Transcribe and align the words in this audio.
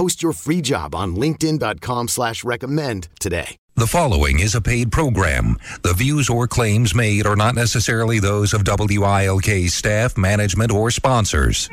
Post 0.00 0.22
your 0.22 0.32
free 0.32 0.62
job 0.62 0.94
on 0.94 1.14
linkedin.com 1.14 2.08
slash 2.08 2.42
recommend 2.42 3.08
today. 3.20 3.58
The 3.76 3.86
following 3.86 4.40
is 4.40 4.54
a 4.54 4.62
paid 4.62 4.90
program. 4.90 5.58
The 5.82 5.92
views 5.92 6.30
or 6.30 6.48
claims 6.48 6.94
made 6.94 7.26
are 7.26 7.36
not 7.36 7.54
necessarily 7.54 8.18
those 8.18 8.54
of 8.54 8.64
WILK 8.64 9.68
staff, 9.68 10.16
management, 10.16 10.72
or 10.72 10.90
sponsors. 10.90 11.68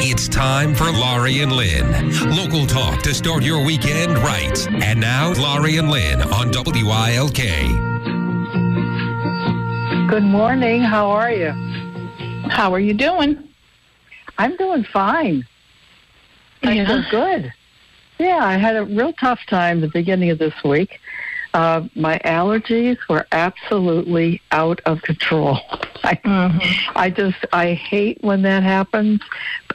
It's 0.00 0.28
time 0.28 0.76
for 0.76 0.92
Laurie 0.92 1.40
and 1.40 1.50
Lynn. 1.50 2.36
Local 2.36 2.68
talk 2.68 3.02
to 3.02 3.12
start 3.12 3.42
your 3.42 3.66
weekend 3.66 4.16
right. 4.18 4.68
And 4.80 5.00
now, 5.00 5.32
Laurie 5.32 5.78
and 5.78 5.90
Lynn 5.90 6.22
on 6.22 6.52
WILK. 6.52 7.40
Good 10.08 10.22
morning. 10.22 10.82
How 10.82 11.10
are 11.10 11.32
you? 11.32 11.50
How 12.48 12.72
are 12.72 12.78
you 12.78 12.94
doing? 12.94 13.48
I'm 14.38 14.56
doing 14.56 14.84
fine. 14.84 15.44
I 16.62 16.72
Yeah. 16.72 16.86
feel 16.86 17.04
good. 17.10 17.52
Yeah, 18.18 18.40
I 18.42 18.56
had 18.56 18.76
a 18.76 18.84
real 18.84 19.12
tough 19.12 19.40
time 19.46 19.80
the 19.80 19.88
beginning 19.88 20.30
of 20.30 20.38
this 20.38 20.54
week. 20.64 21.00
Uh, 21.52 21.82
my 21.94 22.18
allergies 22.24 22.96
were 23.08 23.26
absolutely 23.32 24.40
out 24.50 24.80
of 24.86 25.02
control. 25.02 25.58
I, 26.04 26.18
I 26.96 27.10
just 27.10 27.38
I 27.52 27.74
hate 27.74 28.18
when 28.22 28.42
that 28.42 28.62
happens, 28.62 29.20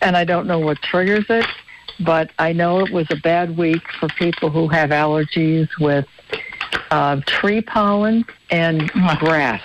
and 0.02 0.16
I 0.18 0.24
don't 0.26 0.46
know 0.48 0.60
what 0.60 0.82
triggers 0.82 1.26
it. 1.30 1.46
But 2.02 2.32
I 2.40 2.54
know 2.54 2.80
it 2.80 2.92
was 2.92 3.08
a 3.12 3.18
bad 3.18 3.58
week 3.58 3.82
for 4.00 4.08
people 4.10 4.50
who 4.50 4.68
have 4.70 4.90
allergies 4.92 5.68
with 5.80 6.06
uh, 6.92 7.22
tree 7.26 7.62
pollen 7.62 8.26
and 8.52 8.90
grass, 9.20 9.62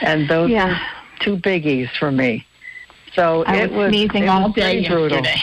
and 0.00 0.28
those 0.28 0.50
Yeah. 0.50 0.70
are 0.74 0.80
two 1.20 1.36
biggies 1.36 1.90
for 1.98 2.10
me. 2.10 2.46
So 3.18 3.42
I 3.46 3.56
it 3.62 3.70
was 3.72 3.78
was 3.78 3.88
sneezing 3.90 4.22
it 4.24 4.28
all 4.28 4.44
was 4.44 4.54
day 4.54 4.86
brutal. 4.86 5.18
yesterday. 5.18 5.40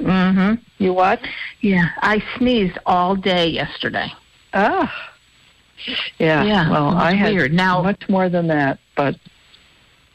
Mm-hmm. 0.00 0.54
You 0.84 0.92
what? 0.92 1.20
Yeah, 1.62 1.88
I 2.02 2.22
sneezed 2.36 2.78
all 2.84 3.16
day 3.16 3.46
yesterday. 3.48 4.12
Oh. 4.52 4.86
Yeah. 6.18 6.44
Yeah, 6.44 6.70
Well, 6.70 6.88
I 6.96 7.14
had 7.14 7.32
weird. 7.32 7.52
Now- 7.54 7.80
much 7.82 8.06
more 8.10 8.28
than 8.28 8.48
that, 8.48 8.78
but 8.96 9.16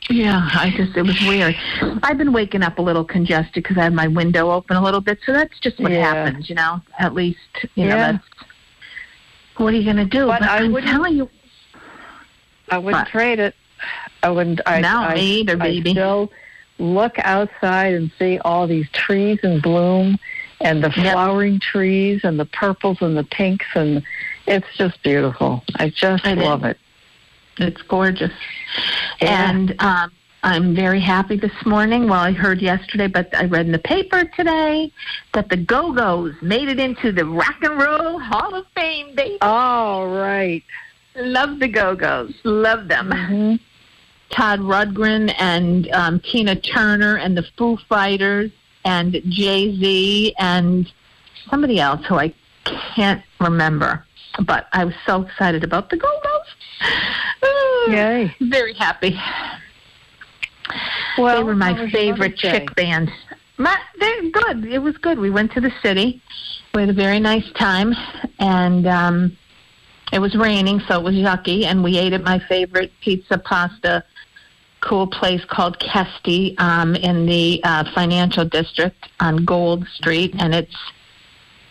Yeah, 0.09 0.47
I 0.53 0.71
just 0.77 0.95
it 0.95 1.01
was 1.03 1.19
weird. 1.21 1.55
I've 2.03 2.17
been 2.19 2.33
waking 2.33 2.61
up 2.61 2.77
a 2.77 2.81
little 2.83 3.03
congested 3.05 3.53
because 3.63 3.77
I 3.77 3.83
had 3.83 3.93
my 3.93 4.07
window 4.07 4.51
open 4.51 4.75
a 4.77 4.83
little 4.83 5.01
bit, 5.01 5.19
so 5.25 5.31
that's 5.33 5.57
just 5.59 5.79
what 5.79 5.91
Yeah. 5.91 6.13
happens, 6.13 6.49
you 6.49 6.55
know. 6.55 6.81
At 6.99 7.13
least 7.15 7.39
you 7.75 7.85
know 7.85 7.95
that's 7.95 8.23
what 9.57 9.73
are 9.73 9.77
you 9.77 9.83
going 9.83 9.97
to 9.97 10.05
do? 10.05 10.27
But 10.27 10.43
I 10.43 10.57
I'm 10.59 10.71
wouldn't- 10.71 10.91
telling 10.91 11.15
you, 11.17 11.29
I 12.69 12.77
wouldn't 12.77 13.03
What? 13.05 13.07
trade 13.09 13.39
it. 13.39 13.55
I 14.21 14.29
wouldn't. 14.29 14.61
I, 14.67 14.81
No, 14.81 14.99
I, 14.99 15.15
me 15.15 15.39
either, 15.41 15.53
I 15.53 15.55
baby. 15.55 15.91
still 15.91 16.31
look 16.81 17.13
outside 17.19 17.93
and 17.93 18.11
see 18.17 18.39
all 18.39 18.67
these 18.67 18.89
trees 18.91 19.39
in 19.43 19.61
bloom, 19.61 20.17
and 20.59 20.83
the 20.83 20.91
Yep. 20.95 21.13
flowering 21.13 21.59
trees, 21.59 22.21
and 22.23 22.39
the 22.39 22.45
purples 22.45 22.97
and 23.01 23.15
the 23.17 23.23
pinks, 23.23 23.65
and 23.75 24.03
it's 24.47 24.67
just 24.77 25.01
beautiful. 25.03 25.63
I 25.75 25.89
just 25.89 26.25
It 26.25 26.37
is. 26.39 26.43
love 26.43 26.63
it. 26.65 26.77
it's 27.57 27.81
gorgeous. 27.83 28.31
Yeah. 29.21 29.49
And 29.51 29.75
um, 29.79 30.11
I'm 30.43 30.73
very 30.75 30.99
happy 30.99 31.37
this 31.37 31.51
morning. 31.65 32.07
Well, 32.09 32.19
I 32.21 32.31
heard 32.31 32.59
yesterday, 32.61 33.07
but 33.07 33.29
I 33.35 33.45
read 33.45 33.67
in 33.67 33.71
the 33.71 33.77
paper 33.79 34.23
today 34.23 34.91
that 35.33 35.49
the 35.49 35.57
Go 35.57 35.91
Go's 35.93 36.33
made 36.41 36.69
it 36.69 36.79
into 36.79 37.11
the 37.11 37.25
Rock 37.25 37.57
and 37.61 37.77
Roll 37.79 38.17
Hall 38.19 38.55
of 38.55 38.65
Fame. 38.75 39.13
Baby, 39.15 39.37
All 39.41 40.07
right. 40.07 40.63
love 41.15 41.59
the 41.59 41.67
Go 41.67 41.95
Go's, 41.95 42.33
love 42.43 42.87
them. 42.87 43.09
Mhm. 43.11 43.59
Todd 44.31 44.59
Rundgren 44.59 45.33
and 45.37 45.89
um, 45.91 46.19
Tina 46.19 46.55
Turner 46.55 47.17
and 47.17 47.37
the 47.37 47.45
Foo 47.57 47.77
Fighters 47.89 48.51
and 48.85 49.21
Jay 49.29 49.75
Z 49.75 50.35
and 50.39 50.91
somebody 51.49 51.79
else 51.79 52.05
who 52.05 52.15
I 52.15 52.33
can't 52.95 53.23
remember. 53.39 54.05
But 54.45 54.67
I 54.71 54.85
was 54.85 54.95
so 55.05 55.23
excited 55.23 55.63
about 55.63 55.89
the 55.89 55.97
Go 55.97 56.07
Go's. 56.23 57.87
Yay. 57.89 58.35
Very 58.41 58.73
happy. 58.73 59.19
Well, 61.17 61.37
they 61.37 61.43
were 61.43 61.55
my 61.55 61.73
how 61.73 61.83
was 61.83 61.91
your 61.91 62.01
favorite 62.01 62.37
chick 62.37 62.73
band. 62.75 63.11
My, 63.57 63.77
they're 63.99 64.29
good. 64.29 64.65
It 64.65 64.79
was 64.79 64.97
good. 64.97 65.19
We 65.19 65.29
went 65.29 65.51
to 65.53 65.61
the 65.61 65.71
city. 65.83 66.21
We 66.73 66.81
had 66.81 66.89
a 66.89 66.93
very 66.93 67.19
nice 67.19 67.49
time, 67.51 67.93
and 68.39 68.87
um, 68.87 69.37
it 70.13 70.19
was 70.19 70.35
raining, 70.35 70.79
so 70.87 70.97
it 70.97 71.03
was 71.03 71.15
yucky. 71.15 71.65
And 71.65 71.83
we 71.83 71.97
ate 71.97 72.13
at 72.13 72.23
my 72.23 72.39
favorite 72.47 72.93
pizza 73.01 73.37
pasta 73.37 74.03
cool 74.81 75.07
place 75.07 75.43
called 75.45 75.79
Kesté 75.79 76.59
um, 76.59 76.95
in 76.95 77.25
the 77.25 77.61
uh, 77.63 77.89
financial 77.93 78.45
district 78.45 79.07
on 79.19 79.45
Gold 79.45 79.87
Street, 79.87 80.35
and 80.39 80.53
it's 80.53 80.75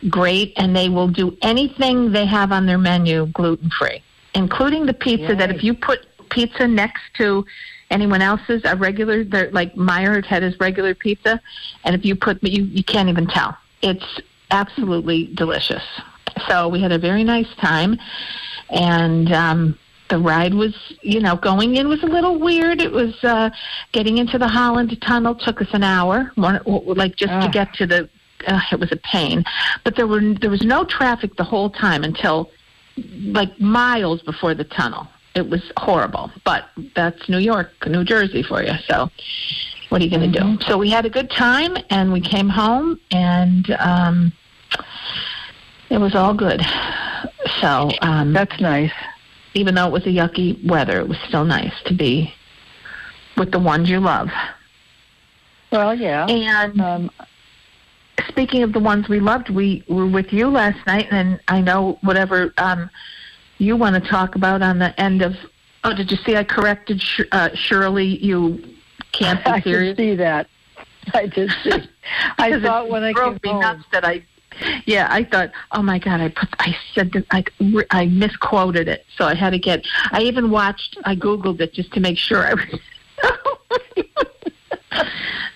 great. 0.09 0.53
And 0.57 0.75
they 0.75 0.89
will 0.89 1.09
do 1.09 1.37
anything 1.43 2.13
they 2.13 2.27
have 2.27 2.53
on 2.53 2.67
their 2.67 2.79
menu 2.79 3.27
gluten 3.27 3.71
free, 3.79 4.03
including 4.35 4.87
the 4.87 4.95
pizza. 4.95 5.35
That 5.35 5.51
if 5.51 5.63
you 5.63 5.75
put 5.75 6.07
pizza 6.31 6.67
next 6.67 7.03
to 7.19 7.45
anyone 7.91 8.23
else's, 8.23 8.63
a 8.65 8.77
regular, 8.77 9.25
they're 9.25 9.51
like 9.51 9.77
Meyer 9.77 10.23
had 10.23 10.43
his 10.43 10.59
regular 10.61 10.95
pizza, 10.95 11.41
and 11.85 11.95
if 11.95 12.05
you 12.05 12.15
put, 12.15 12.43
you 12.43 12.65
you 12.65 12.85
can't 12.85 13.09
even 13.09 13.27
tell. 13.27 13.57
It's 13.83 14.21
absolutely 14.51 15.27
delicious. 15.35 15.83
So 16.49 16.69
we 16.69 16.81
had 16.81 16.93
a 16.93 16.99
very 16.99 17.25
nice 17.25 17.53
time, 17.61 17.99
and. 18.71 19.33
um 19.33 19.79
the 20.11 20.19
ride 20.19 20.55
was, 20.55 20.75
you 21.03 21.21
know, 21.21 21.37
going 21.37 21.77
in 21.77 21.89
was 21.89 22.03
a 22.03 22.07
little 22.07 22.39
weird. 22.39 22.81
It 22.83 22.93
was 22.93 23.15
uh, 23.25 23.51
getting 23.93 24.19
into 24.19 24.39
the 24.39 24.49
Holland 24.49 24.97
Tunnel 25.01 25.35
took 25.35 25.63
us 25.63 25.69
an 25.73 25.83
hour, 25.83 26.33
one, 26.35 26.61
like 26.67 27.17
just 27.17 27.31
to 27.33 27.47
Ah. 27.47 27.49
get 27.49 27.73
to 27.75 27.87
the. 27.87 28.09
Uh, 28.47 28.59
it 28.73 28.81
was 28.81 28.91
a 28.91 28.97
pain, 28.97 29.45
but 29.85 29.97
there 29.97 30.07
were 30.07 30.21
there 30.41 30.49
was 30.51 30.63
no 30.63 30.83
traffic 30.85 31.37
the 31.37 31.45
whole 31.45 31.69
time 31.71 32.03
until 32.05 32.51
like 33.23 33.59
miles 33.61 34.23
before 34.23 34.55
the 34.55 34.65
tunnel. 34.65 35.07
It 35.35 35.49
was 35.49 35.63
horrible, 35.77 36.31
but 36.45 36.65
that's 36.97 37.29
New 37.29 37.39
York, 37.39 37.71
New 37.87 38.03
Jersey 38.03 38.43
for 38.43 38.63
you. 38.63 38.73
So, 38.89 39.11
what 39.91 40.01
are 40.01 40.05
you 40.05 40.11
going 40.11 40.33
to 40.33 40.41
do? 40.41 40.59
So 40.67 40.79
we 40.79 40.91
had 40.91 41.05
a 41.05 41.11
good 41.11 41.31
time, 41.31 41.77
and 41.91 42.13
we 42.13 42.21
came 42.21 42.49
home, 42.49 42.99
and 43.13 43.71
um, 43.79 44.33
it 45.91 45.99
was 45.99 46.15
all 46.15 46.33
good. 46.35 46.63
So 47.61 47.91
um, 48.01 48.33
That's 48.33 48.59
nice. 48.61 48.93
Even 49.55 49.75
though 49.75 49.87
it 49.87 49.93
was 49.93 50.07
a 50.07 50.11
yucky 50.11 50.65
weather, 50.67 51.01
it 51.01 51.09
was 51.09 51.19
still 51.29 51.45
nice 51.45 51.75
to 51.87 51.95
be 51.95 52.33
with 53.37 53.51
the 53.51 53.59
ones 53.59 53.89
you 53.89 54.01
love. 54.01 54.29
Well, 55.73 55.95
yeah. 55.95 56.27
And 56.27 56.81
Um, 56.81 57.11
speaking 58.29 58.63
of 58.63 58.73
the 58.73 58.81
ones 58.81 59.09
we 59.09 59.21
loved, 59.21 59.51
we 59.51 59.85
were 59.89 60.07
with 60.07 60.33
you 60.33 60.49
last 60.49 60.85
night, 60.87 61.09
and 61.11 61.41
I 61.49 61.61
know 61.61 61.99
whatever 62.03 62.53
um, 62.59 62.91
you 63.59 63.77
want 63.77 64.03
to 64.03 64.11
talk 64.11 64.35
about 64.35 64.63
on 64.63 64.79
the 64.79 64.99
end 65.01 65.23
of. 65.23 65.37
Oh, 65.85 65.95
did 65.95 66.11
you 66.11 66.17
see 66.19 66.37
I 66.37 66.45
corrected 66.45 67.01
Sh- 67.01 67.23
uh, 67.33 67.51
Shirley? 67.55 68.23
You 68.25 68.63
can't 69.13 69.43
be 69.45 69.61
serious. 69.63 69.93
I 69.93 69.95
did 69.95 69.97
see 69.97 70.15
that. 70.17 70.47
I 71.15 71.27
did 71.27 71.51
see. 71.63 71.73
I 72.39 72.61
thought 72.61 72.89
when 72.89 73.03
I 73.03 73.13
drove 73.13 73.41
came 73.43 73.55
me 73.55 73.61
nuts 73.61 73.85
that 73.93 74.05
I. 74.05 74.25
Yeah, 74.87 75.09
I 75.11 75.25
thought, 75.25 75.53
oh 75.73 75.83
my 75.83 75.99
God, 75.99 76.21
I 76.21 76.29
put, 76.29 76.49
I 76.59 76.77
said 76.95 77.13
that 77.13 77.25
I, 77.31 77.45
I 77.91 78.07
misquoted 78.07 78.89
it, 78.89 79.07
so 79.17 79.25
I 79.25 79.35
had 79.35 79.51
to 79.51 79.59
get. 79.59 79.85
I 80.11 80.23
even 80.23 80.51
watched, 80.51 80.99
I 81.05 81.17
googled 81.17 81.61
it 81.61 81.73
just 81.73 81.93
to 81.93 82.01
make 82.01 82.19
sure 82.19 82.47
I. 82.47 82.55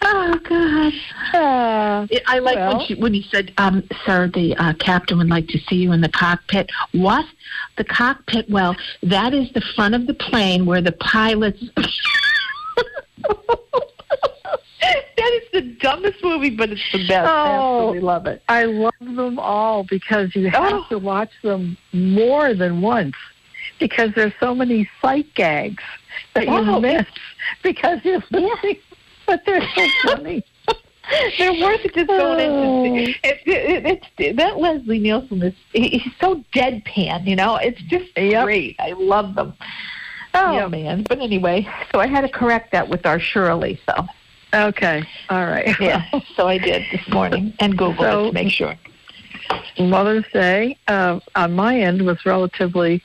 Oh 0.06 0.38
God! 0.48 0.92
Uh, 1.34 2.06
I 2.26 2.38
like 2.38 2.56
Well- 2.56 2.76
when 2.76 2.86
she 2.86 2.94
when 2.94 3.14
he 3.14 3.26
said, 3.30 3.52
um, 3.58 3.82
"Sir, 4.04 4.30
the 4.32 4.54
uh, 4.56 4.74
captain 4.74 5.18
would 5.18 5.28
like 5.28 5.48
to 5.48 5.58
see 5.58 5.76
you 5.76 5.92
in 5.92 6.02
the 6.02 6.08
cockpit." 6.10 6.70
What? 6.92 7.24
The 7.76 7.84
cockpit? 7.84 8.48
Well, 8.50 8.76
that 9.02 9.32
is 9.32 9.50
the 9.52 9.62
front 9.74 9.94
of 9.94 10.06
the 10.06 10.14
plane 10.14 10.66
where 10.66 10.82
the 10.82 10.92
pilots. 10.92 11.64
that 15.16 15.40
is 15.42 15.48
the 15.52 15.60
dumbest 15.80 16.22
movie, 16.22 16.50
but 16.50 16.70
it's 16.70 16.82
the 16.92 16.98
best. 16.98 17.30
I 17.30 17.50
Oh. 17.56 17.58
absolutely 17.80 18.00
love 18.00 18.26
it. 18.26 18.42
I 18.48 18.64
love 18.64 18.92
them 19.00 19.38
all 19.38 19.84
because 19.84 20.34
you 20.34 20.50
have 20.50 20.72
Oh. 20.74 20.86
to 20.90 20.98
watch 20.98 21.30
them 21.42 21.76
more 21.92 22.54
than 22.54 22.80
once 22.80 23.14
because 23.78 24.12
there's 24.14 24.32
so 24.40 24.54
many 24.54 24.88
sight 25.02 25.32
gags 25.34 25.82
that 26.34 26.46
you 26.46 26.80
miss 26.80 27.06
because 27.62 28.00
you're 28.04 28.22
listening. 28.30 28.76
But 29.26 29.44
they're 29.46 29.66
so 29.74 29.88
funny. 30.02 30.44
They're 31.38 31.52
worth 31.52 31.84
it 31.84 31.94
just 31.94 32.08
going 32.08 32.40
Oh. 32.40 32.62
into 32.62 33.10
it, 33.10 33.16
it, 33.24 33.40
it, 33.46 34.00
it's 34.18 34.36
that 34.38 34.58
Leslie 34.58 34.98
Nielsen 34.98 35.42
is 35.42 35.54
he, 35.72 35.98
he's 35.98 36.12
so 36.20 36.42
deadpan, 36.54 37.26
you 37.26 37.36
know. 37.36 37.56
It's 37.56 37.80
just 37.82 38.16
Yep. 38.16 38.44
great. 38.44 38.76
I 38.78 38.92
love 38.92 39.34
them. 39.34 39.54
Oh 40.34 40.54
Yep. 40.54 40.70
man! 40.70 41.02
But 41.08 41.20
anyway, 41.20 41.66
so 41.92 42.00
I 42.00 42.06
had 42.06 42.22
to 42.22 42.28
correct 42.28 42.72
that 42.72 42.88
with 42.88 43.04
our 43.06 43.20
Shirley. 43.20 43.78
So 43.88 44.06
Okay. 44.54 45.02
All 45.30 45.44
right. 45.46 45.74
yeah, 45.80 46.04
so 46.36 46.46
I 46.48 46.58
did 46.58 46.82
this 46.92 47.06
morning 47.08 47.52
and 47.60 47.76
Googled 47.76 47.98
So- 47.98 48.24
it 48.24 48.28
to 48.28 48.32
make 48.32 48.52
sure. 48.52 48.74
Mother's 49.78 50.24
Day 50.32 50.78
uh, 50.88 51.20
on 51.34 51.54
my 51.54 51.78
end 51.78 52.06
was 52.06 52.24
relatively 52.24 53.02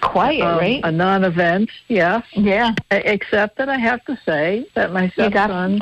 Quiet, 0.00 0.40
um, 0.42 0.58
right? 0.58 0.80
a 0.84 0.92
non-event. 0.92 1.70
Yeah. 1.88 2.22
yeah. 2.32 2.74
Except 2.90 3.58
that 3.58 3.68
I 3.68 3.76
have 3.78 4.04
to 4.06 4.18
say 4.24 4.66
that 4.74 4.92
my 4.92 5.08
stepson 5.10 5.80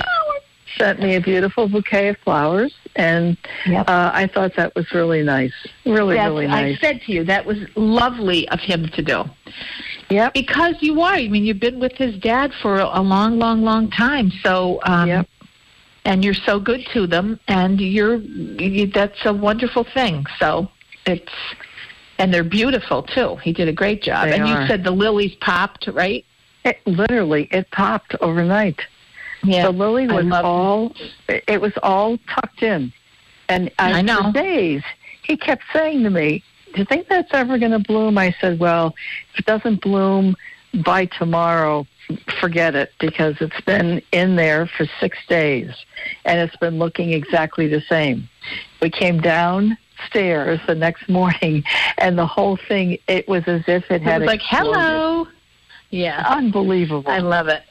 sent 0.79 1.01
me 1.01 1.15
a 1.17 1.21
beautiful 1.21 1.69
bouquet 1.69 2.09
of 2.09 2.17
flowers, 2.19 2.75
and 2.97 3.37
Yep. 3.67 3.89
uh, 3.89 4.11
I 4.13 4.27
thought 4.27 4.57
that 4.57 4.75
was 4.75 4.91
really 4.93 5.23
nice. 5.23 5.53
Really, 5.85 6.17
That's, 6.17 6.29
really 6.29 6.47
nice. 6.49 6.77
I 6.77 6.81
said 6.81 7.03
to 7.03 7.13
you 7.13 7.25
that 7.25 7.45
was 7.47 7.59
lovely 7.77 8.49
of 8.49 8.61
him 8.61 8.89
to 8.89 9.03
do 9.03 9.25
Yep. 10.11 10.35
because 10.35 10.77
you 10.81 11.01
are. 11.01 11.15
I 11.15 11.29
mean, 11.29 11.45
you've 11.45 11.61
been 11.61 11.81
with 11.81 11.93
his 11.93 12.17
dad 12.17 12.53
for 12.63 12.79
a 12.79 13.01
long, 13.01 13.39
long, 13.39 13.63
long 13.63 13.91
time. 13.91 14.31
So 14.43 14.81
um, 14.85 15.09
Yep. 15.09 15.29
and 16.05 16.25
you're 16.25 16.35
so 16.35 16.61
good 16.61 16.87
to 16.93 17.07
them, 17.07 17.41
and 17.49 17.81
you're 17.81 18.17
you, 18.17 18.87
that's 18.87 19.25
a 19.25 19.33
wonderful 19.33 19.85
thing. 19.85 20.27
So 20.39 20.69
it's 21.07 21.33
and 22.19 22.33
they're 22.33 22.45
beautiful 22.45 23.03
too. 23.03 23.37
He 23.37 23.53
did 23.53 23.69
a 23.69 23.73
great 23.73 24.03
job. 24.03 24.29
They 24.29 24.39
and 24.39 24.49
you 24.49 24.67
said 24.67 24.85
the 24.85 24.91
lilies 24.91 25.35
popped, 25.41 25.87
right? 25.89 26.25
It, 26.65 26.79
literally, 26.87 27.49
it 27.51 27.71
popped 27.71 28.15
overnight. 28.21 28.81
Yeah, 29.43 29.67
the 29.67 29.73
lily 29.73 30.07
was 30.07 30.27
all 30.33 30.95
it 31.29 31.45
it 31.49 31.61
was 31.61 31.73
all 31.83 32.19
tucked 32.29 32.63
in, 32.63 32.93
and 33.49 33.71
I, 33.79 33.99
I 33.99 34.03
know. 34.03 34.23
for 34.23 34.33
days 34.33 34.83
he 35.23 35.37
kept 35.37 35.63
saying 35.73 36.03
to 36.05 36.11
me, 36.11 36.43
"Do 36.75 36.81
you 36.81 36.85
think 36.85 37.09
that's 37.09 37.33
ever 37.33 37.59
going 37.59 37.73
to 37.73 37.79
bloom?" 37.79 38.19
I 38.19 38.35
said, 38.41 38.59
"Well, 38.59 38.95
if 39.33 39.41
it 39.41 39.47
doesn't 39.47 39.81
bloom 39.81 40.37
by 40.85 41.07
tomorrow, 41.07 41.87
forget 42.41 42.75
it 42.75 42.93
because 42.99 43.37
it's 43.41 43.61
been 43.63 44.03
in 44.13 44.37
there 44.37 44.67
for 44.67 44.87
six 45.01 45.19
days, 45.29 45.71
and 46.25 46.41
it's 46.41 46.57
been 46.57 46.79
looking 46.79 47.13
exactly 47.13 47.67
the 47.69 47.81
same." 47.89 48.29
We 48.83 48.91
came 48.91 49.21
downstairs 49.21 50.61
the 50.67 50.75
next 50.75 51.09
morning, 51.09 51.65
and 51.99 52.19
the 52.19 52.27
whole 52.27 52.59
thing 52.69 52.99
it 53.09 53.29
was 53.29 53.45
as 53.47 53.63
if 53.67 53.91
it 53.91 53.97
It 53.97 54.03
had 54.03 54.21
was 54.23 54.27
like 54.27 54.43
hello. 54.43 55.29
Yeah, 55.91 56.25
unbelievable. 56.27 57.11
I 57.11 57.19
love 57.21 57.47
it. 57.47 57.63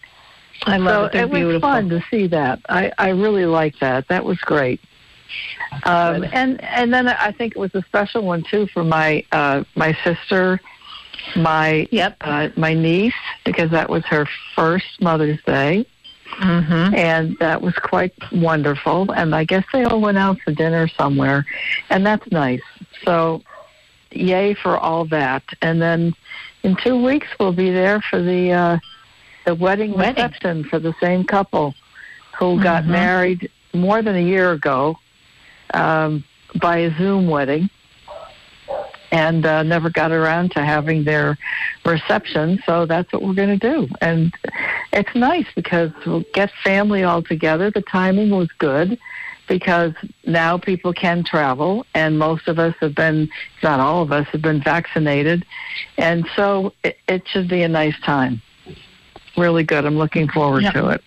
I 0.65 0.77
love 0.77 0.93
so 0.93 1.05
it. 1.05 1.11
They're 1.11 1.23
it 1.23 1.29
was 1.29 1.39
beautiful. 1.39 1.69
fun 1.69 1.89
to 1.89 2.01
see 2.09 2.27
that. 2.27 2.59
I, 2.69 2.91
I 2.97 3.09
really 3.09 3.45
like 3.45 3.77
that. 3.79 4.07
That 4.07 4.23
was 4.23 4.37
great. 4.39 4.79
Um, 5.85 6.23
and 6.31 6.61
and 6.63 6.93
then 6.93 7.07
I 7.07 7.31
think 7.31 7.55
it 7.55 7.59
was 7.59 7.73
a 7.75 7.81
special 7.83 8.23
one 8.23 8.43
too 8.43 8.67
for 8.67 8.83
my 8.83 9.23
uh, 9.31 9.63
my 9.75 9.93
sister, 10.03 10.59
my 11.35 11.87
Yep. 11.91 12.17
uh, 12.21 12.49
my 12.55 12.73
niece 12.73 13.13
because 13.45 13.71
that 13.71 13.89
was 13.89 14.03
her 14.05 14.27
first 14.55 15.01
Mother's 15.01 15.41
Day, 15.45 15.85
Mm-hmm. 16.39 16.95
and 16.95 17.37
that 17.39 17.61
was 17.61 17.73
quite 17.75 18.13
wonderful. 18.31 19.11
And 19.11 19.35
I 19.35 19.43
guess 19.43 19.63
they 19.71 19.83
all 19.83 20.01
went 20.01 20.17
out 20.17 20.39
for 20.41 20.51
dinner 20.51 20.87
somewhere, 20.87 21.45
and 21.89 22.05
that's 22.05 22.29
nice. 22.31 22.61
So, 23.03 23.43
yay 24.11 24.53
for 24.55 24.77
all 24.77 25.05
that. 25.05 25.43
And 25.61 25.81
then 25.81 26.13
in 26.63 26.75
two 26.75 27.01
weeks 27.03 27.27
we'll 27.39 27.53
be 27.53 27.69
there 27.71 28.01
for 28.09 28.21
the 28.21 28.51
uh, 28.51 28.77
the 29.45 29.53
wedding, 29.55 29.93
Wedding. 29.93 30.15
reception 30.23 30.63
for 30.63 30.79
the 30.79 30.93
same 31.01 31.23
couple 31.25 31.73
who 32.39 32.61
got 32.63 32.83
Mhm. 32.83 32.87
married 32.87 33.51
more 33.73 34.01
than 34.01 34.15
a 34.15 34.21
year 34.21 34.51
ago 34.53 34.97
um, 35.73 36.23
by 36.61 36.77
a 36.77 36.97
Zoom 36.97 37.27
wedding. 37.27 37.69
And 39.11 39.45
uh, 39.45 39.61
never 39.61 39.91
got 39.91 40.11
around 40.11 40.53
to 40.53 40.65
having 40.65 41.03
their 41.03 41.37
reception, 41.85 42.59
so 42.65 42.87
that's 42.87 43.13
what 43.13 43.21
we're 43.21 43.35
going 43.35 43.59
to 43.59 43.71
do. 43.71 43.87
And 44.01 44.33
it's 44.91 45.13
nice 45.13 45.45
because 45.55 45.91
we'll 46.03 46.23
get 46.33 46.49
family 46.63 47.03
all 47.03 47.21
together. 47.21 47.69
The 47.69 47.83
timing 47.83 48.31
was 48.31 48.49
good 48.57 48.97
because 49.47 49.93
now 50.25 50.57
people 50.57 50.93
can 50.93 51.23
travel, 51.23 51.85
and 51.93 52.17
most 52.17 52.47
of 52.47 52.57
us 52.57 52.73
have 52.79 52.95
been, 52.95 53.29
not 53.61 53.79
all 53.79 54.01
of 54.01 54.11
us, 54.11 54.25
have 54.29 54.41
been 54.41 54.63
vaccinated. 54.63 55.45
And 55.99 56.27
so 56.35 56.73
it, 56.83 56.97
it 57.07 57.27
should 57.27 57.47
be 57.47 57.61
a 57.61 57.67
nice 57.67 57.99
time. 57.99 58.41
Really 59.37 59.63
good. 59.63 59.85
I'm 59.85 59.97
looking 59.97 60.27
forward 60.27 60.63
Yeah. 60.63 60.71
to 60.71 60.89
it. 60.89 61.03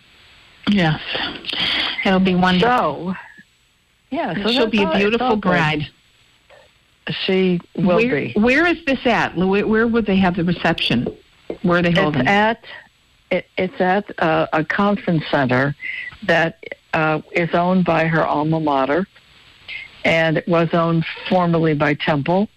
Yes, 0.69 1.01
it'll 2.05 2.21
be 2.21 2.35
wonderful. 2.37 3.15
So, 3.15 3.17
yeah, 4.11 4.35
so 4.43 4.51
She'll 4.51 4.67
be 4.67 4.83
a 4.83 4.93
beautiful 4.97 5.27
all 5.27 5.37
bride. 5.37 5.89
She 7.25 7.61
will 7.77 7.97
where, 7.97 8.11
be. 8.11 8.33
Where 8.35 8.67
is 8.67 8.85
this 8.85 9.05
at? 9.07 9.37
Where, 9.37 9.67
where 9.67 9.87
would 9.87 10.07
they 10.07 10.17
have 10.17 10.37
the 10.37 10.45
reception? 10.45 11.07
Where 11.63 11.79
are 11.79 11.83
they 11.83 11.93
holding? 11.93 12.23
It's 12.23 12.31
at 12.31 12.65
it, 13.31 13.47
it's 13.57 13.81
at 13.81 14.19
uh, 14.21 14.47
a 14.53 14.65
conference 14.65 15.25
center 15.31 15.75
that 16.25 16.63
uh, 16.95 17.21
is 17.33 17.51
owned 17.55 17.85
by 17.85 18.07
her 18.07 18.25
alma 18.25 18.61
mater, 18.61 19.07
and 20.05 20.37
it 20.37 20.49
was 20.49 20.69
owned 20.73 21.05
formerly 21.29 21.75
by 21.75 21.95
Temple. 21.95 22.49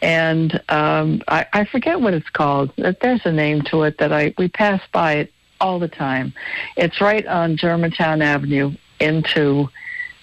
And 0.00 0.60
um, 0.68 1.22
I, 1.28 1.46
I 1.52 1.64
forget 1.64 2.00
what 2.00 2.12
it's 2.14 2.28
called. 2.30 2.72
There's 2.76 3.24
a 3.24 3.32
name 3.32 3.62
to 3.62 3.84
it 3.84 3.98
that 3.98 4.12
I 4.12 4.34
we 4.36 4.48
pass 4.48 4.80
by 4.92 5.14
it 5.14 5.32
all 5.60 5.78
the 5.78 5.88
time. 5.88 6.34
It's 6.76 7.00
right 7.00 7.26
on 7.26 7.56
Germantown 7.56 8.20
Avenue 8.20 8.74
into 9.00 9.68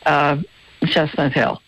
uh, 0.05 0.37
Chestnut 0.89 1.33
Hill 1.33 1.61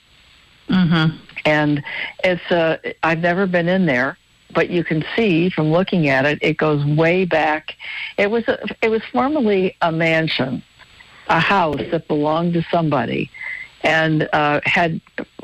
mm-hmm. 0.72 1.18
and 1.46 1.84
it's 2.24 2.52
uh 2.52 2.78
I've 3.04 3.20
never 3.20 3.46
been 3.46 3.68
in 3.68 3.86
there, 3.86 4.18
but 4.54 4.70
you 4.70 4.84
can 4.84 5.04
see 5.16 5.50
from 5.50 5.72
looking 5.72 6.10
at 6.10 6.26
it, 6.26 6.40
it 6.42 6.58
goes 6.58 6.86
way 6.86 7.26
back. 7.26 7.76
It 8.18 8.32
was 8.32 8.48
a, 8.48 8.60
it 8.82 8.90
was 8.90 9.02
formerly 9.12 9.76
a 9.82 9.92
mansion, 9.92 10.64
a 11.28 11.40
house 11.40 11.82
that 11.92 12.08
belonged 12.08 12.54
to 12.54 12.66
somebody, 12.72 13.30
and 13.82 14.28
uh, 14.34 14.62
had 14.64 15.02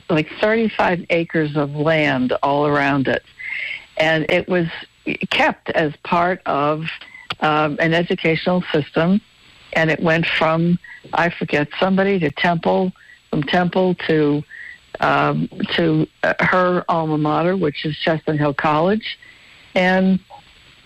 like 0.09 0.29
35 0.39 1.05
acres 1.09 1.55
of 1.57 1.75
land 1.75 2.33
all 2.43 2.65
around 2.65 3.07
it, 3.07 3.23
and 3.97 4.25
it 4.29 4.47
was 4.47 4.67
kept 5.29 5.69
as 5.71 5.93
part 6.03 6.41
of 6.45 6.85
um, 7.41 7.77
an 7.79 7.93
educational 7.93 8.63
system, 8.71 9.21
and 9.73 9.91
it 9.91 9.99
went 9.99 10.25
from 10.25 10.79
I 11.13 11.29
forget 11.29 11.69
somebody 11.79 12.19
to 12.19 12.31
Temple, 12.31 12.91
from 13.37 13.47
Temple 13.47 13.95
to 14.07 14.43
um, 14.99 15.47
to 15.75 16.07
uh, 16.23 16.33
her 16.39 16.83
alma 16.89 17.17
mater, 17.17 17.55
which 17.55 17.85
is 17.85 17.95
Chestnut 17.97 18.37
Hill 18.37 18.53
College, 18.53 19.19
and 19.75 20.19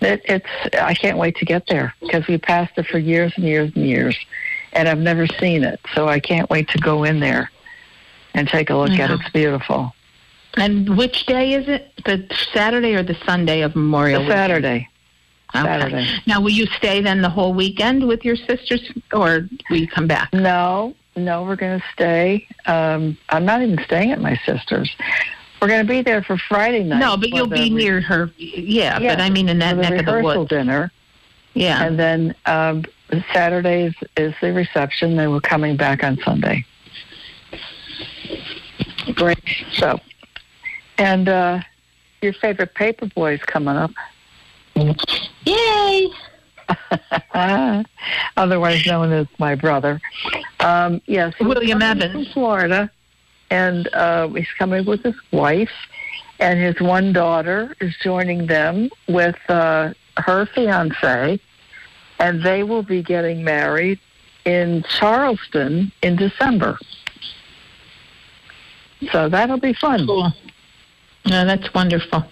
it, 0.00 0.20
it's 0.26 0.74
I 0.74 0.94
can't 0.94 1.16
wait 1.16 1.36
to 1.36 1.46
get 1.46 1.66
there 1.68 1.94
because 2.00 2.26
we 2.26 2.36
passed 2.36 2.72
it 2.76 2.86
for 2.86 2.98
years 2.98 3.32
and 3.36 3.46
years 3.46 3.72
and 3.74 3.86
years, 3.86 4.18
and 4.74 4.88
I've 4.88 4.98
never 4.98 5.26
seen 5.26 5.64
it, 5.64 5.80
so 5.94 6.08
I 6.08 6.20
can't 6.20 6.50
wait 6.50 6.68
to 6.70 6.78
go 6.78 7.04
in 7.04 7.20
there 7.20 7.50
and 8.34 8.46
take 8.48 8.68
a 8.68 8.74
look 8.74 8.90
at 8.90 9.10
it. 9.10 9.20
It's 9.20 9.30
beautiful. 9.30 9.94
And 10.58 10.98
which 10.98 11.24
day 11.24 11.54
is 11.54 11.66
it? 11.66 11.92
The 12.04 12.26
Saturday 12.52 12.94
or 12.94 13.02
the 13.02 13.16
Sunday 13.24 13.62
of 13.62 13.74
Memorial? 13.74 14.24
The 14.24 14.30
Saturday. 14.30 14.88
Okay. 15.54 15.64
Saturday. 15.64 16.06
Now, 16.26 16.42
will 16.42 16.50
you 16.50 16.66
stay 16.66 17.00
then 17.00 17.22
the 17.22 17.30
whole 17.30 17.54
weekend 17.54 18.06
with 18.06 18.24
your 18.24 18.36
sisters, 18.36 18.90
or 19.12 19.48
will 19.70 19.76
you 19.78 19.88
come 19.88 20.06
back? 20.06 20.30
No, 20.34 20.94
no, 21.16 21.42
we're 21.44 21.56
going 21.56 21.78
to 21.78 21.84
stay. 21.92 22.46
Um, 22.66 23.16
I'm 23.28 23.44
not 23.44 23.62
even 23.62 23.78
staying 23.84 24.12
at 24.12 24.20
my 24.20 24.36
sister's. 24.46 24.94
We're 25.60 25.68
going 25.68 25.86
to 25.86 25.88
be 25.90 26.02
there 26.02 26.22
for 26.22 26.36
Friday 26.38 26.82
night. 26.82 26.98
No, 26.98 27.16
but 27.16 27.28
you'll 27.30 27.46
be 27.46 27.62
re- 27.62 27.70
near 27.70 28.00
her. 28.00 28.30
Yeah, 28.36 28.98
Yeah, 28.98 29.14
but 29.14 29.20
I 29.22 29.30
mean 29.30 29.48
in 29.48 29.58
that 29.60 29.76
neck 29.76 30.00
of 30.00 30.06
the 30.06 30.12
rehearsal 30.12 30.40
woods. 30.42 30.50
dinner. 30.50 30.90
Yeah. 31.54 31.84
And 31.84 31.98
then 31.98 32.34
um, 32.46 32.84
Saturday 33.32 33.84
is, 33.86 33.94
is 34.16 34.34
the 34.40 34.52
reception. 34.52 35.16
Then 35.16 35.30
we're 35.30 35.40
coming 35.40 35.76
back 35.76 36.02
on 36.02 36.18
Sunday. 36.24 36.64
Great. 39.14 39.38
So, 39.74 40.00
and 40.98 41.28
uh, 41.28 41.60
your 42.22 42.32
favorite 42.32 42.74
paper 42.74 43.06
boy 43.06 43.34
is 43.34 43.42
coming 43.42 43.76
up. 43.76 43.90
Yay! 45.44 46.08
otherwise 48.36 48.86
known 48.86 49.12
as 49.12 49.26
my 49.38 49.54
brother. 49.54 50.00
Um, 50.60 51.00
yes, 51.06 51.34
William 51.40 51.82
Evans. 51.82 52.12
from 52.12 52.24
Florida, 52.32 52.90
and 53.50 53.88
uh, 53.94 54.28
he's 54.28 54.46
coming 54.58 54.84
with 54.84 55.02
his 55.02 55.14
wife, 55.30 55.72
and 56.38 56.58
his 56.58 56.80
one 56.80 57.12
daughter 57.12 57.74
is 57.80 57.94
joining 58.02 58.46
them 58.46 58.90
with 59.08 59.38
uh, 59.48 59.92
her 60.16 60.46
fiance, 60.46 61.40
and 62.18 62.42
they 62.42 62.62
will 62.62 62.82
be 62.82 63.02
getting 63.02 63.44
married 63.44 63.98
in 64.44 64.84
Charleston 64.98 65.92
in 66.02 66.16
December. 66.16 66.78
So 69.10 69.28
that'll 69.28 69.58
be 69.58 69.72
fun. 69.72 70.06
Cool. 70.06 70.32
No, 71.26 71.44
that's 71.44 71.72
wonderful. 71.72 72.24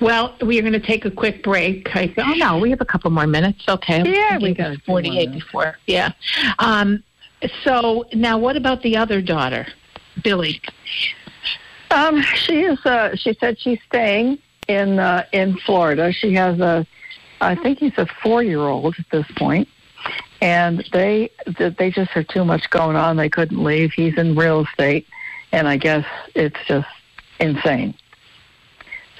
Well, 0.00 0.34
we 0.40 0.58
are 0.58 0.62
going 0.62 0.72
to 0.72 0.80
take 0.80 1.04
a 1.04 1.10
quick 1.10 1.42
break. 1.42 1.94
I, 1.94 2.12
oh 2.16 2.32
no, 2.32 2.58
we 2.58 2.70
have 2.70 2.80
a 2.80 2.86
couple 2.86 3.10
more 3.10 3.26
minutes. 3.26 3.64
Okay. 3.68 4.02
Yeah, 4.10 4.38
we 4.38 4.50
It 4.50 4.54
got 4.54 4.70
was 4.70 4.78
a 4.78 4.80
few 4.80 4.92
more 4.92 5.02
forty-eight 5.02 5.32
before. 5.32 5.76
Yeah. 5.86 6.12
Um, 6.58 7.02
so 7.64 8.06
now, 8.14 8.38
what 8.38 8.56
about 8.56 8.82
the 8.82 8.96
other 8.96 9.20
daughter, 9.20 9.66
Billy? 10.22 10.60
Um, 11.90 12.22
she 12.22 12.62
is. 12.62 12.84
Uh, 12.86 13.14
she 13.14 13.34
said 13.38 13.58
she's 13.58 13.80
staying 13.86 14.38
in 14.68 14.98
uh, 14.98 15.26
in 15.32 15.58
Florida. 15.58 16.12
She 16.12 16.32
has 16.34 16.58
a, 16.60 16.86
I 17.40 17.54
think 17.56 17.78
he's 17.78 17.98
a 17.98 18.06
four 18.22 18.42
year 18.42 18.60
old 18.60 18.94
at 18.98 19.06
this 19.10 19.26
point, 19.36 19.68
and 20.40 20.82
they 20.92 21.30
they 21.76 21.90
just 21.90 22.10
have 22.12 22.26
too 22.28 22.44
much 22.44 22.70
going 22.70 22.96
on. 22.96 23.16
They 23.16 23.28
couldn't 23.28 23.62
leave. 23.62 23.92
He's 23.92 24.16
in 24.16 24.34
real 24.34 24.64
estate, 24.64 25.06
and 25.52 25.68
I 25.68 25.76
guess 25.76 26.06
it's 26.34 26.58
just 26.66 26.88
insane. 27.38 27.94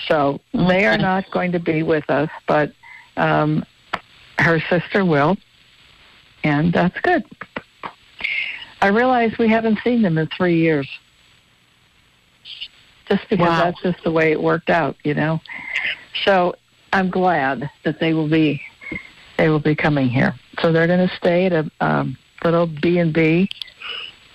So 0.07 0.41
they 0.53 0.87
are 0.87 0.99
not 0.99 1.31
going 1.31 1.53
to 1.53 1.59
be 1.61 1.83
with 1.83 2.09
us, 2.11 2.31
but 2.47 2.73
um, 3.17 3.65
her 4.39 4.61
sister 4.69 5.05
will, 5.05 5.37
and 6.43 6.73
that's 6.73 6.99
good. 7.01 7.25
I 8.83 8.89
realize 8.89 9.37
we 9.39 9.49
haven't 9.49 9.79
seen 9.85 10.03
them 10.03 10.17
in 10.17 10.27
three 10.29 10.57
years 10.57 10.89
just 13.09 13.29
because 13.29 13.49
Wow. 13.49 13.65
that's 13.65 13.83
just 13.83 14.03
the 14.05 14.11
way 14.11 14.33
it 14.33 14.41
worked 14.41 14.71
out, 14.71 14.97
you 15.05 15.15
know. 15.15 15.41
So 16.25 16.55
I'm 16.93 17.11
glad 17.11 17.71
that 17.85 18.01
they 18.01 18.15
will 18.15 18.29
be 18.29 18.63
they 19.37 19.49
will 19.49 19.59
be 19.59 19.75
coming 19.75 20.09
here. 20.09 20.35
So 20.61 20.71
they're 20.71 20.87
going 20.87 21.09
to 21.09 21.17
stay 21.17 21.47
at 21.47 21.53
a 21.53 21.71
um, 21.81 22.19
little 22.45 22.67
B 22.67 22.99
and 22.99 23.13
B. 23.13 23.49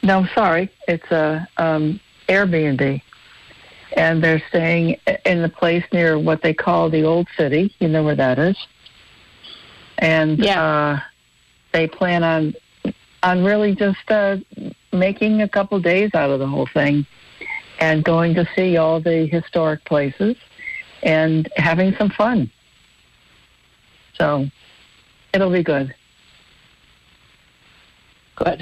No, 0.02 0.26
sorry, 0.34 0.70
it's 0.88 1.10
a 1.12 1.48
um, 1.58 2.00
Airbnb, 2.28 3.02
and 3.96 4.24
they're 4.24 4.44
staying 4.50 4.98
in 5.26 5.42
the 5.42 5.50
place 5.50 5.84
near 5.92 6.20
what 6.20 6.42
they 6.42 6.54
call 6.54 6.90
the 6.90 7.04
Old 7.04 7.28
City. 7.38 7.74
You 7.80 7.88
know 7.88 8.04
where 8.04 8.16
that 8.16 8.38
is. 8.38 8.58
And 9.98 10.38
Yeah. 10.38 10.62
uh, 10.62 11.00
they 11.72 11.88
plan 11.88 12.24
on 12.24 12.54
on 13.24 13.44
really 13.44 13.74
just 13.74 14.12
uh, 14.12 14.38
making 14.94 15.42
a 15.42 15.48
couple 15.50 15.80
days 15.80 16.14
out 16.14 16.30
of 16.30 16.40
the 16.40 16.46
whole 16.46 16.68
thing 16.68 17.06
and 17.80 18.04
going 18.04 18.36
to 18.36 18.48
see 18.56 18.78
all 18.78 19.00
the 19.00 19.26
historic 19.26 19.84
places 19.86 20.36
and 21.02 21.50
having 21.58 21.96
some 21.96 22.10
fun. 22.10 22.52
So 24.14 24.48
it'll 25.34 25.50
be 25.52 25.64
good. 25.64 25.96
Good. 28.36 28.62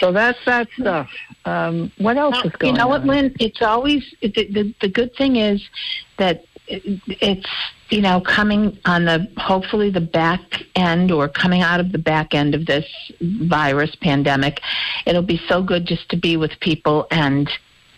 So 0.00 0.12
that's 0.12 0.38
that 0.46 0.68
stuff. 0.78 1.08
Um, 1.44 1.92
what 1.98 2.16
else 2.16 2.36
is 2.44 2.52
going 2.52 2.70
on? 2.72 2.74
you 2.74 2.78
know 2.82 2.88
what. 2.88 3.04
Lynn? 3.06 3.34
It's 3.40 3.62
always 3.62 4.02
the, 4.20 4.28
the 4.28 4.74
the 4.80 4.88
good 4.88 5.14
thing 5.16 5.36
is 5.36 5.62
that 6.18 6.44
it- 6.66 7.00
it's 7.20 7.48
you 7.90 8.00
know 8.00 8.20
coming 8.20 8.76
on 8.84 9.04
the 9.04 9.28
hopefully 9.36 9.90
the 9.90 10.00
back 10.00 10.40
end 10.74 11.12
or 11.12 11.28
coming 11.28 11.62
out 11.62 11.78
of 11.78 11.92
the 11.92 11.98
back 11.98 12.34
end 12.34 12.54
of 12.54 12.66
this 12.66 12.86
virus 13.20 13.94
pandemic. 13.96 14.60
It'll 15.06 15.22
be 15.22 15.40
so 15.48 15.62
good 15.62 15.86
just 15.86 16.08
to 16.10 16.16
be 16.16 16.36
with 16.36 16.58
people 16.60 17.06
and 17.12 17.48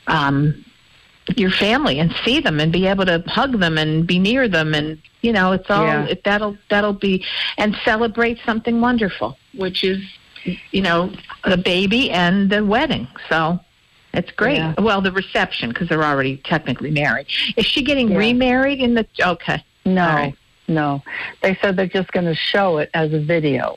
um, 0.07 0.64
your 1.37 1.50
family 1.50 1.99
and 2.00 2.14
see 2.25 2.40
them 2.40 2.61
and 2.61 2.71
be 2.73 2.87
able 2.87 3.07
to 3.07 3.23
hug 3.26 3.59
them 3.61 3.76
and 3.78 4.07
be 4.07 4.18
near 4.18 4.49
them 4.49 4.75
and 4.75 4.99
you 5.23 5.33
know 5.33 5.52
it's 5.52 5.68
all 5.71 5.85
Yeah. 5.85 6.04
it, 6.07 6.25
that'll 6.25 6.57
that'll 6.71 6.92
be 6.95 7.25
and 7.57 7.75
celebrate 7.85 8.38
something 8.45 8.80
wonderful, 8.80 9.37
which 9.54 9.85
is 9.85 9.99
you 10.71 10.83
know 10.83 11.12
the 11.45 11.57
baby 11.57 12.11
and 12.11 12.50
the 12.50 12.64
wedding. 12.64 13.09
So. 13.28 13.61
It's 14.14 14.30
great. 14.33 14.57
Yeah. 14.57 14.75
Well, 14.78 15.02
the 15.02 15.12
reception 15.12 15.68
because 15.68 15.90
they're 15.90 16.02
already 16.02 16.38
technically 16.38 16.90
married. 16.90 17.26
Is 17.59 17.66
she 17.66 17.83
getting 17.83 18.09
Yeah. 18.11 18.16
remarried 18.18 18.80
in 18.80 18.95
the? 18.95 19.07
Okay. 19.21 19.62
No, 19.85 20.07
right. 20.07 20.35
no. 20.66 21.02
They 21.42 21.57
said 21.61 21.76
they're 21.76 21.87
just 21.87 22.11
going 22.12 22.25
to 22.25 22.35
show 22.35 22.78
it 22.78 22.88
as 22.95 23.12
a 23.12 23.21
video 23.21 23.76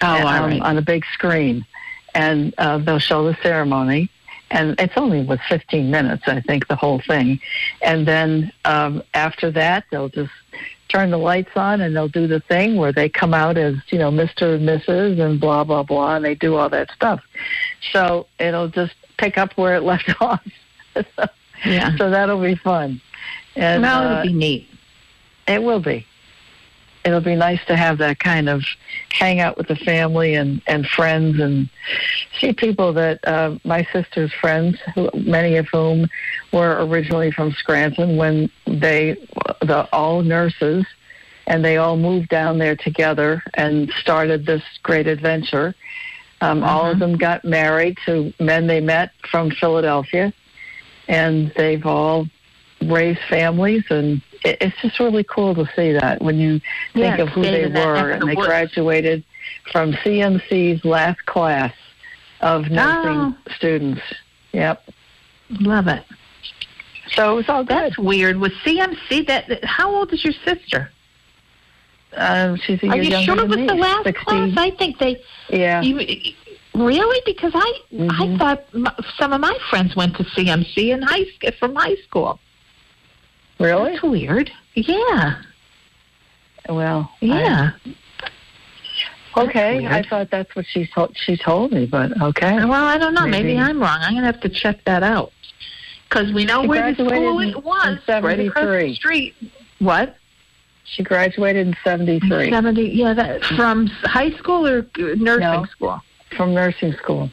Oh, 0.00 0.06
all 0.06 0.26
um, 0.28 0.44
right. 0.50 0.62
on 0.62 0.78
a 0.78 0.82
big 0.82 1.04
screen, 1.12 1.66
and 2.14 2.54
uh, 2.56 2.78
they'll 2.78 3.00
show 3.00 3.24
the 3.24 3.36
ceremony. 3.42 4.08
And 4.52 4.78
it's 4.80 4.94
only 4.96 5.24
was 5.24 5.40
15 5.48 5.90
minutes, 5.90 6.22
I 6.26 6.40
think, 6.40 6.68
the 6.68 6.76
whole 6.76 7.00
thing. 7.00 7.40
And 7.82 8.06
then 8.06 8.52
um, 8.64 9.02
after 9.12 9.50
that, 9.50 9.84
they'll 9.90 10.08
just 10.08 10.30
turn 10.88 11.10
the 11.10 11.18
lights 11.18 11.50
on 11.56 11.80
and 11.80 11.94
they'll 11.94 12.08
do 12.08 12.26
the 12.26 12.40
thing 12.40 12.76
where 12.76 12.92
they 12.92 13.08
come 13.08 13.34
out 13.34 13.56
as 13.58 13.74
you 13.90 13.98
know 13.98 14.10
Mr. 14.10 14.54
and 14.56 14.68
Mrs. 14.68 15.20
and 15.20 15.40
blah 15.40 15.64
blah 15.64 15.82
blah, 15.82 16.16
and 16.16 16.24
they 16.24 16.34
do 16.34 16.56
all 16.56 16.68
that 16.70 16.90
stuff. 16.92 17.20
So 17.92 18.26
it'll 18.38 18.68
just 18.68 18.94
pick 19.18 19.36
up 19.38 19.52
where 19.56 19.74
it 19.76 19.82
left 19.92 20.10
off. 20.20 20.42
so, 20.94 21.26
Yeah. 21.64 21.96
so 21.96 22.10
that'll 22.10 22.40
be 22.42 22.54
fun. 22.54 23.00
And 23.56 23.82
well, 23.82 24.06
uh, 24.06 24.20
it'll 24.20 24.32
be 24.32 24.32
neat. 24.32 24.68
it 25.46 25.62
will 25.62 25.80
be. 25.80 26.06
It'll 27.08 27.22
be 27.22 27.36
nice 27.36 27.64
to 27.68 27.76
have 27.76 27.96
that 27.98 28.18
kind 28.18 28.50
of 28.50 28.62
hang 29.10 29.40
out 29.40 29.56
with 29.56 29.68
the 29.68 29.76
family 29.76 30.34
and, 30.34 30.60
and 30.66 30.86
friends 30.86 31.40
and 31.40 31.70
see 32.38 32.52
people 32.52 32.92
that 32.92 33.26
uh, 33.26 33.56
my 33.64 33.88
sister's 33.92 34.30
friends, 34.34 34.78
who, 34.94 35.08
many 35.14 35.56
of 35.56 35.66
whom 35.68 36.06
were 36.52 36.84
originally 36.84 37.30
from 37.30 37.52
Scranton 37.52 38.18
when 38.18 38.50
they, 38.66 39.16
the 39.62 39.88
all 39.90 40.22
nurses, 40.22 40.84
and 41.46 41.64
they 41.64 41.78
all 41.78 41.96
moved 41.96 42.28
down 42.28 42.58
there 42.58 42.76
together 42.76 43.42
and 43.54 43.90
started 43.98 44.44
this 44.44 44.62
great 44.82 45.06
adventure. 45.06 45.74
Um, 46.42 46.62
All 46.62 46.90
of 46.90 46.98
them 46.98 47.16
got 47.16 47.42
married 47.42 47.96
to 48.04 48.34
men 48.38 48.66
they 48.66 48.80
met 48.80 49.12
from 49.30 49.50
Philadelphia, 49.50 50.32
and 51.08 51.50
they've 51.56 51.86
all 51.86 52.28
raised 52.82 53.20
families, 53.30 53.84
and 53.88 54.20
it, 54.44 54.58
it's 54.60 54.76
just 54.82 54.98
really 55.00 55.24
cool 55.24 55.54
to 55.54 55.66
see 55.76 55.92
that 55.92 56.20
when 56.22 56.38
you 56.38 56.60
think 56.94 57.16
Yeah, 57.18 57.22
of 57.22 57.28
who 57.30 57.42
they 57.42 57.66
were, 57.66 58.10
and 58.10 58.28
they 58.28 58.34
graduated 58.34 59.24
from 59.72 59.92
CMC's 59.92 60.84
last 60.84 61.24
class 61.26 61.72
of 62.40 62.70
nursing 62.70 63.34
Oh. 63.34 63.36
students. 63.56 64.02
Yep. 64.52 64.84
Love 65.60 65.88
it. 65.88 66.04
So 67.12 67.32
it 67.32 67.36
was 67.36 67.48
all 67.48 67.64
good. 67.64 67.76
That's 67.78 67.98
weird. 67.98 68.36
With 68.38 68.52
CMC 68.64 69.26
that? 69.26 69.48
that- 69.48 69.64
How 69.64 69.94
old 69.94 70.12
is 70.12 70.22
your 70.24 70.34
sister? 70.44 70.90
Um, 72.16 72.56
she's 72.56 72.82
a 72.82 72.88
Are 72.88 72.96
you 72.96 73.22
sure 73.22 73.38
it 73.38 73.48
was 73.48 73.56
me. 73.58 73.66
the 73.66 73.74
last 73.74 74.04
60. 74.04 74.24
class? 74.24 74.52
I 74.56 74.70
think 74.72 74.98
they. 74.98 75.20
Yeah. 75.50 75.82
You, 75.82 75.96
really? 76.74 77.22
Because 77.26 77.52
I 77.54 77.72
I 77.92 77.96
Mhm. 77.96 78.38
thought 78.38 78.64
m- 78.74 78.88
some 79.18 79.32
of 79.32 79.40
my 79.40 79.56
friends 79.68 79.94
went 79.94 80.16
to 80.16 80.24
CMC 80.24 80.90
in 80.92 81.02
high 81.02 81.26
from 81.58 81.74
high 81.74 81.96
school. 81.96 82.40
Really? 83.58 83.92
That's 83.92 84.02
weird. 84.02 84.50
Yeah. 84.74 85.42
Well, 86.68 87.10
I- 87.22 87.24
Yeah. 87.24 87.70
okay. 89.36 89.86
I 89.86 90.02
thought 90.02 90.30
that's 90.30 90.54
what 90.54 90.66
she 90.66 90.86
told 90.86 91.16
she 91.16 91.36
told 91.36 91.72
me, 91.72 91.86
but 91.86 92.20
okay. 92.20 92.56
Well, 92.64 92.84
I 92.84 92.98
don't 92.98 93.14
know. 93.14 93.26
Maybe, 93.26 93.54
Maybe. 93.54 93.58
I'm 93.58 93.80
wrong. 93.80 93.98
I'm 94.00 94.14
gonna 94.14 94.26
have 94.26 94.40
to 94.40 94.48
check 94.48 94.84
that 94.84 95.02
out 95.02 95.32
because 96.08 96.32
we 96.32 96.44
know 96.44 96.62
She 96.62 96.68
where 96.68 96.92
the 96.94 97.04
school 97.06 97.38
in- 97.40 97.50
it 97.50 97.64
was, 97.64 97.98
in 98.08 98.22
right 98.24 98.40
across 98.40 98.64
the 98.64 98.94
street. 98.94 99.34
What? 99.78 100.16
She 100.84 101.02
graduated 101.02 101.66
in 101.68 101.76
'73 101.84 102.50
Seventy? 102.50 102.88
Yeah, 102.90 103.12
that 103.14 103.44
from 103.44 103.86
high 104.04 104.30
school 104.32 104.66
or 104.66 104.86
nursing 104.96 105.40
No. 105.40 105.64
school. 105.70 106.02
from 106.36 106.52
nursing 106.54 106.92
school. 106.94 107.30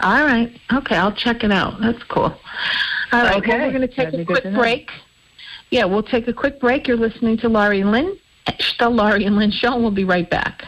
All 0.00 0.24
right. 0.24 0.50
Okay, 0.72 0.96
I'll 0.96 1.12
check 1.12 1.44
it 1.44 1.52
out. 1.52 1.80
That's 1.80 2.02
cool. 2.04 2.24
All 3.12 3.22
right. 3.22 3.36
Okay. 3.36 3.50
Well, 3.58 3.60
we're 3.66 3.72
going 3.72 3.80
to 3.82 3.86
take 3.86 4.10
That'd 4.10 4.20
a 4.20 4.24
quick 4.24 4.42
break. 4.52 4.90
Yeah, 5.70 5.84
we'll 5.84 6.02
take 6.02 6.28
a 6.28 6.32
quick 6.32 6.60
break. 6.60 6.86
You're 6.86 6.96
listening 6.96 7.36
to 7.38 7.48
Laurie 7.48 7.84
Lynn. 7.84 8.18
The 8.78 8.90
Laurie 8.90 9.24
and 9.24 9.36
Lynn 9.36 9.50
Show, 9.50 9.72
and 9.72 9.82
we'll 9.82 9.90
be 9.90 10.04
right 10.04 10.28
back. 10.28 10.64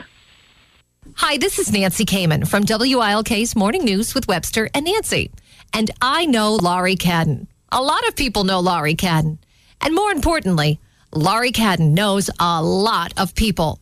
Hi, 1.17 1.37
this 1.37 1.59
is 1.59 1.71
Nancy 1.73 2.05
Kman 2.05 2.49
from 2.49 2.65
WILK's 2.65 3.55
Morning 3.55 3.85
News 3.85 4.15
with 4.15 4.27
Webster 4.27 4.69
and 4.75 4.85
Nancy. 4.87 5.31
And 5.73 5.91
I 6.01 6.27
know 6.27 6.55
Laurie 6.55 6.97
Cadden. 6.97 7.47
A 7.71 7.83
lot 7.83 8.07
of 8.09 8.17
people 8.17 8.45
know 8.45 8.61
Laurie 8.61 8.95
Cadden. 8.95 9.39
And 9.81 9.95
more 9.95 10.11
importantly, 10.11 10.81
Laurie 11.15 11.53
Cadden 11.53 11.93
knows 11.93 12.31
a 12.41 12.63
lot 12.63 13.13
of 13.19 13.35
people. 13.35 13.81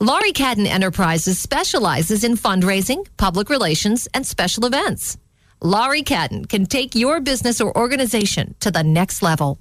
Laurie 0.00 0.32
Cadden 0.32 0.66
Enterprises 0.66 1.38
specializes 1.38 2.24
in 2.24 2.36
fundraising, 2.36 3.06
public 3.16 3.48
relations, 3.48 4.08
and 4.14 4.26
special 4.26 4.66
events. 4.66 5.16
Laurie 5.62 6.02
Cadden 6.02 6.48
can 6.48 6.66
take 6.66 6.94
your 6.94 7.20
business 7.20 7.60
or 7.60 7.76
organization 7.76 8.54
to 8.60 8.70
the 8.70 8.82
next 8.82 9.22
level. 9.22 9.58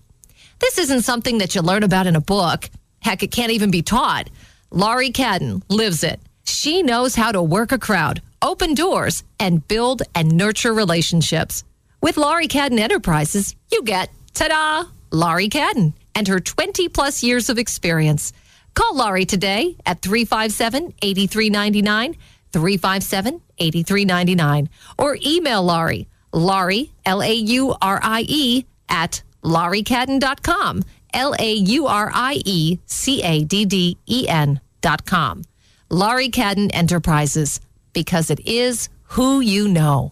This 0.60 0.78
isn't 0.78 1.04
something 1.04 1.38
that 1.38 1.56
you 1.56 1.62
learn 1.62 1.84
about 1.84 2.08
in 2.08 2.16
a 2.16 2.22
book. 2.22 2.70
Heck, 3.02 3.24
it 3.24 3.32
can't 3.32 3.52
even 3.52 3.72
be 3.72 3.82
taught. 3.82 4.30
Laurie 4.72 5.12
Cadden 5.12 5.62
lives 5.70 6.04
it. 6.04 6.20
She 6.46 6.82
knows 6.84 7.16
how 7.16 7.32
to 7.32 7.42
work 7.42 7.72
a 7.72 7.78
crowd, 7.78 8.22
open 8.42 8.74
doors, 8.74 9.24
and 9.40 9.68
build 9.68 10.02
and 10.16 10.36
nurture 10.36 10.74
relationships. 10.74 11.64
With 12.02 12.18
Laurie 12.18 12.48
Cadden 12.48 12.80
Enterprises, 12.80 13.56
you 13.72 13.84
get, 13.84 14.10
ta 14.34 14.48
da, 14.48 14.90
Laurie 15.12 15.50
Cadden 15.50 15.94
and 16.16 16.28
her 16.28 16.40
20 16.40 16.90
plus 16.90 17.24
years 17.24 17.50
of 17.50 17.60
experience. 17.60 18.34
Call 18.74 18.96
Laurie 18.96 19.26
today 19.26 19.76
at 19.86 20.02
357 20.02 20.94
8399, 21.02 22.16
357 22.52 23.42
8399, 23.58 24.70
or 24.98 25.18
email 25.26 25.64
Laurie, 25.64 26.08
Laurie, 26.32 26.92
L 27.06 27.22
A 27.22 27.34
U 27.34 27.76
R 27.82 28.00
I 28.02 28.26
E, 28.28 28.66
at 28.90 29.22
lauriecadden.com, 29.44 30.84
L 31.14 31.34
A 31.40 31.54
U 31.54 31.88
R 31.88 32.12
I 32.14 32.42
E 32.46 32.80
C 32.86 33.22
A 33.24 33.44
D 33.44 33.66
D 33.66 33.98
E 34.06 34.28
N.com. 34.28 35.44
Laurie 35.90 36.30
Cadden 36.30 36.70
Enterprises, 36.74 37.62
because 37.94 38.30
it 38.30 38.46
is 38.46 38.90
who 39.12 39.40
you 39.40 39.70
know. 39.70 40.12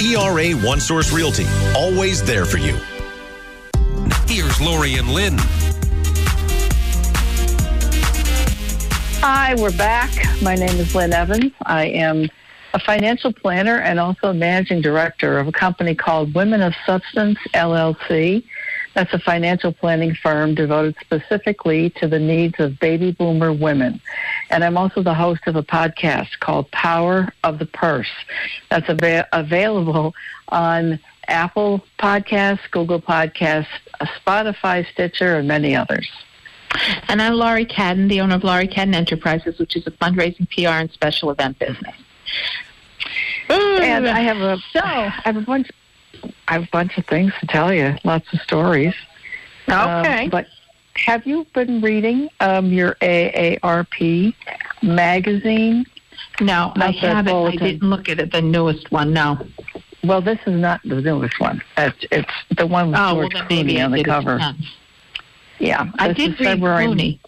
ERA 0.00 0.52
One 0.66 0.80
Source 0.80 1.12
Realty, 1.12 1.46
always 1.76 2.22
there 2.22 2.44
for 2.44 2.58
you. 2.58 2.76
Here's 4.26 4.60
Laurie 4.60 4.94
and 4.94 5.08
Lynn. 5.08 5.36
Hi, 9.20 9.54
we're 9.54 9.76
back. 9.76 10.10
My 10.42 10.54
name 10.54 10.78
is 10.80 10.94
Lynn 10.94 11.12
Evans. 11.12 11.52
I 11.64 11.86
am 11.86 12.28
a 12.74 12.78
financial 12.80 13.32
planner 13.32 13.78
and 13.78 14.00
also 14.00 14.32
managing 14.32 14.80
director 14.80 15.38
of 15.38 15.46
a 15.46 15.52
company 15.52 15.94
called 15.94 16.34
Women 16.34 16.60
of 16.60 16.74
Substance 16.84 17.38
LLC. 17.54 18.44
That's 18.94 19.12
a 19.12 19.18
financial 19.18 19.72
planning 19.72 20.14
firm 20.14 20.54
devoted 20.54 20.96
specifically 21.00 21.90
to 21.90 22.06
the 22.06 22.18
needs 22.18 22.54
of 22.58 22.78
baby 22.78 23.12
boomer 23.12 23.52
women. 23.52 24.00
And 24.50 24.62
I'm 24.62 24.76
also 24.76 25.02
the 25.02 25.14
host 25.14 25.42
of 25.46 25.56
a 25.56 25.62
podcast 25.62 26.38
called 26.40 26.70
Power 26.70 27.32
of 27.42 27.58
the 27.58 27.66
Purse. 27.66 28.10
That's 28.70 28.88
av- 28.88 29.26
available 29.32 30.14
on 30.48 31.00
Apple 31.26 31.84
Podcasts, 31.98 32.70
Google 32.70 33.00
Podcasts, 33.00 33.66
uh, 34.00 34.06
Spotify, 34.24 34.86
Stitcher, 34.92 35.36
and 35.36 35.48
many 35.48 35.74
others. 35.74 36.08
And 37.08 37.22
I'm 37.22 37.34
Laurie 37.34 37.66
Cadden, 37.66 38.08
the 38.08 38.20
owner 38.20 38.36
of 38.36 38.44
Laurie 38.44 38.68
Cadden 38.68 38.94
Enterprises, 38.94 39.58
which 39.58 39.76
is 39.76 39.86
a 39.86 39.90
fundraising 39.92 40.48
PR 40.50 40.80
and 40.80 40.90
special 40.90 41.30
event 41.30 41.58
business. 41.58 41.94
And 43.48 44.08
I 44.08 44.20
have 44.20 44.38
a 44.38 44.58
so 44.72 44.80
I 44.82 45.08
have 45.24 45.36
a 45.36 45.42
bunch 45.42 45.70
I 46.48 46.54
have 46.54 46.62
a 46.64 46.68
bunch 46.72 46.98
of 46.98 47.06
things 47.06 47.32
to 47.40 47.46
tell 47.46 47.72
you, 47.72 47.94
lots 48.04 48.32
of 48.32 48.40
stories. 48.40 48.94
Okay. 49.68 50.24
Um, 50.24 50.30
but 50.30 50.46
have 50.96 51.26
you 51.26 51.46
been 51.54 51.80
reading 51.80 52.28
um, 52.40 52.72
your 52.72 52.94
AARP 53.00 54.34
magazine? 54.82 55.84
No, 56.40 56.72
I 56.76 56.78
Not 56.78 56.94
haven't. 56.96 57.34
I 57.34 57.56
didn't 57.56 57.88
look 57.88 58.08
at 58.08 58.18
it, 58.20 58.32
the 58.32 58.42
newest 58.42 58.90
one. 58.90 59.12
No. 59.12 59.38
Well, 60.02 60.20
this 60.20 60.38
is 60.46 60.60
not 60.60 60.80
the 60.84 61.00
newest 61.00 61.40
one. 61.40 61.62
It's, 61.76 62.04
it's 62.10 62.32
the 62.56 62.66
one 62.66 62.90
with 62.90 63.00
Oh, 63.00 63.14
well, 63.14 63.28
George 63.28 63.48
then 63.48 63.66
Clooney 63.66 63.84
on 63.84 63.92
the 63.92 64.04
cover. 64.04 64.36
Yeah. 64.38 64.52
Yeah, 65.58 65.90
I 65.98 66.12
did 66.12 66.38
read 66.40 66.46
February. 66.48 66.86
Clooney. 66.86 67.18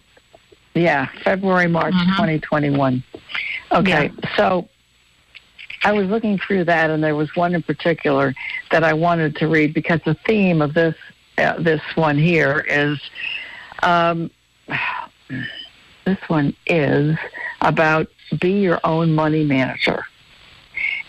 Yeah, 0.75 1.07
February, 1.23 1.67
March 1.67 1.93
Mhm. 1.95 2.05
2021. 2.17 3.03
Okay, 3.71 4.11
so 4.35 4.67
I 5.83 5.91
was 5.91 6.07
looking 6.07 6.37
through 6.37 6.65
that, 6.65 6.89
and 6.89 7.03
there 7.03 7.15
was 7.15 7.35
one 7.35 7.55
in 7.55 7.61
particular 7.61 8.33
that 8.71 8.83
I 8.83 8.93
wanted 8.93 9.35
to 9.37 9.47
read 9.47 9.73
because 9.73 10.01
the 10.05 10.15
theme 10.25 10.61
of 10.61 10.73
this 10.73 10.95
uh, 11.37 11.59
this 11.59 11.81
one 11.95 12.17
here 12.17 12.65
is 12.67 12.99
um, 13.83 14.31
this 16.05 16.17
one 16.27 16.55
is 16.65 17.17
about 17.61 18.07
be 18.39 18.59
your 18.61 18.79
own 18.83 19.13
money 19.13 19.43
manager, 19.43 20.05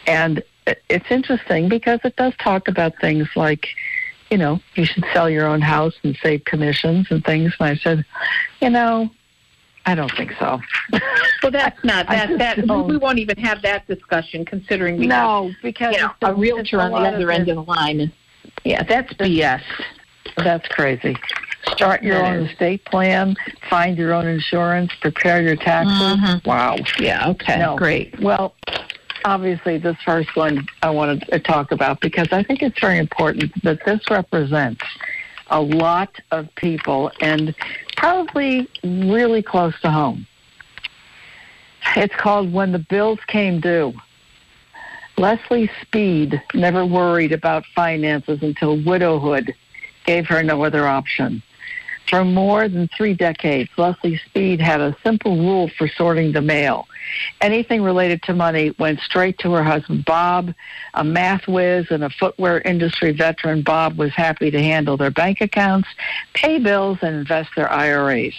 and 0.06 0.42
it's 0.88 1.10
interesting 1.10 1.68
because 1.68 2.00
it 2.04 2.16
does 2.16 2.34
talk 2.38 2.68
about 2.68 2.92
things 3.00 3.28
like 3.34 3.68
you 4.30 4.36
know, 4.36 4.60
you 4.74 4.84
should 4.84 5.04
sell 5.12 5.30
your 5.30 5.46
own 5.46 5.60
house 5.60 5.94
and 6.02 6.16
save 6.22 6.44
commissions 6.44 7.06
and 7.10 7.24
things. 7.24 7.54
And 7.58 7.68
I 7.70 7.76
said, 7.76 8.04
you 8.60 8.70
know, 8.70 9.10
I 9.88 9.94
don't 9.94 10.12
think 10.16 10.32
so. 10.38 10.60
Well, 11.40 11.52
that's 11.52 11.82
not 11.84 12.08
that. 12.08 12.36
That 12.36 12.66
don't. 12.66 12.88
we 12.88 12.96
won't 12.96 13.20
even 13.20 13.36
have 13.38 13.62
that 13.62 13.86
discussion, 13.86 14.44
considering 14.44 14.98
we 14.98 15.06
no, 15.06 15.52
because 15.62 15.94
have 15.96 16.16
you 16.20 16.26
know, 16.28 16.34
a 16.34 16.34
realtor 16.34 16.80
on 16.80 16.90
the 16.90 16.96
other 16.98 17.30
end 17.30 17.48
of 17.48 17.54
the 17.54 17.62
line. 17.62 18.12
Yeah, 18.64 18.82
that's 18.82 19.12
BS. 19.14 19.62
That's 20.36 20.66
crazy. 20.66 21.16
Start 21.68 22.02
your 22.02 22.16
That 22.18 22.24
own 22.24 22.42
is. 22.44 22.50
estate 22.50 22.84
plan, 22.86 23.36
find 23.70 23.96
your 23.96 24.14
own 24.14 24.26
insurance, 24.26 24.92
prepare 25.00 25.40
your 25.40 25.54
taxes. 25.54 25.96
Mhm. 25.96 26.44
Wow. 26.44 26.76
Yeah. 26.98 27.28
Okay. 27.28 27.58
No. 27.58 27.76
Great. 27.76 28.18
Well, 28.20 28.54
obviously, 29.24 29.78
this 29.78 29.96
first 30.04 30.34
one 30.34 30.66
I 30.82 30.90
wanted 30.90 31.24
to 31.30 31.38
talk 31.38 31.70
about 31.70 32.00
because 32.00 32.28
I 32.32 32.42
think 32.42 32.62
it's 32.62 32.80
very 32.80 32.98
important 32.98 33.52
that 33.62 33.84
this 33.86 34.00
represents 34.10 34.82
a 35.50 35.60
lot 35.60 36.10
of 36.32 36.52
people 36.56 37.12
and 37.20 37.54
probably 37.98 38.68
really 38.84 39.42
close 39.42 39.78
to 39.80 39.90
home. 39.90 40.24
It's 41.96 42.14
called 42.14 42.52
When 42.52 42.70
the 42.70 42.78
Bills 42.78 43.18
Came 43.26 43.60
Due. 43.60 43.92
Leslie 45.16 45.68
Speed 45.82 46.40
never 46.54 46.86
worried 46.86 47.32
about 47.32 47.64
finances 47.74 48.40
until 48.40 48.80
widowhood 48.80 49.52
gave 50.06 50.28
her 50.28 50.44
no 50.44 50.62
other 50.62 50.86
option. 50.86 51.42
For 52.08 52.24
more 52.24 52.68
than 52.68 52.88
three 52.96 53.12
decades, 53.12 53.68
Leslie 53.76 54.16
Speed 54.16 54.60
had 54.60 54.80
a 54.80 54.96
simple 55.04 55.36
rule 55.36 55.68
for 55.76 55.88
sorting 55.88 56.32
the 56.32 56.40
mail. 56.40 56.88
Anything 57.42 57.82
related 57.82 58.22
to 58.22 58.34
money 58.34 58.74
went 58.78 59.00
straight 59.00 59.38
to 59.40 59.52
her 59.52 59.62
husband, 59.62 60.06
Bob. 60.06 60.54
A 60.94 61.04
math 61.04 61.46
whiz 61.46 61.86
and 61.90 62.02
a 62.02 62.10
footwear 62.10 62.60
industry 62.62 63.12
veteran, 63.12 63.60
Bob 63.60 63.98
was 63.98 64.12
happy 64.12 64.50
to 64.50 64.62
handle 64.62 64.96
their 64.96 65.10
bank 65.10 65.42
accounts, 65.42 65.88
pay 66.32 66.58
bills, 66.58 66.98
and 67.02 67.14
invest 67.14 67.50
their 67.56 67.70
IRAs. 67.70 68.34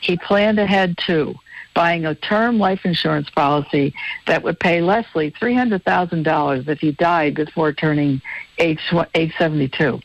He 0.00 0.16
planned 0.16 0.60
ahead, 0.60 0.96
too, 0.98 1.34
buying 1.74 2.06
a 2.06 2.14
term 2.14 2.58
life 2.58 2.84
insurance 2.84 3.30
policy 3.30 3.94
that 4.26 4.44
would 4.44 4.60
pay 4.60 4.80
Leslie 4.80 5.32
$300,000 5.32 6.68
if 6.68 6.78
he 6.78 6.92
died 6.92 7.34
before 7.34 7.72
turning 7.72 8.22
age, 8.58 8.80
age 9.14 9.34
72. 9.38 10.00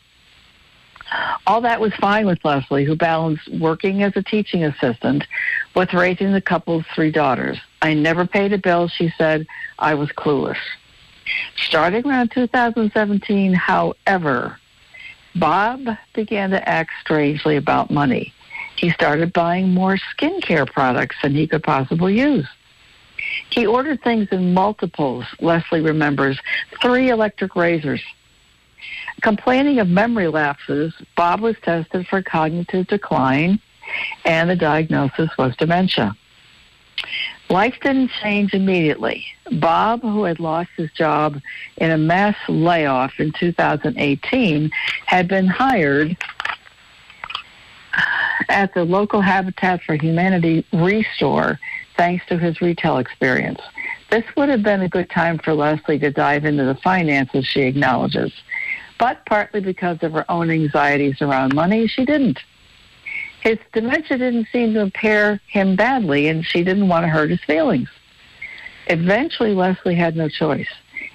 All 1.46 1.60
that 1.60 1.80
was 1.80 1.92
fine 1.94 2.26
with 2.26 2.44
Leslie, 2.44 2.84
who 2.84 2.96
balanced 2.96 3.48
working 3.52 4.02
as 4.02 4.16
a 4.16 4.22
teaching 4.22 4.64
assistant 4.64 5.24
with 5.76 5.92
raising 5.92 6.32
the 6.32 6.40
couple's 6.40 6.84
three 6.94 7.10
daughters. 7.10 7.58
I 7.82 7.92
never 7.92 8.26
paid 8.26 8.52
a 8.52 8.58
bill, 8.58 8.88
she 8.88 9.12
said. 9.18 9.46
I 9.78 9.94
was 9.94 10.08
clueless. 10.10 10.56
Starting 11.56 12.06
around 12.06 12.30
2017, 12.30 13.52
however, 13.52 14.58
Bob 15.36 15.86
began 16.14 16.50
to 16.50 16.68
act 16.68 16.92
strangely 17.00 17.56
about 17.56 17.90
money. 17.90 18.32
He 18.76 18.90
started 18.90 19.32
buying 19.32 19.72
more 19.72 19.96
skincare 19.96 20.70
products 20.70 21.16
than 21.22 21.34
he 21.34 21.46
could 21.46 21.62
possibly 21.62 22.18
use. 22.18 22.48
He 23.50 23.66
ordered 23.66 24.02
things 24.02 24.28
in 24.32 24.54
multiples, 24.54 25.24
Leslie 25.40 25.80
remembers, 25.80 26.38
three 26.82 27.10
electric 27.10 27.54
razors. 27.56 28.02
Complaining 29.24 29.78
of 29.78 29.88
memory 29.88 30.28
lapses, 30.28 30.92
Bob 31.16 31.40
was 31.40 31.56
tested 31.62 32.06
for 32.06 32.20
cognitive 32.20 32.86
decline, 32.88 33.58
and 34.26 34.50
the 34.50 34.54
diagnosis 34.54 35.30
was 35.38 35.56
dementia. 35.56 36.14
Life 37.48 37.74
didn't 37.80 38.10
change 38.22 38.52
immediately. 38.52 39.24
Bob, 39.52 40.02
who 40.02 40.24
had 40.24 40.40
lost 40.40 40.68
his 40.76 40.90
job 40.92 41.40
in 41.78 41.90
a 41.90 41.96
mass 41.96 42.36
layoff 42.50 43.18
in 43.18 43.32
2018, 43.32 44.70
had 45.06 45.26
been 45.26 45.46
hired 45.46 46.14
at 48.50 48.74
the 48.74 48.84
local 48.84 49.22
Habitat 49.22 49.82
for 49.84 49.94
Humanity 49.94 50.66
restore 50.70 51.58
thanks 51.96 52.26
to 52.26 52.36
his 52.36 52.60
retail 52.60 52.98
experience. 52.98 53.60
This 54.10 54.24
would 54.36 54.50
have 54.50 54.62
been 54.62 54.82
a 54.82 54.88
good 54.88 55.08
time 55.08 55.38
for 55.38 55.54
Leslie 55.54 55.98
to 56.00 56.10
dive 56.10 56.44
into 56.44 56.64
the 56.64 56.74
finances, 56.74 57.46
she 57.46 57.62
acknowledges. 57.62 58.34
But 58.98 59.24
partly 59.26 59.60
because 59.60 59.98
of 60.02 60.12
her 60.12 60.24
own 60.30 60.50
anxieties 60.50 61.20
around 61.20 61.54
money, 61.54 61.86
she 61.86 62.04
didn't. 62.04 62.38
His 63.42 63.58
dementia 63.72 64.18
didn't 64.18 64.48
seem 64.52 64.72
to 64.74 64.80
impair 64.80 65.40
him 65.48 65.76
badly, 65.76 66.28
and 66.28 66.44
she 66.44 66.64
didn't 66.64 66.88
want 66.88 67.04
to 67.04 67.08
hurt 67.08 67.30
his 67.30 67.42
feelings. 67.44 67.88
Eventually, 68.86 69.54
Leslie 69.54 69.94
had 69.94 70.16
no 70.16 70.28
choice. 70.28 70.68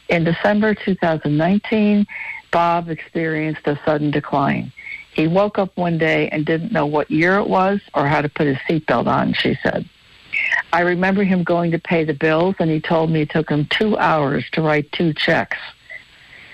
In 0.10 0.24
December 0.24 0.76
2019, 0.76 2.06
Bob 2.52 2.89
experienced 2.89 3.65
a 3.65 3.80
sudden 3.86 4.12
decline. 4.12 4.72
He 5.13 5.28
woke 5.28 5.58
up 5.58 5.76
one 5.76 5.98
day 5.98 6.30
and 6.30 6.46
didn't 6.46 6.72
know 6.72 6.86
what 6.86 7.10
year 7.10 7.38
it 7.38 7.48
was 7.48 7.80
or 7.94 8.08
how 8.08 8.22
to 8.22 8.30
put 8.30 8.48
his 8.48 8.58
seatbelt 8.70 9.08
on, 9.08 9.34
she 9.34 9.58
said. 9.63 9.88
I 10.72 10.82
remember 10.82 11.24
him 11.24 11.44
going 11.44 11.72
to 11.72 11.80
pay 11.80 12.04
the 12.04 12.13
bills, 12.13 12.56
and 12.60 12.70
he 12.70 12.80
told 12.80 13.10
me 13.10 13.22
it 13.22 13.32
took 13.32 13.50
him 13.50 13.68
two 13.70 13.98
hours 13.98 14.46
to 14.52 14.62
write 14.62 14.92
two 14.92 15.13
checks. 15.13 15.58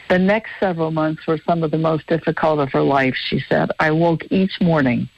The 0.10 0.20
next 0.20 0.52
several 0.60 0.91
months 0.91 1.26
were 1.26 1.39
some 1.46 1.63
of 1.63 1.72
the 1.72 1.78
most 1.78 2.06
difficult 2.08 2.60
of 2.60 2.72
her 2.72 2.82
life, 2.82 3.15
she 3.15 3.39
said. 3.50 3.72
I 3.80 3.91
woke 3.91 4.24
each 4.30 4.62
morning 4.62 5.10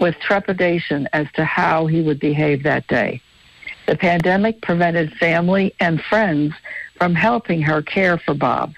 with 0.00 0.18
trepidation 0.20 1.08
as 1.12 1.26
to 1.34 1.44
how 1.44 1.86
he 1.86 2.00
would 2.00 2.20
behave 2.20 2.62
that 2.62 2.86
day. 2.86 3.20
The 3.86 3.96
pandemic 3.96 4.62
prevented 4.62 5.12
family 5.14 5.74
and 5.78 6.00
friends 6.00 6.54
from 6.96 7.14
helping 7.14 7.60
her 7.62 7.82
care 7.82 8.16
for 8.16 8.34
Bob. 8.34 8.72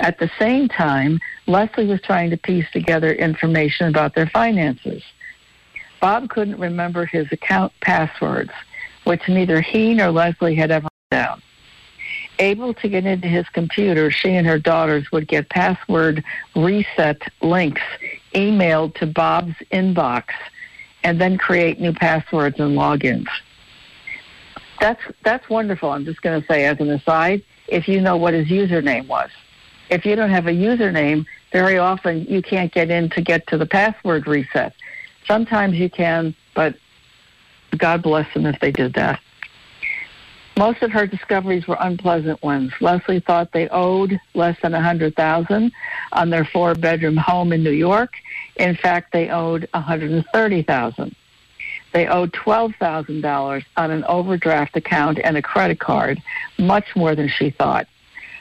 At 0.00 0.18
the 0.18 0.30
same 0.38 0.68
time, 0.68 1.20
Leslie 1.46 1.86
was 1.86 2.02
trying 2.02 2.30
to 2.30 2.36
piece 2.36 2.70
together 2.72 3.12
information 3.12 3.88
about 3.88 4.14
their 4.14 4.26
finances. 4.26 5.02
Bob 6.00 6.28
couldn't 6.28 6.58
remember 6.58 7.06
his 7.06 7.30
account 7.30 7.72
passwords, 7.80 8.50
which 9.04 9.28
neither 9.28 9.60
he 9.60 9.94
nor 9.94 10.10
Leslie 10.10 10.56
had 10.56 10.70
ever 10.70 10.88
down. 11.10 11.40
Able 12.42 12.74
to 12.74 12.88
get 12.88 13.06
into 13.06 13.28
his 13.28 13.48
computer, 13.50 14.10
she 14.10 14.34
and 14.34 14.44
her 14.48 14.58
daughters 14.58 15.12
would 15.12 15.28
get 15.28 15.48
password 15.48 16.24
reset 16.56 17.22
links 17.40 17.82
emailed 18.34 18.96
to 18.96 19.06
Bob's 19.06 19.54
inbox 19.70 20.24
and 21.04 21.20
then 21.20 21.38
create 21.38 21.78
new 21.78 21.92
passwords 21.92 22.58
and 22.58 22.76
logins. 22.76 23.28
That's 24.80 25.00
that's 25.22 25.48
wonderful. 25.48 25.90
I'm 25.90 26.04
just 26.04 26.20
going 26.22 26.40
to 26.40 26.46
say 26.48 26.64
as 26.64 26.80
an 26.80 26.90
aside, 26.90 27.44
if 27.68 27.86
you 27.86 28.00
know 28.00 28.16
what 28.16 28.34
his 28.34 28.48
username 28.48 29.06
was. 29.06 29.30
If 29.88 30.04
you 30.04 30.16
don't 30.16 30.30
have 30.30 30.48
a 30.48 30.52
username, 30.52 31.24
very 31.52 31.78
often 31.78 32.24
you 32.24 32.42
can't 32.42 32.72
get 32.72 32.90
in 32.90 33.08
to 33.10 33.20
get 33.20 33.46
to 33.48 33.56
the 33.56 33.66
password 33.66 34.26
reset. 34.26 34.74
Sometimes 35.28 35.76
you 35.76 35.88
can, 35.88 36.34
but 36.54 36.74
God 37.76 38.02
bless 38.02 38.34
them 38.34 38.46
if 38.46 38.58
they 38.58 38.72
did 38.72 38.94
that. 38.94 39.20
Most 40.56 40.82
of 40.82 40.92
her 40.92 41.06
discoveries 41.06 41.66
were 41.66 41.78
unpleasant 41.80 42.42
ones. 42.42 42.72
Leslie 42.80 43.20
thought 43.20 43.52
they 43.52 43.68
owed 43.68 44.20
less 44.34 44.56
than 44.60 44.74
a 44.74 44.82
hundred 44.82 45.16
thousand 45.16 45.72
on 46.12 46.28
their 46.28 46.44
four 46.44 46.74
bedroom 46.74 47.16
home 47.16 47.52
in 47.52 47.64
New 47.64 47.70
York. 47.70 48.12
In 48.56 48.76
fact, 48.76 49.12
they 49.12 49.30
owed 49.30 49.68
a 49.72 49.80
hundred 49.80 50.10
and 50.10 50.24
thirty 50.32 50.62
thousand. 50.62 51.16
They 51.92 52.06
owed 52.06 52.32
twelve 52.34 52.74
thousand 52.78 53.22
dollars 53.22 53.64
on 53.76 53.90
an 53.90 54.04
overdraft 54.04 54.76
account 54.76 55.18
and 55.24 55.36
a 55.36 55.42
credit 55.42 55.80
card, 55.80 56.22
much 56.58 56.94
more 56.94 57.14
than 57.14 57.28
she 57.28 57.50
thought. 57.50 57.86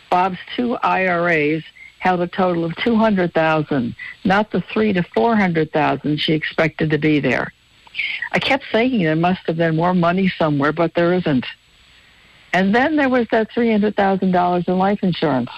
Bob's 0.10 0.40
two 0.56 0.76
IRAs 0.84 1.64
held 2.00 2.20
a 2.20 2.28
total 2.28 2.66
of 2.66 2.76
two 2.78 2.96
hundred 2.96 3.34
thousand, 3.34 3.96
not 4.26 4.52
the 4.52 4.62
three 4.74 4.92
to 4.92 5.04
four 5.04 5.38
hundred 5.38 5.72
thousand 5.72 6.20
she 6.20 6.34
expected 6.34 6.90
to 6.90 6.98
be 6.98 7.22
there. 7.22 7.54
I 8.34 8.40
kept 8.40 8.66
thinking 8.72 9.04
there 9.04 9.16
must 9.16 9.42
have 9.48 9.58
been 9.58 9.76
more 9.76 9.94
money 9.94 10.32
somewhere, 10.38 10.74
but 10.74 10.94
there 10.94 11.14
isn't. 11.14 11.46
And 12.54 12.76
then 12.76 12.96
there 12.96 13.10
was 13.10 13.28
that 13.32 13.52
$300,000 13.52 14.68
in 14.68 14.78
life 14.78 15.00
insurance. 15.04 15.52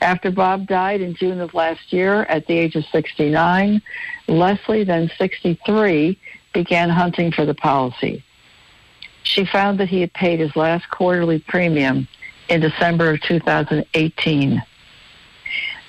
After 0.00 0.30
Bob 0.30 0.66
died 0.66 1.02
in 1.02 1.14
June 1.14 1.40
of 1.40 1.52
last 1.52 1.92
year 1.92 2.22
at 2.22 2.46
the 2.46 2.56
age 2.56 2.74
of 2.74 2.84
69, 2.86 3.82
Leslie, 4.28 4.84
then 4.84 5.10
63, 5.18 6.18
began 6.54 6.88
hunting 6.88 7.30
for 7.30 7.44
the 7.44 7.54
policy. 7.54 8.24
She 9.24 9.44
found 9.44 9.78
that 9.78 9.88
he 9.88 10.00
had 10.00 10.12
paid 10.14 10.40
his 10.40 10.56
last 10.56 10.88
quarterly 10.90 11.38
premium 11.38 12.08
in 12.48 12.60
December 12.60 13.10
of 13.12 13.20
2018. 13.20 14.62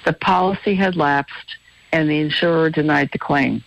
The 0.04 0.14
policy 0.14 0.76
had 0.76 0.96
lapsed 0.98 1.56
and 1.94 2.10
the 2.10 2.20
insurer 2.20 2.70
denied 2.70 3.10
the 3.12 3.20
claim. 3.20 3.64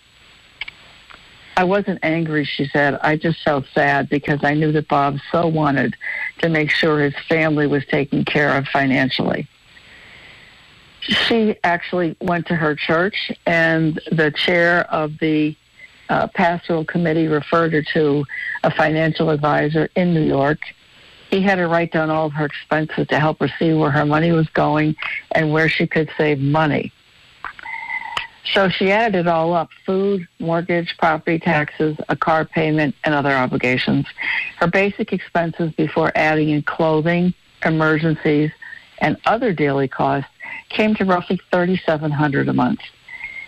I 1.57 1.63
wasn't 1.63 1.99
angry, 2.03 2.43
she 2.43 2.67
said. 2.67 2.99
I 3.01 3.15
just 3.15 3.41
felt 3.43 3.65
sad 3.73 4.09
because 4.09 4.43
I 4.43 4.53
knew 4.53 4.71
that 4.73 4.87
Bob 4.89 5.19
so 5.31 5.47
wanted 5.47 5.95
to 6.39 6.49
make 6.49 6.69
sure 6.69 6.99
his 6.99 7.15
family 7.29 7.65
was 7.65 7.85
taken 7.85 8.25
care 8.25 8.55
of 8.57 8.67
financially. 8.67 9.47
She 10.99 11.55
actually 11.63 12.17
went 12.19 12.47
to 12.47 12.55
her 12.55 12.75
church, 12.75 13.31
and 13.45 14.01
the 14.11 14.31
chair 14.31 14.91
of 14.91 15.17
the 15.19 15.55
uh, 16.09 16.27
pastoral 16.27 16.83
committee 16.83 17.27
referred 17.27 17.73
her 17.73 17.83
to 17.93 18.25
a 18.63 18.71
financial 18.71 19.29
advisor 19.29 19.89
in 19.95 20.13
New 20.13 20.23
York. 20.23 20.59
He 21.29 21.41
had 21.41 21.57
her 21.57 21.67
write 21.67 21.91
down 21.91 22.09
all 22.09 22.27
of 22.27 22.33
her 22.33 22.45
expenses 22.45 23.07
to 23.07 23.19
help 23.19 23.39
her 23.39 23.49
see 23.59 23.73
where 23.73 23.91
her 23.91 24.05
money 24.05 24.31
was 24.31 24.47
going 24.49 24.95
and 25.31 25.51
where 25.51 25.69
she 25.69 25.87
could 25.87 26.09
save 26.17 26.39
money. 26.39 26.91
So 28.53 28.69
she 28.69 28.91
added 28.91 29.21
it 29.21 29.27
all 29.27 29.53
up 29.53 29.69
food, 29.85 30.27
mortgage, 30.39 30.95
property 30.97 31.39
taxes, 31.39 31.97
a 32.09 32.15
car 32.15 32.45
payment, 32.45 32.95
and 33.03 33.13
other 33.13 33.31
obligations. 33.31 34.05
Her 34.57 34.67
basic 34.67 35.11
expenses 35.11 35.71
before 35.73 36.11
adding 36.15 36.49
in 36.49 36.61
clothing, 36.61 37.33
emergencies, 37.65 38.51
and 38.99 39.17
other 39.25 39.51
daily 39.51 39.87
costs 39.87 40.29
came 40.69 40.95
to 40.95 41.05
roughly 41.05 41.39
$3,700 41.51 42.47
a 42.47 42.53
month. 42.53 42.79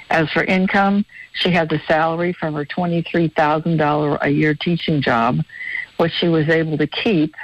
As 0.10 0.30
for 0.32 0.44
income, 0.44 1.06
she 1.34 1.52
had 1.52 1.70
the 1.70 1.80
salary 1.88 2.34
from 2.34 2.56
her 2.56 2.66
$23,000 2.66 4.18
a 4.22 4.30
year 4.30 4.56
teaching 4.56 5.02
job, 5.02 5.40
which 5.98 6.14
she 6.14 6.28
was 6.28 6.50
able 6.50 6.78
to 6.78 6.88
keep, 6.88 7.36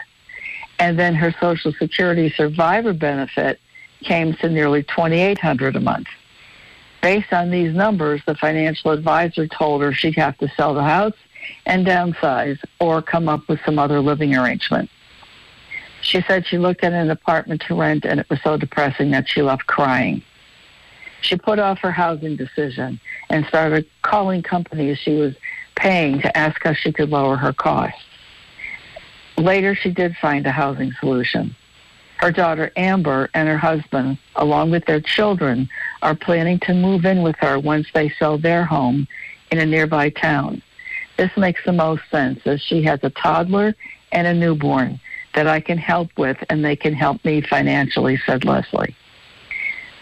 and 0.79 0.97
then 0.97 1.13
her 1.13 1.33
Social 1.39 1.73
Security 1.73 2.33
survivor 2.35 2.93
benefit 2.93 3.59
came 4.01 4.33
to 4.35 4.49
nearly 4.49 4.83
$2,800 4.83 5.75
a 5.75 5.79
month. 5.79 6.07
Based 7.03 7.33
on 7.33 7.51
these 7.51 7.75
numbers, 7.75 8.21
the 8.25 8.33
financial 8.33 8.91
advisor 8.91 9.45
told 9.45 9.81
her 9.81 9.91
she'd 9.91 10.15
have 10.15 10.37
to 10.37 10.47
sell 10.55 10.73
the 10.73 10.83
house 10.83 11.17
and 11.65 11.85
downsize 11.85 12.57
or 12.79 13.01
come 13.01 13.27
up 13.27 13.45
with 13.49 13.59
some 13.65 13.77
other 13.77 13.99
living 13.99 14.33
arrangement. 14.37 14.89
She 16.01 16.21
said 16.21 16.47
she 16.47 16.57
looked 16.57 16.81
at 16.81 16.93
an 16.93 17.11
apartment 17.11 17.61
to 17.67 17.75
rent 17.75 18.05
and 18.05 18.21
it 18.21 18.29
was 18.29 18.39
so 18.41 18.55
depressing 18.55 19.11
that 19.11 19.27
she 19.27 19.41
left 19.41 19.67
crying. 19.67 20.23
She 21.19 21.35
put 21.35 21.59
off 21.59 21.79
her 21.79 21.91
housing 21.91 22.37
decision 22.37 23.01
and 23.29 23.45
started 23.47 23.85
calling 24.01 24.41
companies 24.41 24.97
she 24.97 25.15
was 25.15 25.35
paying 25.75 26.21
to 26.21 26.37
ask 26.37 26.63
how 26.63 26.71
she 26.71 26.93
could 26.93 27.09
lower 27.09 27.35
her 27.35 27.51
costs. 27.51 27.99
Later, 29.37 29.75
she 29.75 29.91
did 29.91 30.15
find 30.21 30.47
a 30.47 30.51
housing 30.51 30.93
solution. 31.01 31.53
Her 32.17 32.31
daughter 32.31 32.71
Amber 32.77 33.29
and 33.33 33.49
her 33.49 33.57
husband, 33.57 34.17
along 34.37 34.71
with 34.71 34.85
their 34.85 35.01
children, 35.01 35.67
are 36.03 36.15
planning 36.15 36.59
to 36.59 36.73
move 36.73 37.05
in 37.05 37.23
with 37.23 37.35
her 37.37 37.57
once 37.57 37.87
they 37.93 38.09
sell 38.09 38.37
their 38.37 38.65
home 38.65 39.07
in 39.51 39.59
a 39.59 39.65
nearby 39.65 40.09
town. 40.09 40.61
This 41.17 41.31
makes 41.37 41.63
the 41.65 41.73
most 41.73 42.03
sense 42.11 42.41
as 42.45 42.61
she 42.61 42.83
has 42.83 42.99
a 43.03 43.09
toddler 43.09 43.75
and 44.11 44.27
a 44.27 44.33
newborn 44.33 44.99
that 45.33 45.47
I 45.47 45.59
can 45.59 45.77
help 45.77 46.09
with 46.17 46.37
and 46.49 46.63
they 46.63 46.75
can 46.75 46.93
help 46.93 47.23
me 47.25 47.41
financially, 47.41 48.19
said 48.25 48.45
Leslie. 48.45 48.95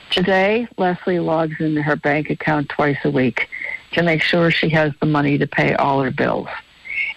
Today, 0.10 0.68
Leslie 0.78 1.20
logs 1.20 1.56
into 1.60 1.82
her 1.82 1.96
bank 1.96 2.30
account 2.30 2.70
twice 2.70 2.98
a 3.06 3.12
week 3.12 3.48
to 3.94 4.04
make 4.04 4.22
sure 4.22 4.52
she 4.52 4.70
has 4.70 4.92
the 5.00 5.06
money 5.06 5.38
to 5.38 5.48
pay 5.48 5.74
all 5.76 6.02
her 6.02 6.12
bills. 6.12 6.48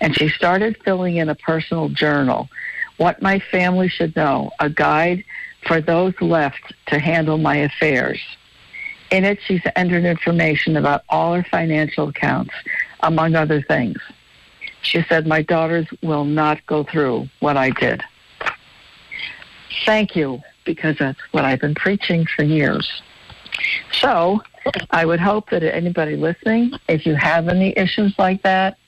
And 0.01 0.17
she 0.17 0.29
started 0.29 0.77
filling 0.85 1.17
in 1.17 1.29
a 1.29 1.35
personal 1.35 1.89
journal. 1.89 2.49
What 2.97 3.21
my 3.21 3.41
family 3.51 3.89
should 3.89 4.15
know, 4.15 4.53
a 4.61 4.71
guide 4.71 5.25
for 5.67 5.81
those 5.81 6.15
left 6.21 6.73
to 6.87 6.99
handle 6.99 7.39
my 7.39 7.57
affairs. 7.57 8.21
In 9.11 9.25
it, 9.25 9.39
she's 9.47 9.63
entered 9.77 10.05
information 10.05 10.77
about 10.77 11.05
all 11.09 11.35
her 11.35 11.47
financial 11.51 12.09
accounts, 12.09 12.55
among 13.01 13.35
other 13.35 13.63
things. 13.63 13.99
She 14.83 15.03
said, 15.09 15.27
My 15.27 15.43
daughters 15.43 15.87
will 16.03 16.25
not 16.25 16.65
go 16.67 16.85
through 16.85 17.29
what 17.41 17.57
I 17.57 17.71
did. 17.71 18.03
Thank 19.85 20.17
you, 20.17 20.41
because 20.65 20.97
that's 20.99 21.19
what 21.33 21.45
I've 21.45 21.61
been 21.61 21.75
preaching 21.75 22.27
for 22.27 22.43
years. 22.43 23.03
So 23.93 24.43
I 24.91 25.05
would 25.05 25.21
hope 25.21 25.51
that 25.51 25.63
anybody 25.63 26.17
listening, 26.17 26.73
if 26.89 27.07
you 27.07 27.15
have 27.15 27.49
any 27.49 27.77
issues 27.77 28.15
like 28.19 28.43
that, 28.43 28.79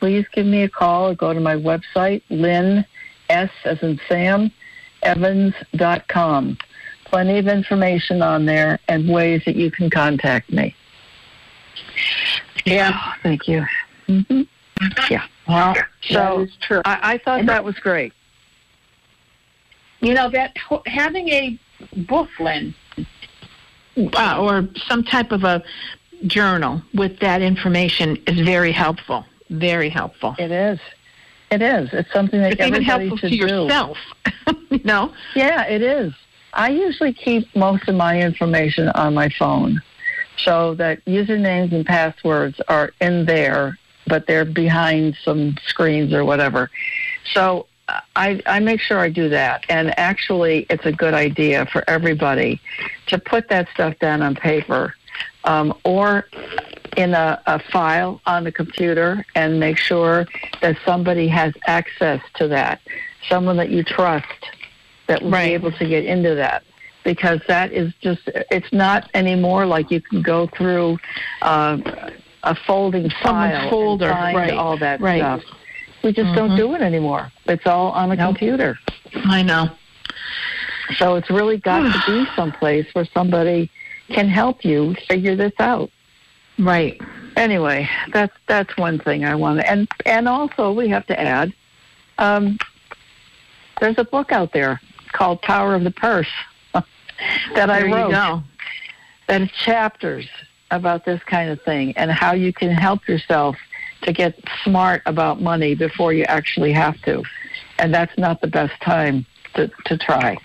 please 0.00 0.26
give 0.32 0.46
me 0.46 0.62
a 0.62 0.68
call 0.68 1.08
or 1.08 1.14
go 1.14 1.32
to 1.32 1.40
my 1.40 1.56
website, 1.56 2.22
Lynn 2.28 2.84
S 3.28 3.50
as 3.64 3.82
in 3.82 3.98
Sam, 4.08 4.52
Evans.com. 5.02 6.58
Plenty 7.14 7.38
of 7.38 7.46
information 7.46 8.22
on 8.22 8.44
there 8.44 8.80
and 8.88 9.08
ways 9.08 9.40
that 9.46 9.54
you 9.54 9.70
can 9.70 9.88
contact 9.88 10.50
me. 10.50 10.74
Yeah, 12.64 13.12
thank 13.22 13.46
you. 13.46 13.64
Mm-hmm. 14.08 14.42
Yeah. 15.08 15.22
Well, 15.46 15.76
So 16.10 16.48
true. 16.60 16.82
I, 16.84 17.12
I 17.14 17.18
thought 17.18 17.38
And- 17.38 17.48
that 17.50 17.62
was 17.62 17.76
great. 17.78 18.12
you 20.00 20.12
know 20.12 20.28
that 20.30 20.56
having 20.86 21.28
a 21.28 21.56
book, 21.98 22.30
Lynn, 22.40 22.74
uh, 23.96 24.36
or 24.40 24.68
some 24.88 25.04
type 25.04 25.30
of 25.30 25.44
a 25.44 25.62
journal 26.26 26.82
with 26.94 27.20
that 27.20 27.42
information 27.42 28.16
is 28.26 28.40
very 28.44 28.72
helpful. 28.72 29.24
Very 29.50 29.88
helpful. 29.88 30.34
It 30.36 30.50
is. 30.50 30.80
It 31.52 31.62
is. 31.62 31.90
It's 31.92 32.12
something 32.12 32.40
that 32.40 32.54
It's 32.54 32.60
even 32.66 32.82
helpful 32.82 33.18
to 33.18 33.30
do. 33.30 33.36
yourself. 33.36 33.98
you 34.70 34.80
know. 34.82 35.12
Yeah, 35.36 35.62
it 35.68 35.80
is. 35.80 36.12
I 36.54 36.70
usually 36.70 37.12
keep 37.12 37.54
most 37.56 37.88
of 37.88 37.96
my 37.96 38.20
information 38.20 38.88
on 38.90 39.14
my 39.14 39.28
phone 39.28 39.82
so 40.38 40.74
that 40.76 41.04
usernames 41.04 41.72
and 41.72 41.84
passwords 41.84 42.60
are 42.68 42.92
in 43.00 43.24
there, 43.24 43.78
but 44.06 44.26
they're 44.26 44.44
behind 44.44 45.16
some 45.24 45.56
screens 45.66 46.12
or 46.12 46.24
whatever. 46.24 46.70
So 47.32 47.66
I, 48.16 48.40
I 48.46 48.60
make 48.60 48.80
sure 48.80 48.98
I 48.98 49.10
do 49.10 49.28
that. 49.30 49.64
And 49.68 49.98
actually, 49.98 50.66
it's 50.70 50.86
a 50.86 50.92
good 50.92 51.14
idea 51.14 51.66
for 51.66 51.84
everybody 51.88 52.60
to 53.06 53.18
put 53.18 53.48
that 53.48 53.68
stuff 53.74 53.98
down 53.98 54.22
on 54.22 54.34
paper 54.34 54.94
um, 55.44 55.74
or 55.84 56.26
in 56.96 57.14
a, 57.14 57.42
a 57.46 57.58
file 57.58 58.20
on 58.26 58.44
the 58.44 58.52
computer 58.52 59.24
and 59.34 59.58
make 59.58 59.76
sure 59.76 60.26
that 60.62 60.76
somebody 60.84 61.26
has 61.28 61.52
access 61.66 62.20
to 62.34 62.48
that, 62.48 62.80
someone 63.28 63.56
that 63.56 63.70
you 63.70 63.82
trust 63.82 64.26
that 65.06 65.22
will 65.22 65.30
Right. 65.30 65.48
be 65.48 65.54
able 65.54 65.72
to 65.72 65.86
get 65.86 66.04
into 66.04 66.34
that. 66.34 66.62
Because 67.04 67.40
that 67.48 67.72
is 67.72 67.92
just, 68.00 68.22
it's 68.50 68.72
not 68.72 69.10
anymore 69.12 69.66
like 69.66 69.90
you 69.90 70.00
can 70.00 70.22
go 70.22 70.46
through 70.46 70.98
uh, 71.42 71.76
a 72.44 72.54
folding 72.54 73.10
Someone's 73.22 73.52
file 73.52 73.70
folder, 73.70 74.06
and 74.06 74.14
find 74.14 74.36
right, 74.36 74.52
all 74.54 74.78
that 74.78 75.00
right. 75.00 75.20
stuff. 75.20 75.42
We 76.02 76.12
just 76.12 76.34
don't 76.34 76.56
do 76.56 76.74
it 76.74 76.80
anymore. 76.80 77.30
It's 77.46 77.66
all 77.66 77.90
on 77.92 78.10
a 78.10 78.16
computer. 78.16 78.78
I 79.14 79.42
know. 79.42 79.70
So 80.96 81.16
it's 81.16 81.30
really 81.30 81.56
got 81.58 81.80
to 81.92 82.02
be 82.06 82.26
someplace 82.36 82.86
where 82.94 83.06
somebody 83.06 83.70
can 84.08 84.28
help 84.28 84.64
you 84.64 84.94
figure 85.08 85.34
this 85.34 85.52
out. 85.58 85.90
Right. 86.58 87.00
Anyway, 87.36 87.88
that's 88.12 88.36
that's 88.46 88.76
one 88.76 88.98
thing 88.98 89.24
I 89.24 89.34
want 89.34 89.60
to, 89.60 89.68
and 89.68 89.88
and 90.06 90.28
also 90.28 90.72
we 90.72 90.88
have 90.88 91.04
to 91.06 91.18
add, 91.20 91.52
um, 92.18 92.58
there's 93.80 93.98
a 93.98 94.04
book 94.04 94.30
out 94.30 94.52
there 94.52 94.80
called 95.14 95.40
Power 95.42 95.74
of 95.74 95.82
the 95.84 95.90
Purse 95.90 96.28
that 96.74 97.70
I 97.70 97.80
there 97.80 97.84
wrote. 97.86 98.06
you 98.08 98.12
go. 98.14 98.42
That 99.28 99.40
is 99.42 99.50
chapters 99.52 100.26
about 100.70 101.04
this 101.06 101.22
kind 101.24 101.48
of 101.50 101.62
thing 101.62 101.96
and 101.96 102.10
how 102.10 102.34
you 102.34 102.52
can 102.52 102.70
help 102.70 103.08
yourself 103.08 103.56
to 104.02 104.12
get 104.12 104.38
smart 104.62 105.00
about 105.06 105.40
money 105.40 105.74
before 105.74 106.12
you 106.12 106.24
actually 106.24 106.72
have 106.72 107.00
to, 107.02 107.22
and 107.78 107.94
that's 107.94 108.16
not 108.18 108.42
the 108.42 108.48
best 108.48 108.74
time 108.82 109.24
to 109.54 109.70
to 109.86 109.96
try 109.96 110.36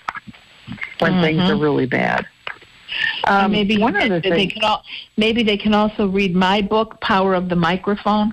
when 1.00 1.20
things 1.20 1.42
Mhm. 1.42 1.50
are 1.50 1.56
really 1.56 1.84
bad. 1.86 2.26
Um, 3.26 3.52
maybe 3.52 3.76
one 3.78 3.94
other 3.96 4.18
they 4.20 4.30
thing. 4.30 4.50
can 4.50 4.64
all, 4.64 4.82
maybe 5.16 5.42
they 5.42 5.56
can 5.58 5.74
also 5.74 6.06
read 6.08 6.34
my 6.34 6.60
book, 6.62 7.00
Power 7.00 7.34
of 7.34 7.48
the 7.48 7.56
Microphone, 7.56 8.32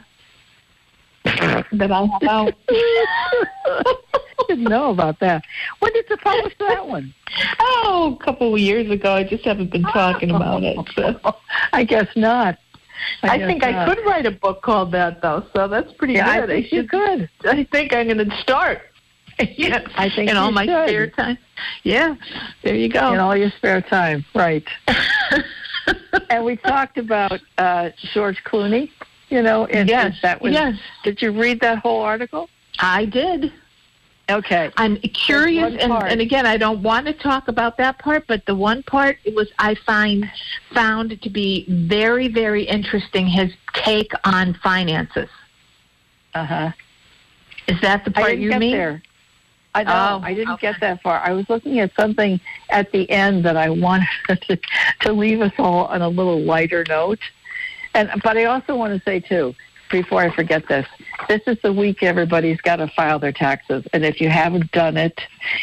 that 1.25 1.91
I 1.91 2.05
have 2.05 2.23
out. 2.29 2.53
didn't 4.47 4.65
know 4.65 4.91
about 4.91 5.19
that. 5.19 5.43
When 5.79 5.93
did 5.93 6.05
you 6.09 6.17
publish 6.17 6.53
that 6.59 6.87
one? 6.87 7.13
Oh, 7.59 8.17
a 8.19 8.23
couple 8.23 8.53
of 8.53 8.59
years 8.59 8.89
ago. 8.89 9.13
I 9.13 9.23
just 9.23 9.43
haven't 9.43 9.69
been 9.71 9.83
talking 9.83 10.31
about 10.31 10.63
it. 10.63 10.77
So. 10.95 11.19
I 11.73 11.83
guess 11.83 12.07
not. 12.15 12.57
I, 13.21 13.37
guess 13.37 13.47
think 13.47 13.63
I 13.63 13.85
could 13.85 14.03
write 14.05 14.25
a 14.25 14.31
book 14.31 14.61
called 14.61 14.91
that, 14.93 15.21
though. 15.21 15.45
So 15.53 15.67
that's 15.67 15.91
pretty 15.93 16.13
Yeah, 16.13 16.29
I 16.29 16.39
good. 16.39 16.49
think 16.49 16.71
you 16.71 16.81
should. 16.81 16.89
could. 16.89 17.29
I 17.45 17.63
think 17.65 17.93
I'm 17.93 18.07
going 18.07 18.29
to 18.29 18.37
start. 18.41 18.81
yeah, 19.57 19.85
I 19.95 20.09
think 20.09 20.31
in 20.31 20.37
all 20.37 20.51
my 20.51 20.65
should. 20.65 20.87
spare 20.87 21.07
time. 21.07 21.37
Yeah, 21.83 22.15
there 22.63 22.75
you 22.75 22.89
go. 22.89 23.13
In 23.13 23.19
all 23.19 23.35
your 23.35 23.51
spare 23.51 23.81
time, 23.81 24.25
right? 24.33 24.65
and 26.29 26.43
we 26.43 26.55
talked 26.55 26.97
about 26.97 27.39
uh, 27.57 27.89
George 28.13 28.43
Clooney. 28.45 28.89
You 29.29 29.41
know, 29.41 29.65
and 29.65 29.89
yes, 29.89 30.15
that 30.21 30.41
was. 30.41 30.53
yes, 30.53 30.75
Did 31.03 31.21
you 31.21 31.31
read 31.33 31.59
that 31.59 31.79
whole 31.79 32.01
article? 32.01 32.49
I 32.79 33.05
did. 33.05 33.51
Okay. 34.29 34.69
I'm 34.75 34.97
curious, 34.97 35.75
and, 35.79 35.93
and 35.93 36.19
again, 36.19 36.45
I 36.45 36.57
don't 36.57 36.83
want 36.83 37.07
to 37.07 37.13
talk 37.13 37.47
about 37.47 37.77
that 37.77 37.97
part, 37.97 38.27
but 38.27 38.45
the 38.45 38.55
one 38.55 38.83
part 38.83 39.17
it 39.23 39.33
was 39.33 39.49
I 39.57 39.75
find 39.75 40.29
found 40.73 41.21
to 41.21 41.29
be 41.29 41.65
very, 41.69 42.27
very 42.27 42.63
interesting. 42.63 43.25
His 43.25 43.53
take 43.73 44.11
on 44.25 44.53
finances. 44.55 45.29
Uh 46.33 46.45
huh. 46.45 46.71
Is 47.67 47.79
that 47.81 48.03
the 48.03 48.11
part 48.11 48.37
you 48.37 48.51
mean? 48.51 48.71
there. 48.71 49.01
I 49.73 49.83
know. 49.83 49.91
Oh, 49.91 50.25
I 50.25 50.33
didn't 50.33 50.55
okay. 50.55 50.71
get 50.71 50.81
that 50.81 51.01
far. 51.01 51.19
I 51.19 51.33
was 51.33 51.49
looking 51.49 51.79
at 51.79 51.93
something 51.95 52.39
at 52.69 52.91
the 52.91 53.09
end 53.09 53.45
that 53.45 53.55
I 53.55 53.69
wanted 53.69 54.07
to, 54.47 54.59
to 55.01 55.13
leave 55.13 55.39
us 55.39 55.53
all 55.57 55.85
on 55.85 56.01
a 56.01 56.09
little 56.09 56.41
lighter 56.41 56.83
note. 56.89 57.19
And 57.93 58.09
but 58.23 58.37
I 58.37 58.45
also 58.45 58.75
want 58.75 58.93
to 58.97 59.03
say 59.03 59.19
too, 59.19 59.55
before 59.89 60.21
I 60.21 60.33
forget 60.33 60.67
this, 60.67 60.87
this 61.27 61.41
is 61.47 61.57
the 61.61 61.73
week 61.73 62.03
everybody's 62.03 62.61
got 62.61 62.77
to 62.77 62.87
file 62.87 63.19
their 63.19 63.31
taxes. 63.31 63.85
And 63.93 64.05
if 64.05 64.21
you 64.21 64.29
haven't 64.29 64.71
done 64.71 64.97
it 64.97 65.19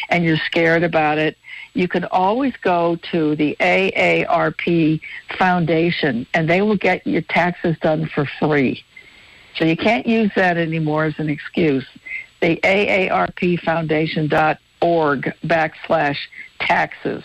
and 0.08 0.24
you're 0.24 0.36
scared 0.38 0.82
about 0.82 1.18
it, 1.18 1.36
you 1.74 1.88
can 1.88 2.04
always 2.06 2.54
go 2.62 2.96
to 3.10 3.34
the 3.36 3.56
AARP 3.60 5.00
Foundation 5.38 6.26
and 6.34 6.48
they 6.48 6.62
will 6.62 6.76
get 6.76 7.06
your 7.06 7.22
taxes 7.22 7.76
done 7.80 8.08
for 8.14 8.26
free. 8.38 8.84
So 9.56 9.64
you 9.64 9.76
can't 9.76 10.06
use 10.06 10.30
that 10.36 10.56
anymore 10.56 11.04
as 11.04 11.14
an 11.18 11.28
excuse. 11.28 11.86
The 12.40 12.56
AARP 12.62 13.60
AARPFoundation.org 13.60 15.32
backslash 15.44 16.18
taxes. 16.60 17.24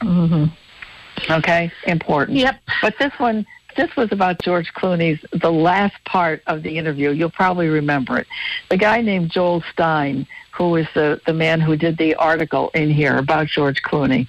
Mm-hmm. 0.00 1.32
Okay, 1.32 1.72
important. 1.86 2.38
Yep. 2.38 2.60
But 2.82 2.94
this 2.98 3.12
one, 3.18 3.46
this 3.76 3.94
was 3.96 4.10
about 4.10 4.40
George 4.40 4.72
Clooney's, 4.74 5.24
the 5.32 5.52
last 5.52 5.94
part 6.04 6.42
of 6.46 6.62
the 6.62 6.78
interview. 6.78 7.10
You'll 7.10 7.30
probably 7.30 7.68
remember 7.68 8.18
it. 8.18 8.26
The 8.70 8.76
guy 8.76 9.00
named 9.02 9.30
Joel 9.30 9.62
Stein, 9.72 10.26
who 10.50 10.70
was 10.70 10.86
the, 10.94 11.20
the 11.26 11.34
man 11.34 11.60
who 11.60 11.76
did 11.76 11.98
the 11.98 12.14
article 12.14 12.70
in 12.74 12.90
here 12.90 13.18
about 13.18 13.46
George 13.46 13.82
Clooney, 13.82 14.26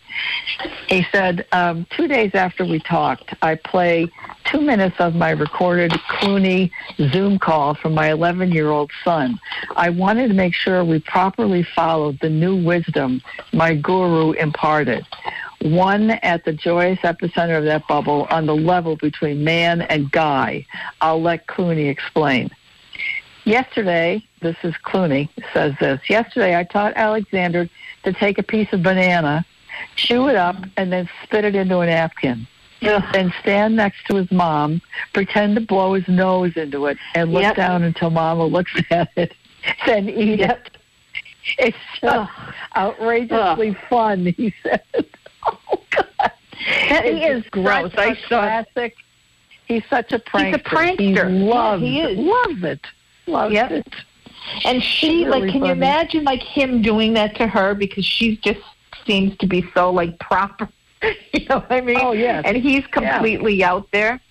he 0.88 1.06
said, 1.12 1.46
um, 1.54 1.86
two 1.96 2.08
days 2.08 2.32
after 2.34 2.66
we 2.66 2.80
talked, 2.80 3.34
I 3.42 3.56
play 3.56 4.12
two 4.44 4.62
minutes 4.62 4.96
of 5.00 5.16
my 5.16 5.32
recorded 5.32 5.92
Clooney 5.92 6.72
Zoom 7.12 7.40
call 7.40 7.76
from 7.76 7.94
my 7.94 8.12
11 8.12 8.52
year 8.52 8.70
old 8.70 8.92
son. 9.04 9.40
I 9.76 9.90
wanted 9.90 10.28
to 10.30 10.34
make 10.34 10.54
sure 10.54 10.84
we 10.84 11.00
properly 11.00 11.64
followed 11.64 12.20
the 12.20 12.30
new 12.30 12.62
wisdom 12.62 13.22
my 13.54 13.76
guru 13.76 14.32
imparted 14.34 15.06
one 15.62 16.12
at 16.12 16.46
the 16.46 16.54
joyous 16.54 17.00
epicenter 17.00 17.58
of 17.58 17.64
that 17.66 17.88
bubble 17.88 18.28
on 18.30 18.46
the 18.46 18.56
level 18.56 18.96
between 18.96 19.44
man 19.44 19.82
and 19.82 20.12
guy. 20.12 20.66
I'll 21.02 21.22
let 21.22 21.48
Clooney 21.48 21.90
explain. 21.90 22.50
Yesterday, 23.44 24.24
this 24.42 24.58
is 24.64 24.74
Clooney 24.86 25.30
says 25.54 25.74
this. 25.80 26.02
Yesterday, 26.10 26.56
I 26.58 26.64
taught 26.64 26.94
Alexander 26.96 27.70
to 28.04 28.14
take 28.14 28.38
a 28.38 28.44
piece 28.44 28.72
of 28.74 28.84
banana, 28.84 29.46
chew 29.96 30.28
it 30.28 30.36
up, 30.36 30.58
and 30.76 30.92
then 30.92 31.10
spit 31.24 31.46
it 31.46 31.56
into 31.56 31.80
a 31.80 31.86
napkin. 31.86 32.46
Then 32.82 33.34
stand 33.42 33.76
next 33.76 34.06
to 34.08 34.16
his 34.18 34.32
mom, 34.32 34.82
pretend 35.14 35.56
to 35.56 35.62
blow 35.62 35.94
his 35.94 36.08
nose 36.08 36.56
into 36.56 36.86
it, 36.88 36.98
and 37.16 37.32
look 37.34 37.42
Yep. 37.42 37.56
down 37.56 37.84
until 37.84 38.10
Mama 38.12 38.46
looks 38.46 38.74
at 38.92 39.10
it, 39.16 39.34
then 39.86 40.10
eat 40.10 40.42
it. 40.42 40.70
It's 41.58 41.78
just 42.02 42.30
outrageously 42.76 43.76
fun, 43.90 44.26
he 44.38 44.54
said. 44.62 44.82
That 46.90 47.06
he 47.06 47.24
is 47.24 47.44
gross. 47.52 47.92
I 47.98 48.16
saw- 48.16 48.42
classic. 48.42 48.96
He's 49.68 49.84
such 49.90 50.14
a 50.14 50.20
prankster. 50.20 50.46
He's 50.46 50.56
a 50.56 50.60
prankster. 50.60 51.00
He 51.00 51.12
Yeah, 51.12 51.54
loves, 51.54 51.82
he 51.84 52.02
is. 52.02 52.18
loves 52.18 52.64
it. 52.64 52.80
Loves 53.26 53.54
Yep. 53.54 53.72
it. 53.72 53.88
And 54.64 54.82
she, 54.82 55.26
Really 55.26 55.42
like, 55.42 55.52
can 55.52 55.66
you 55.66 55.72
imagine, 55.74 56.24
like, 56.24 56.42
him 56.42 56.82
doing 56.82 57.14
that 57.16 57.36
to 57.36 57.48
her 57.48 57.74
because 57.76 58.06
she 58.06 58.38
just 58.38 58.62
seems 59.06 59.38
to 59.40 59.46
be 59.48 59.66
so, 59.74 59.92
like, 59.92 60.18
proper. 60.20 60.70
you 61.34 61.46
know 61.50 61.60
what 61.60 61.72
I 61.72 61.82
mean? 61.82 61.98
Oh, 62.02 62.14
yes. 62.14 62.44
And 62.46 62.56
he's 62.56 62.88
completely 62.88 63.62
out 63.64 63.90
there. 63.92 64.22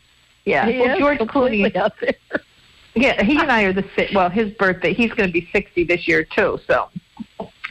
Yeah. 0.47 0.67
He 0.71 0.79
well, 0.81 0.99
George 0.99 1.19
Clooney. 1.19 1.75
out 1.77 1.93
there. 2.01 2.15
Yeah, 2.99 3.23
he 3.23 3.39
and 3.39 3.53
I 3.53 3.65
are 3.65 3.75
the 3.75 3.85
si- 3.95 4.09
well. 4.15 4.31
His 4.31 4.53
birthday. 4.55 4.95
He's 4.95 5.13
going 5.13 5.29
to 5.29 5.33
be 5.33 5.47
sixty 5.53 5.85
this 5.85 6.09
year 6.09 6.25
too. 6.25 6.59
So 6.67 6.89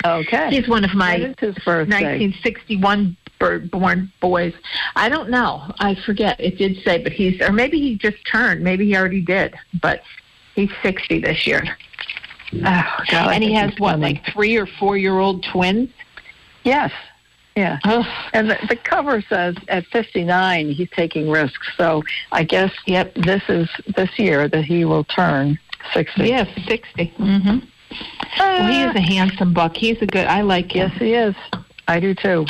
Okay. 0.03 0.49
he's 0.51 0.67
one 0.67 0.83
of 0.83 0.93
my 0.93 1.13
When 1.13 1.21
is 1.31 1.35
his 1.39 1.55
birthday? 1.63 1.95
1961 1.95 3.17
bird 3.39 3.71
born 3.71 4.11
boys. 4.21 4.53
I 4.95 5.09
don't 5.09 5.29
know. 5.29 5.73
I 5.79 5.95
forget. 6.05 6.39
It 6.39 6.57
did 6.57 6.77
say, 6.83 7.01
but 7.01 7.11
he's 7.11 7.41
or 7.41 7.51
maybe 7.51 7.79
he 7.79 7.95
just 7.97 8.17
turned. 8.31 8.63
Maybe 8.63 8.85
he 8.85 8.95
already 8.95 9.21
did. 9.21 9.55
But 9.81 10.01
he's 10.53 10.69
60 10.83 11.19
this 11.19 11.47
year. 11.47 11.63
Oh, 12.53 12.83
God, 13.09 13.33
and 13.33 13.43
he 13.43 13.53
has 13.53 13.71
what, 13.79 13.93
coming. 13.93 14.15
like 14.15 14.25
three 14.31 14.55
or 14.57 14.65
four 14.67 14.95
year 14.97 15.17
old 15.17 15.43
twins? 15.43 15.89
Yes. 16.63 16.91
Yeah. 17.55 17.79
And 18.33 18.49
the, 18.49 18.57
the 18.69 18.75
cover 18.75 19.21
says 19.27 19.55
at 19.69 19.85
59 19.87 20.71
he's 20.71 20.89
taking 20.91 21.29
risks. 21.29 21.67
So 21.77 22.03
I 22.31 22.43
guess 22.43 22.71
Yep. 22.85 23.15
this 23.15 23.41
is 23.47 23.69
this 23.95 24.09
year 24.19 24.47
that 24.49 24.65
he 24.65 24.85
will 24.85 25.05
turn 25.05 25.57
60. 25.93 26.27
Yeah, 26.27 26.45
60. 26.67 27.13
Mm-hmm. 27.17 27.59
Mm-hmm. 27.91 28.39
well, 28.39 28.67
he 28.71 28.81
is 28.83 28.95
a 28.95 29.01
handsome 29.01 29.53
buck. 29.53 29.75
He's 29.75 30.01
a 30.01 30.05
good. 30.07 30.27
I 30.27 30.41
like 30.41 30.71
him. 30.75 30.89
Yes, 30.89 30.99
he 30.99 31.13
is. 31.13 31.35
I 31.87 31.99
do 31.99 32.13
too. 32.13 32.45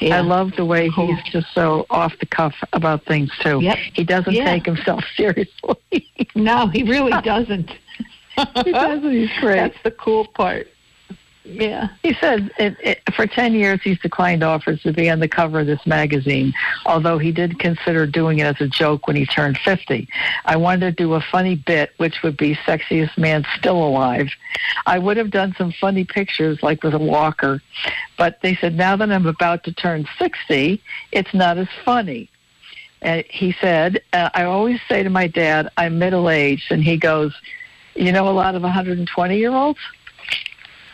Yeah. 0.00 0.18
I 0.18 0.20
love 0.20 0.52
the 0.56 0.64
way 0.64 0.88
he's 0.90 1.22
just 1.24 1.46
so 1.54 1.86
off 1.88 2.18
the 2.18 2.26
cuff 2.26 2.54
about 2.72 3.04
things 3.04 3.30
too. 3.40 3.60
Yep. 3.62 3.78
He 3.94 4.04
doesn't 4.04 4.32
Yeah. 4.32 4.44
take 4.50 4.66
himself 4.66 5.04
seriously. 5.16 5.76
No, 6.34 6.66
he 6.66 6.82
really 6.82 7.12
doesn't. 7.22 7.70
he 8.64 8.72
doesn't. 8.72 9.12
He's 9.12 9.30
great. 9.40 9.56
That's 9.56 9.82
the 9.84 9.92
cool 9.92 10.26
part. 10.26 10.66
Yeah. 11.44 11.88
He 12.02 12.14
said 12.14 12.50
it, 12.58 12.76
it, 12.80 13.14
for 13.14 13.26
10 13.26 13.52
years 13.52 13.80
he's 13.82 13.98
declined 13.98 14.42
offers 14.42 14.82
to 14.82 14.92
be 14.94 15.10
on 15.10 15.20
the 15.20 15.28
cover 15.28 15.60
of 15.60 15.66
this 15.66 15.86
magazine, 15.86 16.54
although 16.86 17.18
he 17.18 17.32
did 17.32 17.58
consider 17.58 18.06
doing 18.06 18.38
it 18.38 18.44
as 18.44 18.60
a 18.60 18.66
joke 18.66 19.06
when 19.06 19.14
he 19.14 19.26
turned 19.26 19.58
50. 19.58 20.08
I 20.46 20.56
wanted 20.56 20.96
to 20.96 21.02
do 21.02 21.12
a 21.12 21.20
funny 21.20 21.54
bit, 21.54 21.92
which 21.98 22.22
would 22.22 22.38
be 22.38 22.54
Sexiest 22.54 23.18
Man 23.18 23.44
Still 23.58 23.76
Alive. 23.76 24.30
I 24.86 24.98
would 24.98 25.18
have 25.18 25.30
done 25.30 25.54
some 25.58 25.70
funny 25.72 26.04
pictures, 26.04 26.62
like 26.62 26.82
with 26.82 26.94
a 26.94 26.98
walker, 26.98 27.60
but 28.16 28.40
they 28.40 28.54
said 28.56 28.74
now 28.74 28.96
that 28.96 29.12
I'm 29.12 29.26
about 29.26 29.64
to 29.64 29.72
turn 29.72 30.08
60, 30.18 30.80
it's 31.12 31.34
not 31.34 31.58
as 31.58 31.68
funny. 31.84 32.30
And 33.02 33.22
he 33.28 33.54
said, 33.60 34.02
uh, 34.14 34.30
I 34.34 34.44
always 34.44 34.80
say 34.88 35.02
to 35.02 35.10
my 35.10 35.26
dad, 35.26 35.70
I'm 35.76 35.98
middle 35.98 36.30
aged. 36.30 36.72
And 36.72 36.82
he 36.82 36.96
goes, 36.96 37.34
You 37.94 38.12
know 38.12 38.26
a 38.28 38.32
lot 38.32 38.54
of 38.54 38.62
120 38.62 39.36
year 39.38 39.52
olds? 39.52 39.78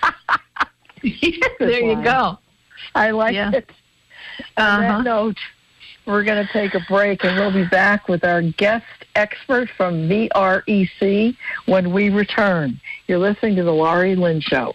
there 1.59 1.81
you 1.85 2.03
go. 2.03 2.39
I 2.95 3.11
like 3.11 3.35
Yeah. 3.35 3.51
it. 3.53 3.71
On 4.57 4.65
Uh-huh. 4.65 4.99
that 4.99 5.05
note, 5.05 5.37
we're 6.07 6.25
going 6.25 6.45
to 6.47 6.53
take 6.53 6.75
a 6.75 6.81
break 6.81 7.25
and 7.25 7.37
we'll 7.37 7.53
be 7.53 7.65
back 7.65 8.09
with 8.09 8.25
our 8.25 8.43
guest 8.43 8.85
expert 9.15 9.69
from 9.77 10.09
VREC 10.09 11.37
when 11.67 11.93
we 11.93 12.11
return. 12.11 12.81
You're 13.07 13.19
listening 13.19 13.57
to 13.57 13.63
The 13.63 13.73
Laurie 13.73 14.15
Lynn 14.17 14.41
Show. 14.41 14.75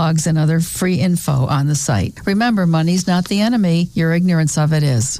and 0.01 0.37
other 0.37 0.59
free 0.59 0.95
info 0.95 1.45
on 1.45 1.67
the 1.67 1.75
site. 1.75 2.19
Remember, 2.25 2.65
money's 2.65 3.05
not 3.07 3.27
the 3.27 3.41
enemy, 3.41 3.89
your 3.93 4.13
ignorance 4.13 4.57
of 4.57 4.73
it 4.73 4.83
is. 4.83 5.19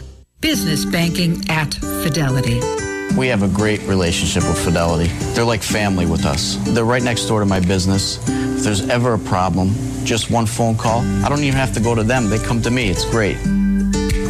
Business 0.41 0.85
banking 0.85 1.47
at 1.49 1.75
Fidelity. 1.75 2.59
We 3.15 3.27
have 3.27 3.43
a 3.43 3.47
great 3.47 3.79
relationship 3.83 4.41
with 4.43 4.57
Fidelity. 4.57 5.09
They're 5.33 5.45
like 5.45 5.61
family 5.61 6.07
with 6.07 6.25
us. 6.25 6.57
They're 6.73 6.83
right 6.83 7.03
next 7.03 7.27
door 7.27 7.41
to 7.41 7.45
my 7.45 7.59
business. 7.59 8.17
If 8.27 8.63
there's 8.63 8.89
ever 8.89 9.13
a 9.13 9.19
problem, 9.19 9.69
just 10.03 10.31
one 10.31 10.47
phone 10.47 10.77
call, 10.77 11.01
I 11.23 11.29
don't 11.29 11.43
even 11.43 11.59
have 11.59 11.73
to 11.73 11.79
go 11.79 11.93
to 11.93 12.01
them. 12.03 12.27
They 12.29 12.39
come 12.39 12.59
to 12.63 12.71
me. 12.71 12.89
It's 12.89 13.05
great. 13.05 13.37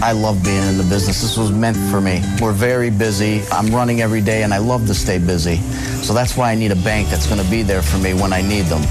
I 0.04 0.14
love 0.14 0.44
being 0.44 0.64
in 0.64 0.78
the 0.78 0.84
business. 0.84 1.22
This 1.22 1.38
was 1.38 1.52
meant 1.52 1.78
for 1.92 2.02
me. 2.02 2.24
We're 2.42 2.54
very 2.54 2.90
busy. 2.90 3.44
I'm 3.52 3.68
running 3.68 4.02
every 4.02 4.22
day 4.22 4.42
and 4.42 4.52
I 4.52 4.58
love 4.58 4.88
to 4.88 4.96
stay 4.96 5.20
busy. 5.20 5.58
So 6.02 6.12
that's 6.12 6.36
why 6.36 6.52
I 6.52 6.56
need 6.56 6.72
a 6.72 6.76
bank 6.78 7.10
that's 7.10 7.28
going 7.28 7.40
to 7.40 7.50
be 7.52 7.62
there 7.62 7.84
for 7.84 8.00
me 8.00 8.16
when 8.16 8.34
I 8.34 8.42
need 8.42 8.66
them. 8.66 8.82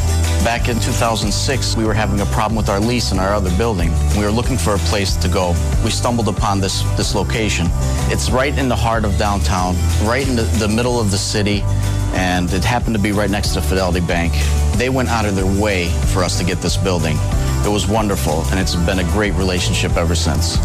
Back 0.45 0.69
in 0.69 0.77
2006, 0.77 1.77
we 1.77 1.85
were 1.85 1.95
having 1.95 2.21
a 2.21 2.27
problem 2.27 2.55
with 2.55 2.69
our 2.69 2.79
lease 2.79 3.11
in 3.11 3.19
our 3.19 3.35
other 3.35 3.51
building. 3.59 3.91
We 4.17 4.25
were 4.25 4.31
looking 4.31 4.57
for 4.57 4.77
a 4.77 4.79
place 4.79 5.17
to 5.17 5.29
go. 5.29 5.51
We 5.85 5.91
stumbled 5.91 6.29
upon 6.29 6.61
this, 6.61 6.83
this 6.97 7.13
location. 7.13 7.67
It's 8.13 8.31
right 8.31 8.57
in 8.57 8.69
the 8.69 8.77
heart 8.77 9.05
of 9.05 9.19
downtown, 9.19 9.75
right 10.05 10.27
in 10.27 10.37
the, 10.37 10.45
the 10.61 10.69
middle 10.69 11.01
of 11.01 11.11
the 11.11 11.19
city, 11.19 11.63
and 12.15 12.53
it 12.53 12.65
happened 12.65 12.95
to 12.95 13.03
be 13.03 13.11
right 13.11 13.31
next 13.31 13.55
to 13.55 13.61
Fidelity 13.61 14.01
Bank. 14.01 14.33
They 14.77 14.89
went 14.89 15.09
out 15.09 15.27
of 15.27 15.35
their 15.35 15.61
way 15.61 15.89
for 16.13 16.23
us 16.23 16.39
to 16.39 16.45
get 16.45 16.59
this 16.59 16.77
building. 16.77 17.17
It 17.67 17.71
was 17.71 17.89
wonderful, 17.89 18.45
and 18.51 18.61
it's 18.61 18.77
been 18.77 19.01
a 19.01 19.05
great 19.13 19.35
relationship 19.35 19.97
ever 19.97 20.15
since. 20.15 20.57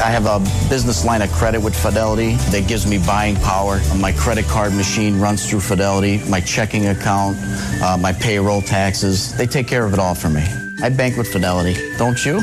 I 0.00 0.08
have 0.08 0.24
a 0.24 0.38
business 0.70 1.04
line 1.04 1.20
of 1.20 1.30
credit 1.30 1.60
with 1.60 1.76
Fidelity 1.78 2.36
that 2.52 2.66
gives 2.66 2.86
me 2.86 2.96
buying 2.96 3.36
power. 3.36 3.82
My 3.98 4.12
credit 4.12 4.46
card 4.46 4.72
machine 4.72 5.20
runs 5.20 5.48
through 5.48 5.60
Fidelity, 5.60 6.22
my 6.26 6.40
checking 6.40 6.86
account, 6.86 7.36
uh, 7.82 7.98
my 7.98 8.10
payroll 8.14 8.62
taxes. 8.62 9.36
They 9.36 9.46
take 9.46 9.68
care 9.68 9.84
of 9.84 9.92
it 9.92 9.98
all 9.98 10.14
for 10.14 10.30
me. 10.30 10.42
I 10.82 10.88
bank 10.88 11.18
with 11.18 11.30
Fidelity, 11.30 11.76
don't 11.98 12.24
you? 12.24 12.40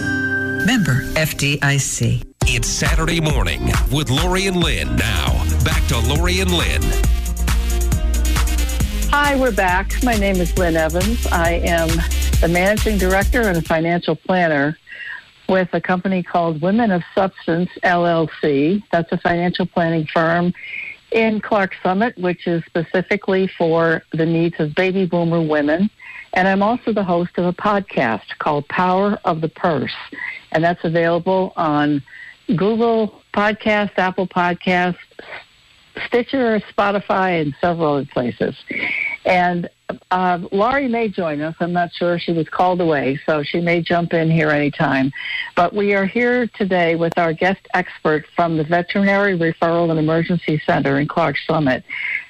Member 0.67 1.01
FDIC. 1.15 2.23
It's 2.45 2.67
Saturday 2.67 3.19
morning 3.19 3.71
with 3.91 4.11
Laurie 4.11 4.45
and 4.45 4.57
Lynn. 4.57 4.95
Now, 4.95 5.43
back 5.63 5.83
to 5.87 5.97
Laurie 5.97 6.41
and 6.41 6.51
Lynn. 6.51 6.83
Hi, 9.09 9.35
we're 9.35 9.51
back. 9.51 10.03
My 10.03 10.15
name 10.15 10.35
is 10.35 10.55
Lynn 10.59 10.75
Evans. 10.75 11.25
I 11.31 11.53
am 11.53 11.87
the 12.39 12.49
managing 12.49 12.99
director 12.99 13.41
and 13.41 13.57
a 13.57 13.63
financial 13.63 14.15
planner 14.15 14.77
with 15.47 15.69
a 15.73 15.81
company 15.81 16.23
called 16.23 16.61
Women 16.61 16.91
of 16.91 17.03
Substance 17.15 17.69
LLC. 17.83 18.83
That's 18.91 19.11
a 19.11 19.17
financial 19.17 19.65
planning 19.65 20.07
firm 20.13 20.53
in 21.11 21.39
Clarks 21.39 21.77
Summit, 21.81 22.17
which 22.17 22.47
is 22.47 22.63
specifically 22.65 23.49
for 23.57 24.03
the 24.13 24.25
needs 24.25 24.55
of 24.59 24.75
baby 24.75 25.05
boomer 25.05 25.41
women. 25.41 25.89
And 26.33 26.47
I'm 26.47 26.61
also 26.61 26.91
the 26.91 27.03
host 27.03 27.31
of 27.37 27.45
a 27.45 27.53
podcast 27.53 28.37
called 28.39 28.67
Power 28.67 29.17
of 29.23 29.41
the 29.41 29.49
Purse. 29.49 29.95
And 30.51 30.63
that's 30.63 30.83
available 30.83 31.53
on 31.55 32.03
Google 32.47 33.21
Podcast, 33.33 33.91
Apple 33.97 34.27
Podcast, 34.27 34.97
Stitcher, 36.05 36.61
Spotify, 36.71 37.41
and 37.41 37.55
several 37.59 37.95
other 37.95 38.05
places. 38.11 38.55
And 39.25 39.69
uh, 40.11 40.39
Laurie 40.51 40.87
may 40.87 41.07
join 41.07 41.41
us. 41.41 41.55
I'm 41.59 41.73
not 41.73 41.93
sure. 41.93 42.19
She 42.19 42.33
was 42.33 42.47
called 42.49 42.81
away, 42.81 43.19
so 43.25 43.43
she 43.43 43.59
may 43.59 43.81
jump 43.81 44.13
in 44.13 44.29
here 44.29 44.49
anytime. 44.49 45.11
But 45.55 45.73
we 45.73 45.93
are 45.93 46.05
here 46.05 46.47
today 46.47 46.95
with 46.95 47.17
our 47.17 47.33
guest 47.33 47.61
expert 47.73 48.25
from 48.35 48.57
the 48.57 48.63
Veterinary 48.63 49.37
Referral 49.37 49.89
and 49.89 49.99
Emergency 49.99 50.61
Center 50.65 50.99
in 50.99 51.07
Clarks 51.07 51.45
Summit. 51.47 51.83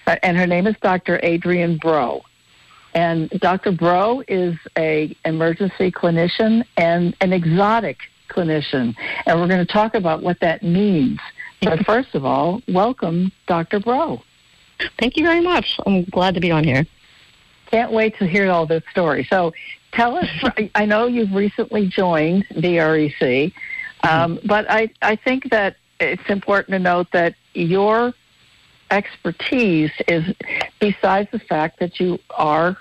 Uh, 0.05 0.17
and 0.23 0.37
her 0.37 0.47
name 0.47 0.67
is 0.67 0.75
Dr. 0.81 1.23
Adrienne 1.23 1.77
Brough. 1.77 2.21
And 2.93 3.29
Dr. 3.29 3.71
Brough 3.71 4.23
is 4.27 4.55
a 4.77 5.15
emergency 5.25 5.91
clinician 5.91 6.63
and 6.77 7.15
an 7.21 7.33
exotic 7.33 7.97
clinician. 8.29 8.95
And 9.25 9.39
we're 9.39 9.47
going 9.47 9.65
to 9.65 9.71
talk 9.71 9.95
about 9.95 10.23
what 10.23 10.39
that 10.41 10.63
means. 10.63 11.19
But 11.61 11.85
first 11.85 12.13
of 12.13 12.23
all, 12.23 12.61
welcome, 12.67 13.31
Dr. 13.47 13.79
Brough. 13.79 14.21
Thank 14.99 15.17
you 15.17 15.23
very 15.23 15.41
much. 15.41 15.79
I'm 15.85 16.03
glad 16.05 16.35
to 16.35 16.39
be 16.39 16.51
on 16.51 16.63
here. 16.63 16.85
Can't 17.71 17.91
wait 17.91 18.17
to 18.17 18.25
hear 18.25 18.49
all 18.49 18.65
this 18.65 18.83
story. 18.91 19.27
So 19.29 19.53
tell 19.91 20.15
us, 20.15 20.29
I 20.75 20.85
know 20.85 21.07
you've 21.07 21.33
recently 21.33 21.87
joined 21.87 22.47
VREC, 22.49 23.53
um, 24.03 24.39
but 24.45 24.69
I, 24.69 24.89
I 25.01 25.15
think 25.15 25.49
that 25.49 25.75
it's 25.99 26.29
important 26.29 26.73
to 26.73 26.79
note 26.79 27.07
that 27.11 27.35
your 27.53 28.13
expertise 28.91 29.91
is, 30.07 30.23
besides 30.79 31.29
the 31.31 31.39
fact 31.39 31.79
that 31.79 31.99
you 31.99 32.19
are 32.31 32.77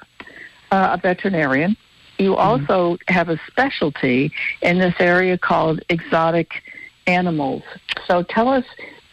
uh, 0.70 0.96
a 0.96 1.00
veterinarian, 1.00 1.76
you 2.18 2.36
also 2.36 2.96
have 3.08 3.28
a 3.28 3.38
specialty 3.46 4.32
in 4.62 4.78
this 4.78 4.94
area 4.98 5.36
called 5.36 5.80
exotic 5.88 6.62
animals. 7.06 7.62
So 8.06 8.22
tell 8.22 8.48
us 8.48 8.64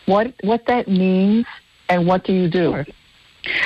what 0.06 0.34
what 0.42 0.66
that 0.68 0.88
means 0.88 1.46
and 1.90 2.08
what 2.08 2.24
do 2.24 2.34
you 2.34 2.50
do? 2.50 2.86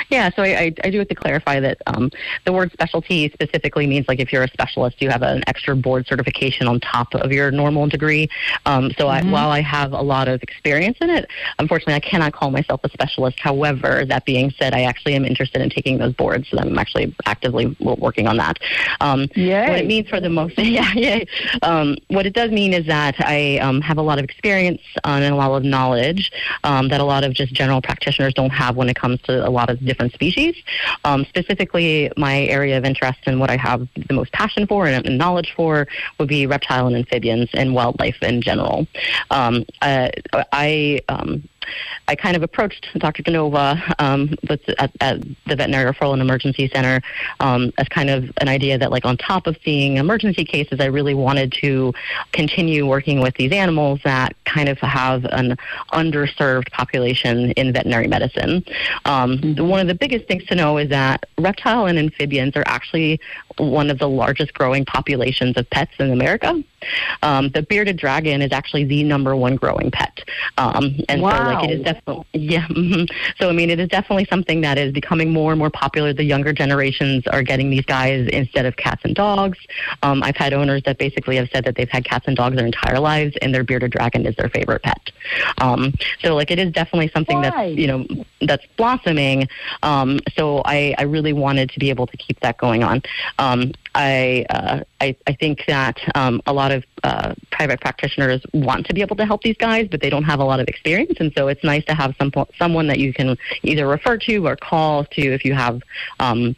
Yeah, 0.09 0.29
so 0.35 0.43
I, 0.43 0.47
I, 0.47 0.73
I 0.83 0.89
do 0.89 0.99
have 0.99 1.07
to 1.07 1.15
clarify 1.15 1.59
that 1.59 1.81
um, 1.87 2.11
the 2.45 2.53
word 2.53 2.71
specialty 2.71 3.29
specifically 3.29 3.87
means 3.87 4.07
like 4.07 4.19
if 4.19 4.31
you're 4.31 4.43
a 4.43 4.47
specialist, 4.49 5.01
you 5.01 5.09
have 5.09 5.21
an 5.21 5.43
extra 5.47 5.75
board 5.75 6.07
certification 6.07 6.67
on 6.67 6.79
top 6.79 7.13
of 7.15 7.31
your 7.31 7.51
normal 7.51 7.87
degree. 7.87 8.29
Um, 8.65 8.91
so 8.97 9.07
Mm-hmm. 9.07 9.29
I, 9.29 9.31
while 9.31 9.49
I 9.51 9.61
have 9.61 9.93
a 9.93 10.01
lot 10.01 10.27
of 10.27 10.43
experience 10.43 10.97
in 11.01 11.09
it, 11.09 11.29
unfortunately, 11.59 11.93
I 11.93 11.99
cannot 11.99 12.33
call 12.33 12.51
myself 12.51 12.81
a 12.83 12.89
specialist. 12.89 13.39
However, 13.39 14.03
that 14.05 14.25
being 14.25 14.51
said, 14.51 14.73
I 14.73 14.81
actually 14.83 15.15
am 15.15 15.23
interested 15.25 15.61
in 15.61 15.69
taking 15.69 15.97
those 15.97 16.13
boards, 16.13 16.49
so 16.49 16.57
I'm 16.59 16.77
actually 16.77 17.15
actively 17.25 17.75
working 17.79 18.27
on 18.27 18.37
that. 18.37 18.59
Um, 18.99 19.27
What 19.69 19.79
it 19.79 19.87
means 19.87 20.09
for 20.09 20.19
the 20.19 20.29
most, 20.29 20.57
yeah, 20.57 20.91
yeah. 20.93 21.23
Um, 21.61 21.95
what 22.09 22.25
it 22.25 22.33
does 22.33 22.51
mean 22.51 22.73
is 22.73 22.85
that 22.87 23.15
I 23.19 23.57
um, 23.59 23.81
have 23.81 23.97
a 23.97 24.01
lot 24.01 24.19
of 24.19 24.25
experience 24.25 24.81
uh, 25.03 25.19
and 25.21 25.33
a 25.33 25.35
lot 25.35 25.51
of 25.51 25.63
knowledge 25.63 26.31
um, 26.63 26.89
that 26.89 26.99
a 26.99 27.05
lot 27.05 27.23
of 27.23 27.33
just 27.33 27.53
general 27.53 27.81
practitioners 27.81 28.33
don't 28.33 28.51
have 28.51 28.75
when 28.75 28.89
it 28.89 28.95
comes 28.95 29.21
to 29.23 29.47
a 29.47 29.49
lot 29.49 29.66
of 29.69 29.83
different 29.83 30.13
species. 30.13 30.55
Um, 31.03 31.25
specifically, 31.25 32.11
my 32.17 32.41
area 32.43 32.77
of 32.77 32.85
interest 32.85 33.19
and 33.25 33.39
what 33.39 33.49
I 33.49 33.57
have 33.57 33.87
the 34.07 34.13
most 34.13 34.31
passion 34.31 34.67
for 34.67 34.87
and, 34.87 35.05
and 35.05 35.17
knowledge 35.17 35.53
for 35.55 35.87
would 36.19 36.27
be 36.27 36.45
reptile 36.45 36.87
and 36.87 36.95
amphibians 36.95 37.49
and 37.53 37.73
wildlife 37.73 38.21
in 38.21 38.41
general. 38.41 38.87
Um, 39.31 39.65
uh, 39.81 40.09
I 40.51 41.01
um, 41.09 41.47
I 42.07 42.15
kind 42.15 42.35
of 42.35 42.43
approached 42.43 42.87
Dr. 42.97 43.23
Genova 43.23 43.81
um, 43.99 44.35
with, 44.49 44.61
at, 44.79 44.91
at 45.01 45.21
the 45.45 45.55
Veterinary 45.55 45.91
Referral 45.91 46.13
and 46.13 46.21
Emergency 46.21 46.69
Center 46.73 47.01
um, 47.39 47.73
as 47.77 47.87
kind 47.89 48.09
of 48.09 48.31
an 48.41 48.47
idea 48.47 48.77
that, 48.77 48.91
like, 48.91 49.05
on 49.05 49.17
top 49.17 49.47
of 49.47 49.57
seeing 49.63 49.97
emergency 49.97 50.45
cases, 50.45 50.79
I 50.79 50.85
really 50.85 51.13
wanted 51.13 51.51
to 51.61 51.93
continue 52.31 52.87
working 52.87 53.21
with 53.21 53.35
these 53.35 53.51
animals 53.51 53.99
that 54.03 54.35
kind 54.45 54.69
of 54.69 54.77
have 54.79 55.25
an 55.25 55.57
underserved 55.93 56.71
population 56.71 57.51
in 57.51 57.73
veterinary 57.73 58.07
medicine. 58.07 58.63
Um, 59.05 59.55
One 59.57 59.79
of 59.79 59.87
the 59.87 59.95
biggest 59.95 60.27
things 60.27 60.45
to 60.45 60.55
know 60.55 60.77
is 60.77 60.89
that 60.89 61.25
reptile 61.37 61.85
and 61.85 61.97
amphibians 61.99 62.55
are 62.55 62.63
actually 62.65 63.19
one 63.57 63.89
of 63.89 63.99
the 63.99 64.07
largest 64.07 64.53
growing 64.53 64.85
populations 64.85 65.57
of 65.57 65.69
pets 65.69 65.91
in 65.99 66.11
America. 66.11 66.63
Um, 67.23 67.49
the 67.49 67.63
bearded 67.63 67.97
dragon 67.97 68.41
is 68.41 68.51
actually 68.51 68.83
the 68.83 69.03
number 69.03 69.35
one 69.35 69.55
growing 69.55 69.91
pet, 69.91 70.19
um, 70.57 70.95
and 71.09 71.21
so 71.21 71.25
like 71.25 71.69
it 71.69 71.79
is 71.79 71.83
definitely 71.83 72.25
yeah. 72.33 72.67
mhm. 72.67 73.09
So 73.39 73.49
I 73.49 73.51
mean, 73.51 73.69
it 73.69 73.79
is 73.79 73.89
definitely 73.89 74.25
something 74.29 74.61
that 74.61 74.77
is 74.77 74.93
becoming 74.93 75.31
more 75.31 75.51
and 75.51 75.59
more 75.59 75.69
popular. 75.69 76.13
The 76.13 76.23
younger 76.23 76.53
generations 76.53 77.25
are 77.27 77.43
getting 77.43 77.69
these 77.69 77.85
guys 77.85 78.27
instead 78.27 78.65
of 78.65 78.75
cats 78.77 79.01
and 79.03 79.15
dogs. 79.15 79.57
Um, 80.03 80.23
I've 80.23 80.37
had 80.37 80.53
owners 80.53 80.83
that 80.85 80.97
basically 80.97 81.35
have 81.37 81.49
said 81.51 81.65
that 81.65 81.75
they've 81.75 81.89
had 81.89 82.05
cats 82.05 82.27
and 82.27 82.35
dogs 82.35 82.55
their 82.55 82.65
entire 82.65 82.99
lives, 82.99 83.35
and 83.41 83.53
their 83.53 83.63
bearded 83.63 83.91
dragon 83.91 84.25
is 84.25 84.35
their 84.35 84.49
favorite 84.49 84.83
pet. 84.83 85.11
Um, 85.59 85.93
so 86.21 86.35
like 86.35 86.51
it 86.51 86.59
is 86.59 86.71
definitely 86.71 87.09
something 87.09 87.37
Why? 87.37 87.49
that's 87.49 87.77
you 87.77 87.87
know 87.87 88.05
that's 88.41 88.65
blossoming. 88.77 89.47
Um, 89.83 90.19
so 90.35 90.61
I, 90.65 90.95
I 90.97 91.03
really 91.03 91.33
wanted 91.33 91.69
to 91.71 91.79
be 91.79 91.89
able 91.89 92.07
to 92.07 92.17
keep 92.17 92.39
that 92.41 92.57
going 92.57 92.83
on. 92.83 93.01
I, 93.97 94.45
uh, 94.51 94.83
I 95.01 95.15
I 95.25 95.33
think 95.33 95.63
that 95.67 95.97
um, 96.13 96.39
a 96.45 96.53
lot 96.53 96.71
of 96.71 96.85
uh, 97.03 97.33
private 97.51 97.81
practitioners 97.81 98.45
want 98.53 98.85
to 98.85 98.93
be 98.93 99.01
able 99.01 99.15
to 99.15 99.25
help 99.25 99.41
these 99.41 99.57
guys, 99.57 99.87
but 99.89 100.01
they 100.01 100.11
don't 100.11 100.23
have 100.23 100.39
a 100.39 100.43
lot 100.43 100.59
of 100.59 100.67
experience, 100.67 101.17
and 101.19 101.33
so 101.35 101.47
it's 101.47 101.63
nice 101.63 101.83
to 101.85 101.95
have 101.95 102.15
some 102.19 102.31
someone 102.59 102.85
that 102.87 102.99
you 102.99 103.11
can 103.11 103.35
either 103.63 103.87
refer 103.87 104.15
to 104.19 104.45
or 104.45 104.55
call 104.55 105.03
to 105.05 105.21
if 105.33 105.43
you 105.43 105.53
have. 105.53 105.81
Um, 106.19 106.55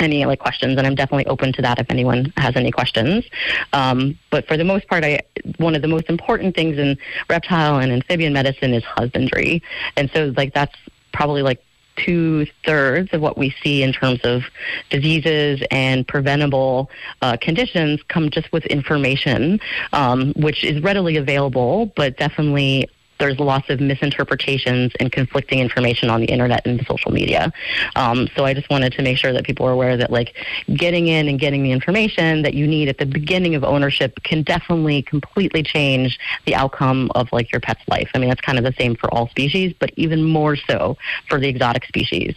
any 0.00 0.26
like 0.26 0.40
questions. 0.40 0.76
And 0.76 0.88
i'm 0.88 0.96
definitely 0.96 1.28
open 1.28 1.52
to 1.52 1.62
that 1.62 1.78
if 1.78 1.88
anyone 1.88 2.32
has 2.36 2.56
any 2.56 2.72
questions. 2.72 3.24
Um, 3.72 4.18
but 4.32 4.44
for 4.48 4.56
the 4.56 4.64
most 4.64 4.88
part 4.88 5.04
i 5.04 5.20
one 5.58 5.76
of 5.76 5.82
the 5.82 5.88
most 5.96 6.06
important 6.08 6.56
things 6.56 6.78
in 6.78 6.98
reptile 7.30 7.78
and 7.78 7.92
amphibian 7.92 8.32
medicine 8.32 8.74
is 8.74 8.82
husbandry. 8.82 9.62
And 9.96 10.10
so 10.12 10.34
like 10.36 10.52
that's 10.52 10.74
probably 11.12 11.42
like 11.42 11.62
two 11.96 12.46
thirds 12.64 13.12
of 13.12 13.20
what 13.20 13.36
we 13.36 13.54
see 13.62 13.82
in 13.82 13.92
terms 13.92 14.20
of 14.24 14.42
diseases 14.90 15.62
and 15.70 16.06
preventable 16.06 16.90
uh, 17.22 17.36
conditions 17.40 18.00
come 18.08 18.30
just 18.30 18.50
with 18.52 18.64
information, 18.66 19.60
um, 19.92 20.32
which 20.34 20.64
is 20.64 20.82
readily 20.82 21.16
available, 21.16 21.86
but 21.96 22.16
definitely 22.16 22.88
there's 23.18 23.38
lots 23.38 23.70
of 23.70 23.80
misinterpretations 23.80 24.92
and 25.00 25.12
conflicting 25.12 25.60
information 25.60 26.10
on 26.10 26.20
the 26.20 26.26
internet 26.26 26.66
and 26.66 26.84
social 26.86 27.12
media. 27.12 27.52
Um, 27.96 28.28
so 28.36 28.44
I 28.44 28.54
just 28.54 28.68
wanted 28.70 28.92
to 28.94 29.02
make 29.02 29.18
sure 29.18 29.32
that 29.32 29.44
people 29.44 29.66
are 29.66 29.72
aware 29.72 29.96
that 29.96 30.10
like 30.10 30.34
getting 30.74 31.08
in 31.08 31.28
and 31.28 31.38
getting 31.38 31.62
the 31.62 31.72
information 31.72 32.42
that 32.42 32.54
you 32.54 32.66
need 32.66 32.88
at 32.88 32.98
the 32.98 33.06
beginning 33.06 33.54
of 33.54 33.64
ownership 33.64 34.22
can 34.22 34.42
definitely 34.42 35.02
completely 35.02 35.62
change 35.62 36.18
the 36.46 36.54
outcome 36.54 37.10
of 37.14 37.32
like 37.32 37.52
your 37.52 37.60
pet's 37.60 37.86
life. 37.88 38.10
I 38.14 38.18
mean, 38.18 38.28
that's 38.28 38.40
kind 38.40 38.58
of 38.58 38.64
the 38.64 38.74
same 38.78 38.94
for 38.96 39.12
all 39.12 39.28
species, 39.28 39.74
but 39.78 39.90
even 39.96 40.24
more 40.24 40.56
so 40.56 40.96
for 41.28 41.38
the 41.38 41.48
exotic 41.48 41.84
species. 41.84 42.34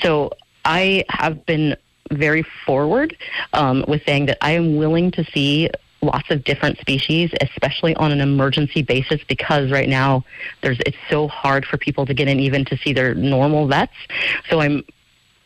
So 0.00 0.30
I 0.64 1.04
have 1.08 1.44
been 1.46 1.76
very 2.10 2.44
forward 2.64 3.16
um, 3.52 3.84
with 3.88 4.04
saying 4.04 4.26
that 4.26 4.38
I 4.40 4.52
am 4.52 4.76
willing 4.76 5.10
to 5.12 5.24
see 5.24 5.70
lots 6.04 6.30
of 6.30 6.44
different 6.44 6.78
species, 6.78 7.30
especially 7.40 7.94
on 7.96 8.12
an 8.12 8.20
emergency 8.20 8.82
basis, 8.82 9.20
because 9.28 9.70
right 9.70 9.88
now 9.88 10.24
there's 10.62 10.78
it's 10.86 10.96
so 11.10 11.28
hard 11.28 11.64
for 11.64 11.76
people 11.78 12.06
to 12.06 12.14
get 12.14 12.28
in 12.28 12.40
even 12.40 12.64
to 12.66 12.76
see 12.78 12.92
their 12.92 13.14
normal 13.14 13.66
vets. 13.66 13.94
So 14.48 14.60
I'm 14.60 14.84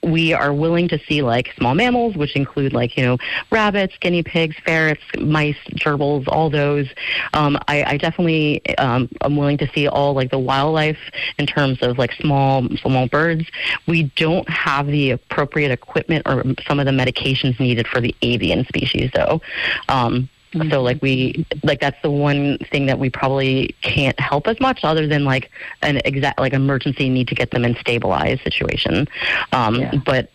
we 0.03 0.33
are 0.33 0.53
willing 0.53 0.89
to 0.89 0.99
see 1.09 1.23
like 1.23 1.53
small 1.57 1.75
mammals, 1.75 2.17
which 2.17 2.37
include 2.37 2.73
like 2.73 2.97
you 2.97 3.05
know 3.05 3.19
rabbits, 3.51 3.97
guinea 4.01 4.23
pigs, 4.23 4.57
ferrets, 4.65 5.03
mice, 5.19 5.57
gerbils, 5.75 6.25
all 6.29 6.51
those. 6.51 6.89
Um, 7.35 7.59
I, 7.67 7.85
I 7.85 7.97
definitely 7.97 8.63
um, 8.79 9.09
am 9.23 9.37
willing 9.37 9.59
to 9.59 9.69
see 9.75 9.89
all 9.89 10.15
like 10.15 10.31
the 10.31 10.39
wildlife 10.39 10.99
in 11.39 11.47
terms 11.47 11.79
of 11.83 11.99
like 11.99 12.13
small 12.13 12.69
small 12.77 13.09
birds. 13.09 13.45
We 13.87 14.05
don't 14.17 14.49
have 14.49 14.87
the 14.87 15.11
appropriate 15.13 15.71
equipment 15.71 16.23
or 16.27 16.45
some 16.67 16.79
of 16.79 16.87
the 16.87 16.93
medications 16.93 17.59
needed 17.59 17.89
for 17.89 18.01
the 18.01 18.15
avian 18.23 18.65
species, 18.67 19.11
though. 19.15 19.41
Um, 19.89 20.29
so 20.71 20.83
like 20.83 21.01
we 21.03 21.47
like 21.63 21.81
that's 21.81 22.01
the 22.03 22.11
one 22.11 22.59
thing 22.71 22.87
that 22.87 22.99
we 22.99 23.11
probably 23.11 23.75
can't 23.83 24.19
help 24.19 24.47
as 24.47 24.59
much 24.61 24.81
other 24.83 25.07
than 25.07 25.25
like 25.25 25.51
an 25.83 26.01
exact 26.05 26.39
like 26.41 26.53
emergency 26.53 27.09
need 27.09 27.29
to 27.29 27.35
get 27.35 27.51
them 27.51 27.65
in 27.65 27.77
stabilized 27.77 28.43
situation. 28.43 29.07
Um, 29.53 30.03
But 30.05 30.31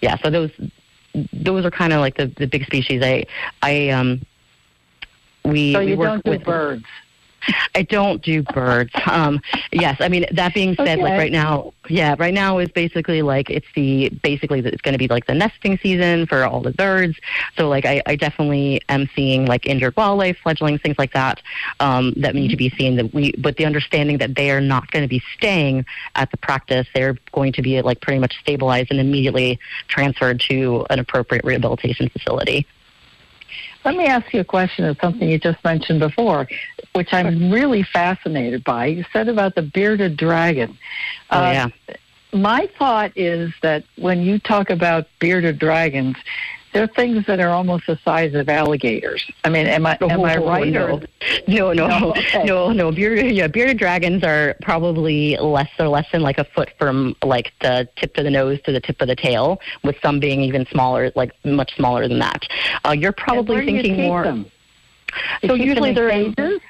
yeah, 0.00 0.16
so 0.22 0.30
those 0.30 0.50
those 1.32 1.64
are 1.64 1.70
kind 1.70 1.92
of 1.92 2.00
like 2.00 2.16
the 2.16 2.26
the 2.26 2.46
big 2.46 2.64
species. 2.64 3.02
I 3.02 3.24
I 3.62 3.90
um 3.90 4.24
we 5.44 5.72
So 5.72 5.80
we 5.80 5.88
you 5.92 5.96
work 5.96 6.08
don't 6.08 6.24
do 6.24 6.30
with 6.30 6.44
birds. 6.44 6.84
I 7.74 7.82
don't 7.82 8.22
do 8.22 8.42
birds. 8.42 8.92
Um, 9.06 9.40
yes, 9.72 9.96
I 10.00 10.08
mean 10.08 10.26
that 10.32 10.54
being 10.54 10.74
said, 10.76 10.98
Okay. 10.98 11.02
like 11.02 11.18
right 11.18 11.32
now, 11.32 11.72
yeah, 11.88 12.14
right 12.18 12.34
now 12.34 12.58
is 12.58 12.70
basically 12.70 13.22
like 13.22 13.50
it's 13.50 13.66
the 13.74 14.10
basically 14.22 14.60
it's 14.60 14.82
going 14.82 14.92
to 14.92 14.98
be 14.98 15.08
like 15.08 15.26
the 15.26 15.34
nesting 15.34 15.78
season 15.78 16.26
for 16.26 16.44
all 16.44 16.60
the 16.60 16.72
birds. 16.72 17.18
So 17.56 17.68
like 17.68 17.84
I, 17.86 18.02
I 18.06 18.16
definitely 18.16 18.80
am 18.88 19.08
seeing 19.14 19.46
like 19.46 19.66
injured 19.66 19.96
wildlife, 19.96 20.38
fledglings, 20.42 20.80
things 20.82 20.98
like 20.98 21.12
that 21.12 21.40
um, 21.80 22.12
that 22.16 22.34
need 22.34 22.48
to 22.48 22.56
be 22.56 22.70
seen. 22.70 22.96
That 22.96 23.12
we, 23.14 23.32
but 23.38 23.56
the 23.56 23.64
understanding 23.64 24.18
that 24.18 24.34
they 24.34 24.50
are 24.50 24.60
not 24.60 24.90
going 24.90 25.02
to 25.02 25.08
be 25.08 25.22
staying 25.36 25.84
at 26.14 26.30
the 26.30 26.36
practice, 26.36 26.86
they're 26.94 27.16
going 27.32 27.52
to 27.54 27.62
be 27.62 27.80
like 27.82 28.00
pretty 28.00 28.18
much 28.18 28.38
stabilized 28.40 28.90
and 28.90 29.00
immediately 29.00 29.58
transferred 29.88 30.40
to 30.48 30.86
an 30.90 30.98
appropriate 30.98 31.44
rehabilitation 31.44 32.08
facility. 32.08 32.66
Let 33.84 33.96
me 33.96 34.04
ask 34.06 34.32
you 34.34 34.40
a 34.40 34.44
question 34.44 34.84
of 34.84 34.98
something 35.00 35.28
you 35.28 35.38
just 35.38 35.62
mentioned 35.64 36.00
before, 36.00 36.46
which 36.94 37.12
I'm 37.12 37.50
really 37.50 37.82
fascinated 37.82 38.64
by. 38.64 38.86
You 38.86 39.04
said 39.12 39.28
about 39.28 39.54
the 39.54 39.62
bearded 39.62 40.16
dragon. 40.16 40.76
Oh 41.30 41.38
Uh, 41.40 41.52
yeah. 41.52 41.96
My 42.32 42.68
thought 42.78 43.12
is 43.16 43.52
that 43.62 43.84
when 43.96 44.22
you 44.22 44.38
talk 44.38 44.70
about 44.70 45.08
bearded 45.18 45.58
dragons, 45.58 46.16
they're 46.72 46.86
things 46.86 47.26
that 47.26 47.40
are 47.40 47.48
almost 47.48 47.88
the 47.88 47.98
size 48.04 48.32
of 48.34 48.48
alligators. 48.48 49.28
I 49.42 49.48
mean, 49.48 49.66
am 49.66 49.84
I 49.86 49.98
am 50.00 50.24
I 50.24 50.36
Oh, 50.36 50.46
right? 50.48 50.68
no. 50.68 50.86
Or 50.98 51.02
No, 51.48 51.72
no, 51.72 51.86
No, 51.88 51.98
no, 51.98 52.10
okay. 52.12 52.44
no, 52.74 52.92
Bearded, 52.92 53.32
yeah, 53.34 53.48
bearded 53.48 53.78
dragons 53.78 54.22
are 54.22 54.54
probably 54.62 55.36
less 55.38 55.68
or 55.80 55.88
less 55.88 56.06
than 56.12 56.22
like 56.22 56.38
a 56.38 56.44
foot 56.44 56.70
from 56.78 57.16
like 57.24 57.52
the 57.60 57.88
tip 57.96 58.16
of 58.16 58.22
the 58.22 58.30
nose 58.30 58.60
to 58.66 58.70
the 58.72 58.80
tip 58.80 59.00
of 59.00 59.08
the 59.08 59.16
tail, 59.16 59.60
with 59.82 59.96
some 60.00 60.20
being 60.20 60.42
even 60.42 60.64
smaller, 60.66 61.10
like 61.16 61.32
much 61.44 61.74
smaller 61.74 62.06
than 62.06 62.20
that. 62.20 62.42
Uh, 62.84 62.92
you're 62.92 63.10
probably 63.12 63.66
do 63.66 63.72
you 63.72 63.82
thinking 63.82 64.06
more. 64.06 64.22
them? 64.22 64.46
So 65.44 65.54
usually 65.54 65.92
they're 65.92 66.10
cages? 66.10 66.60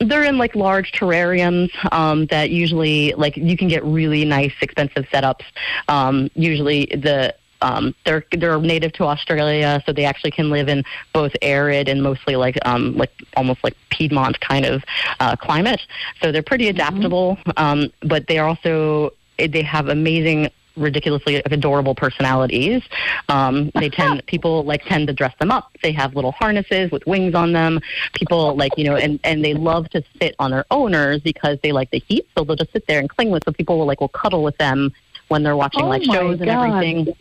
They're 0.00 0.24
in 0.24 0.38
like 0.38 0.54
large 0.54 0.92
terrariums 0.92 1.70
um, 1.92 2.26
that 2.26 2.50
usually 2.50 3.12
like 3.14 3.36
you 3.36 3.56
can 3.56 3.68
get 3.68 3.84
really 3.84 4.24
nice 4.24 4.52
expensive 4.60 5.04
setups. 5.12 5.44
Um, 5.88 6.30
usually 6.34 6.86
the 6.86 7.34
um, 7.62 7.94
they're 8.04 8.24
they're 8.32 8.60
native 8.60 8.92
to 8.94 9.04
Australia, 9.04 9.82
so 9.86 9.92
they 9.92 10.04
actually 10.04 10.30
can 10.30 10.50
live 10.50 10.68
in 10.68 10.84
both 11.12 11.32
arid 11.42 11.88
and 11.88 12.02
mostly 12.02 12.36
like 12.36 12.58
um, 12.66 12.96
like 12.96 13.10
almost 13.36 13.64
like 13.64 13.76
Piedmont 13.90 14.38
kind 14.40 14.66
of 14.66 14.84
uh, 15.20 15.36
climate. 15.36 15.80
So 16.22 16.32
they're 16.32 16.42
pretty 16.42 16.68
adaptable, 16.68 17.38
um, 17.56 17.90
but 18.02 18.26
they 18.26 18.38
are 18.38 18.48
also 18.48 19.14
they 19.38 19.62
have 19.62 19.88
amazing 19.88 20.50
ridiculously 20.76 21.42
adorable 21.46 21.94
personalities. 21.94 22.82
Um, 23.28 23.70
they 23.74 23.88
tend 23.88 24.24
people 24.26 24.64
like 24.64 24.84
tend 24.84 25.08
to 25.08 25.12
dress 25.12 25.34
them 25.38 25.50
up. 25.50 25.70
They 25.82 25.92
have 25.92 26.14
little 26.14 26.32
harnesses 26.32 26.90
with 26.90 27.06
wings 27.06 27.34
on 27.34 27.52
them. 27.52 27.80
People 28.12 28.56
like 28.56 28.72
you 28.76 28.84
know, 28.84 28.96
and 28.96 29.18
and 29.24 29.44
they 29.44 29.54
love 29.54 29.88
to 29.90 30.02
sit 30.20 30.34
on 30.38 30.50
their 30.50 30.64
owners 30.70 31.20
because 31.20 31.58
they 31.62 31.72
like 31.72 31.90
the 31.90 32.02
heat. 32.06 32.28
So 32.36 32.44
they'll 32.44 32.56
just 32.56 32.72
sit 32.72 32.86
there 32.86 33.00
and 33.00 33.08
cling 33.08 33.30
with. 33.30 33.44
So 33.44 33.52
people 33.52 33.78
will 33.78 33.86
like 33.86 34.00
will 34.00 34.08
cuddle 34.08 34.42
with 34.42 34.56
them 34.58 34.92
when 35.28 35.42
they're 35.42 35.56
watching 35.56 35.82
Oh 35.82 35.88
like 35.88 36.02
shows 36.02 36.40
and 36.40 36.50
everything. 36.50 37.14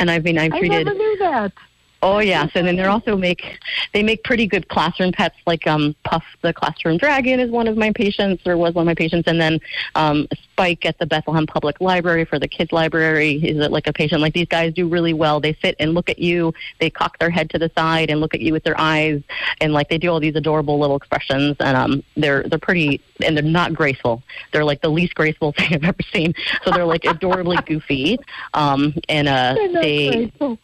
And 0.00 0.10
I've 0.10 0.22
been 0.22 0.38
I've 0.38 0.52
I 0.52 0.58
treated. 0.58 0.86
never 0.86 0.98
knew 0.98 1.16
that. 1.18 1.52
Oh 2.00 2.20
yes, 2.20 2.52
and 2.54 2.64
then 2.64 2.76
they're 2.76 2.90
also 2.90 3.16
make 3.16 3.58
they 3.92 4.04
make 4.04 4.22
pretty 4.22 4.46
good 4.46 4.68
classroom 4.68 5.10
pets 5.10 5.34
like 5.46 5.66
um 5.66 5.96
Puff 6.04 6.24
the 6.42 6.52
classroom 6.52 6.96
dragon 6.96 7.40
is 7.40 7.50
one 7.50 7.66
of 7.66 7.76
my 7.76 7.92
patients 7.92 8.46
or 8.46 8.56
was 8.56 8.74
one 8.74 8.82
of 8.82 8.86
my 8.86 8.94
patients 8.94 9.26
and 9.26 9.40
then 9.40 9.58
um 9.96 10.28
Spike 10.52 10.86
at 10.86 10.98
the 10.98 11.06
Bethlehem 11.06 11.44
Public 11.44 11.80
Library 11.80 12.24
for 12.24 12.38
the 12.38 12.46
kids 12.46 12.70
library 12.70 13.34
is 13.36 13.56
like 13.68 13.88
a 13.88 13.92
patient 13.92 14.20
like 14.20 14.32
these 14.32 14.46
guys 14.46 14.72
do 14.74 14.88
really 14.88 15.12
well. 15.12 15.40
They 15.40 15.54
sit 15.60 15.74
and 15.80 15.92
look 15.92 16.08
at 16.08 16.20
you, 16.20 16.54
they 16.78 16.88
cock 16.88 17.18
their 17.18 17.30
head 17.30 17.50
to 17.50 17.58
the 17.58 17.70
side 17.76 18.10
and 18.10 18.20
look 18.20 18.32
at 18.32 18.40
you 18.40 18.52
with 18.52 18.62
their 18.62 18.78
eyes 18.80 19.20
and 19.60 19.72
like 19.72 19.88
they 19.88 19.98
do 19.98 20.08
all 20.08 20.20
these 20.20 20.36
adorable 20.36 20.78
little 20.78 20.96
expressions 20.96 21.56
and 21.58 21.76
um 21.76 22.04
they're 22.16 22.44
they're 22.44 22.60
pretty 22.60 23.00
and 23.24 23.36
they're 23.36 23.42
not 23.42 23.74
graceful. 23.74 24.22
They're 24.52 24.64
like 24.64 24.82
the 24.82 24.88
least 24.88 25.16
graceful 25.16 25.50
thing 25.58 25.74
I've 25.74 25.84
ever 25.84 26.02
seen. 26.12 26.32
So 26.64 26.70
they're 26.70 26.84
like 26.84 27.04
adorably 27.04 27.58
goofy. 27.66 28.20
Um 28.54 28.94
and 29.08 29.26
uh 29.26 29.56
they 29.82 30.08
graceful. 30.08 30.58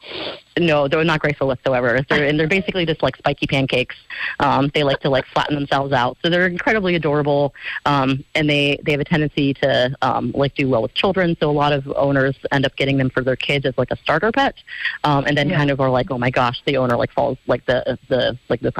No, 0.59 0.88
they're 0.88 1.02
not 1.05 1.20
graceful 1.20 1.48
whatsoever. 1.48 2.00
They're 2.09 2.24
and 2.24 2.38
they're 2.38 2.46
basically 2.48 2.86
just 2.86 3.02
like 3.02 3.16
spiky 3.16 3.46
pancakes. 3.46 3.96
Um, 4.40 4.70
they 4.74 4.84
like 4.84 5.00
to 5.00 5.11
like 5.11 5.26
flatten 5.26 5.55
themselves 5.55 5.92
out, 5.92 6.16
so 6.22 6.30
they're 6.30 6.46
incredibly 6.46 6.94
adorable. 6.94 7.55
Um, 7.86 8.24
and 8.34 8.48
they 8.48 8.78
they 8.84 8.92
have 8.92 9.00
a 9.00 9.05
tendency 9.05 9.55
to 9.55 9.94
um, 10.02 10.32
like 10.34 10.55
do 10.55 10.68
well 10.68 10.82
with 10.82 10.94
children. 10.94 11.36
So 11.40 11.50
a 11.50 11.52
lot 11.52 11.72
of 11.72 11.86
owners 11.96 12.36
end 12.52 12.64
up 12.64 12.76
getting 12.76 12.98
them 12.98 13.11
for 13.11 13.22
their 13.22 13.36
kids 13.36 13.66
as 13.66 13.76
like 13.76 13.90
a 13.90 13.96
starter 13.96 14.30
pet, 14.30 14.55
um, 15.02 15.24
and 15.26 15.36
then 15.36 15.48
Yeah. 15.48 15.59
kind 15.59 15.70
of 15.70 15.80
are 15.80 15.90
like, 15.90 16.11
oh 16.11 16.18
my 16.18 16.30
gosh, 16.30 16.62
the 16.66 16.76
owner 16.76 16.96
like 16.96 17.12
falls 17.12 17.38
like 17.46 17.64
the 17.66 17.98
the 18.09 18.38
like 18.48 18.61
the. 18.61 18.72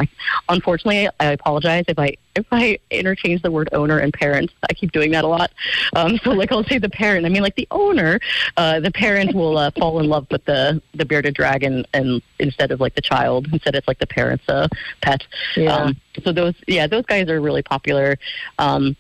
Unfortunately, 0.49 1.09
I 1.21 1.27
apologize 1.33 1.85
if 1.89 1.99
I 1.99 2.15
if 2.35 2.47
I 2.51 2.79
interchange 2.91 3.43
the 3.43 3.51
word 3.51 3.69
owner 3.73 3.99
and 3.99 4.13
parent. 4.13 4.51
I 4.69 4.75
keep 4.75 4.93
doing 4.93 5.13
that 5.13 5.25
a 5.25 5.29
lot. 5.29 5.53
Um, 5.95 6.19
so 6.19 6.31
like 6.31 6.53
I'll 6.53 6.65
say 6.65 6.79
the 6.79 6.89
parent. 6.89 7.27
I 7.27 7.29
mean 7.29 7.43
like 7.43 7.57
the 7.57 7.69
owner. 7.71 8.21
Uh, 8.57 8.81
the 8.81 8.91
parent 8.91 9.35
will 9.35 9.59
uh, 9.59 9.71
fall 9.73 10.01
in 10.01 10.09
love 10.09 10.27
with 10.31 10.45
the 10.45 10.81
the 10.95 11.05
bearded 11.05 11.35
dragon, 11.35 11.87
and 11.93 12.23
instead 12.39 12.71
of 12.71 12.81
like 12.81 12.95
the 12.95 13.03
child, 13.03 13.49
instead 13.53 13.75
it's 13.75 13.89
like 13.89 13.99
the 13.99 14.07
parent's 14.07 14.49
uh, 14.49 14.69
pet. 15.01 15.25
Yeah. 15.57 15.75
Um, 15.75 15.97
so 16.23 16.33
those 16.33 16.55
yeah 16.67 16.87
those 16.87 17.05
guys 17.07 17.29
are 17.29 17.41
really 17.41 17.63
popular. 17.63 18.19
Um, 18.59 18.97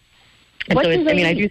and 0.69 0.77
What 0.77 0.85
so 0.85 0.93
do 0.93 1.01
it's, 1.01 1.11
I 1.11 1.15
mean 1.15 1.27
I 1.27 1.35
do. 1.35 1.49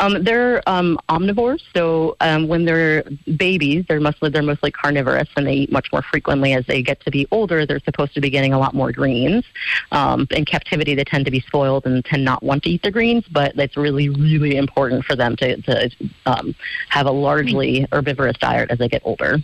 Um, 0.00 0.22
they're 0.24 0.62
um, 0.68 0.98
omnivores, 1.08 1.62
so 1.74 2.16
um, 2.20 2.48
when 2.48 2.64
they're 2.64 3.04
babies, 3.36 3.84
they're 3.88 4.00
mostly 4.00 4.30
they're 4.30 4.42
mostly 4.42 4.70
carnivorous, 4.70 5.28
and 5.36 5.46
they 5.46 5.54
eat 5.54 5.72
much 5.72 5.92
more 5.92 6.02
frequently. 6.02 6.52
As 6.54 6.66
they 6.66 6.82
get 6.82 7.00
to 7.00 7.10
be 7.10 7.26
older, 7.30 7.66
they're 7.66 7.80
supposed 7.80 8.14
to 8.14 8.20
be 8.20 8.30
getting 8.30 8.52
a 8.52 8.58
lot 8.58 8.74
more 8.74 8.92
greens. 8.92 9.44
Um, 9.92 10.26
in 10.30 10.44
captivity, 10.44 10.94
they 10.94 11.04
tend 11.04 11.24
to 11.26 11.30
be 11.30 11.40
spoiled 11.40 11.86
and 11.86 12.04
tend 12.04 12.24
not 12.24 12.42
want 12.42 12.62
to 12.64 12.70
eat 12.70 12.82
the 12.82 12.90
greens, 12.90 13.24
but 13.30 13.56
it's 13.56 13.76
really 13.76 14.08
really 14.08 14.56
important 14.56 15.04
for 15.04 15.16
them 15.16 15.36
to 15.36 15.60
to 15.62 15.90
um, 16.26 16.54
have 16.88 17.06
a 17.06 17.10
largely 17.10 17.86
herbivorous 17.92 18.36
diet 18.38 18.70
as 18.70 18.78
they 18.78 18.88
get 18.88 19.02
older. 19.04 19.38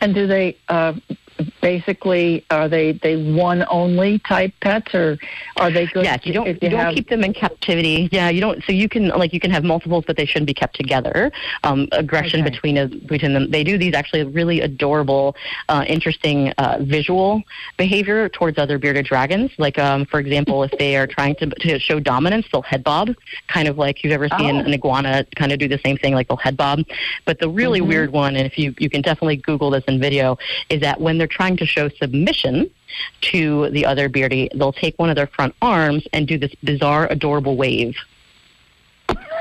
And 0.00 0.14
do 0.14 0.26
they 0.26 0.56
uh, 0.68 0.94
basically 1.60 2.44
are 2.50 2.68
they 2.68 2.92
they 2.92 3.16
one 3.32 3.64
only 3.70 4.18
type 4.20 4.52
pets 4.60 4.94
or 4.94 5.18
are 5.56 5.70
they 5.70 5.86
good? 5.86 6.04
Yes, 6.04 6.20
you 6.24 6.32
don't 6.32 6.46
if 6.46 6.62
you, 6.62 6.70
don't 6.70 6.80
have- 6.80 6.94
keep 6.94 7.08
them 7.08 7.24
in 7.24 7.32
captivity. 7.32 8.08
Yeah, 8.12 8.28
you 8.28 8.40
don't. 8.40 8.62
So 8.64 8.72
you 8.72 8.88
can 8.88 9.08
like 9.08 9.32
you 9.32 9.40
can 9.40 9.50
have 9.50 9.64
multiples, 9.64 10.04
but 10.06 10.16
they 10.16 10.26
shouldn't 10.26 10.46
be 10.46 10.54
kept 10.54 10.76
together. 10.76 11.30
Um, 11.64 11.88
aggression 11.92 12.40
Okay. 12.42 12.50
between 12.50 12.76
a, 12.78 12.86
between 12.88 13.32
them. 13.32 13.50
They 13.50 13.64
do 13.64 13.78
these 13.78 13.94
actually 13.94 14.24
really 14.24 14.60
adorable, 14.60 15.36
uh, 15.68 15.84
interesting 15.86 16.50
uh, 16.58 16.78
visual 16.80 17.42
behavior 17.76 18.28
towards 18.28 18.58
other 18.58 18.78
bearded 18.78 19.06
dragons. 19.06 19.50
Like 19.58 19.78
um, 19.78 20.04
for 20.06 20.20
example, 20.20 20.62
if 20.62 20.72
they 20.78 20.96
are 20.96 21.06
trying 21.06 21.34
to 21.36 21.46
to 21.46 21.78
show 21.78 22.00
dominance, 22.00 22.46
they'll 22.52 22.62
head 22.62 22.84
bob, 22.84 23.10
kind 23.48 23.68
of 23.68 23.78
like 23.78 24.02
you've 24.02 24.12
ever 24.12 24.28
seen 24.38 24.56
Oh. 24.56 24.60
an 24.60 24.72
iguana 24.72 25.24
kind 25.36 25.52
of 25.52 25.58
do 25.58 25.68
the 25.68 25.78
same 25.84 25.96
thing, 25.96 26.14
like 26.14 26.28
they'll 26.28 26.36
head 26.36 26.56
bob. 26.56 26.80
But 27.24 27.38
the 27.38 27.48
really 27.48 27.80
Mhm. 27.80 27.86
weird 27.88 28.12
one, 28.12 28.36
and 28.36 28.46
if 28.46 28.58
you 28.58 28.74
you 28.78 28.88
can 28.90 29.02
definitely 29.02 29.36
Google 29.36 29.70
this 29.70 29.84
in 29.86 30.00
video, 30.00 30.38
is 30.68 30.80
that 30.80 31.00
when 31.00 31.18
they're 31.18 31.26
trying 31.30 31.56
to 31.58 31.66
show 31.66 31.88
submission 31.88 32.70
to 33.22 33.70
the 33.70 33.86
other 33.86 34.08
beardy, 34.08 34.48
they'll 34.54 34.72
take 34.72 34.98
one 34.98 35.08
of 35.10 35.16
their 35.16 35.26
front 35.28 35.54
arms 35.62 36.06
and 36.12 36.26
do 36.28 36.36
this 36.38 36.54
bizarre, 36.62 37.06
adorable 37.10 37.56
wave. 37.56 37.96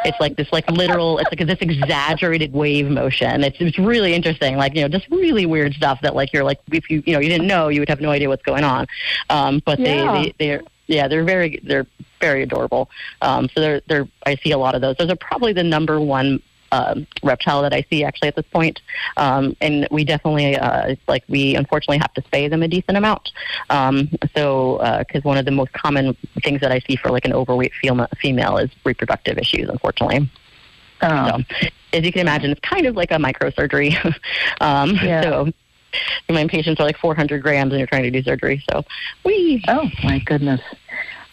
It's 0.06 0.20
like 0.20 0.38
this, 0.38 0.48
like 0.54 0.70
literal. 0.72 1.20
It's 1.20 1.30
like 1.30 1.46
this 1.46 1.58
exaggerated 1.60 2.54
wave 2.54 2.90
motion. 2.90 3.44
It's 3.44 3.58
it's 3.60 3.78
really 3.78 4.14
interesting. 4.14 4.56
Like 4.56 4.74
you 4.76 4.82
know, 4.82 4.88
just 4.88 5.10
really 5.10 5.46
weird 5.46 5.74
stuff 5.74 6.00
that 6.02 6.16
like 6.16 6.32
you're 6.32 6.46
like 6.46 6.60
if 6.72 6.90
you 6.90 7.04
you 7.06 7.14
know 7.14 7.20
you 7.20 7.28
didn't 7.28 7.48
know 7.48 7.68
you 7.68 7.82
would 7.82 7.90
have 7.90 8.00
no 8.00 8.10
idea 8.10 8.30
what's 8.30 8.44
going 8.44 8.64
on. 8.64 8.88
Um, 9.30 9.62
but 9.66 9.78
Yeah. 9.80 10.12
they, 10.14 10.26
they 10.28 10.34
they're 10.40 10.62
yeah 10.88 11.08
they're 11.10 11.26
very 11.26 11.60
they're 11.64 11.86
very 12.22 12.44
adorable. 12.44 12.90
Um, 13.22 13.50
so 13.54 13.60
they're 13.60 13.82
they're 13.88 14.08
I 14.26 14.36
see 14.36 14.52
a 14.52 14.58
lot 14.58 14.74
of 14.74 14.82
those. 14.82 14.96
Those 14.96 15.10
are 15.10 15.18
probably 15.18 15.52
the 15.54 15.64
number 15.64 16.00
one 16.00 16.42
um, 16.72 17.08
reptile 17.24 17.62
that 17.62 17.74
I 17.74 17.86
see 17.90 18.04
actually 18.04 18.30
at 18.30 18.36
this 18.36 18.46
point. 18.52 18.82
Um, 19.18 19.56
and 19.62 19.88
we 19.92 20.04
definitely, 20.04 20.56
uh, 20.58 20.88
it's 20.88 21.08
like 21.08 21.24
we 21.28 21.56
unfortunately 21.56 22.00
have 22.00 22.14
to 22.14 22.22
spay 22.22 22.50
them 22.50 22.64
a 22.64 22.68
decent 22.68 22.98
amount. 22.98 23.32
Um, 23.70 24.10
so, 24.36 24.80
because 25.00 25.24
one 25.24 25.38
of 25.38 25.46
the 25.46 25.52
most 25.52 25.74
common 25.74 26.16
things 26.44 26.62
that 26.62 26.72
I 26.72 26.80
see 26.80 26.96
for 26.96 27.10
like 27.10 27.26
an 27.26 27.34
overweight 27.34 27.74
female, 27.82 28.08
female 28.20 28.58
is 28.58 28.70
reproductive 28.84 29.38
issues, 29.38 29.70
unfortunately. 29.70 30.30
Oh. 31.02 31.42
So, 31.52 31.68
as 31.94 32.06
you 32.06 32.12
can 32.12 32.22
imagine, 32.22 32.52
it's 32.52 32.62
kind 32.62 32.86
of 32.86 32.96
like 32.96 33.12
a 33.12 33.16
microsurgery. 33.16 33.96
um, 34.62 34.96
Yeah. 34.96 35.22
So, 35.22 35.52
my 36.30 36.46
patients 36.48 36.80
are 36.80 36.84
like 36.84 36.98
400 36.98 37.42
grams, 37.42 37.72
and 37.72 37.80
you're 37.80 37.88
trying 37.88 38.04
to 38.04 38.12
do 38.12 38.22
surgery. 38.22 38.64
So, 38.72 38.84
we. 39.26 39.64
Oh 39.68 39.90
my 40.04 40.20
goodness. 40.20 40.62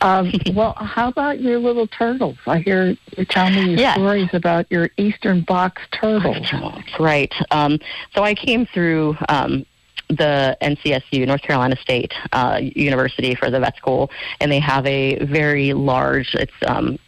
Um, 0.00 0.32
well, 0.52 0.74
how 0.74 1.08
about 1.08 1.40
your 1.40 1.58
little 1.58 1.86
turtles? 1.86 2.36
I 2.46 2.58
hear 2.58 2.96
you 3.16 3.24
tell 3.24 3.50
me 3.50 3.70
your 3.70 3.80
Yeah. 3.80 3.94
stories 3.94 4.28
about 4.32 4.66
your 4.70 4.90
eastern 4.96 5.40
box 5.40 5.82
turtles. 5.90 6.52
Right. 6.98 7.32
Um, 7.50 7.78
so 8.14 8.22
I 8.22 8.34
came 8.34 8.66
through 8.66 9.16
um, 9.28 9.64
the 10.08 10.56
NCSU, 10.60 11.26
North 11.26 11.42
Carolina 11.42 11.76
State 11.76 12.12
uh, 12.32 12.60
University 12.60 13.34
for 13.34 13.50
the 13.50 13.58
vet 13.58 13.76
school, 13.76 14.10
and 14.40 14.52
they 14.52 14.60
have 14.60 14.86
a 14.86 15.16
very 15.24 15.72
large. 15.72 16.34
It's 16.34 16.52
um, 16.66 16.98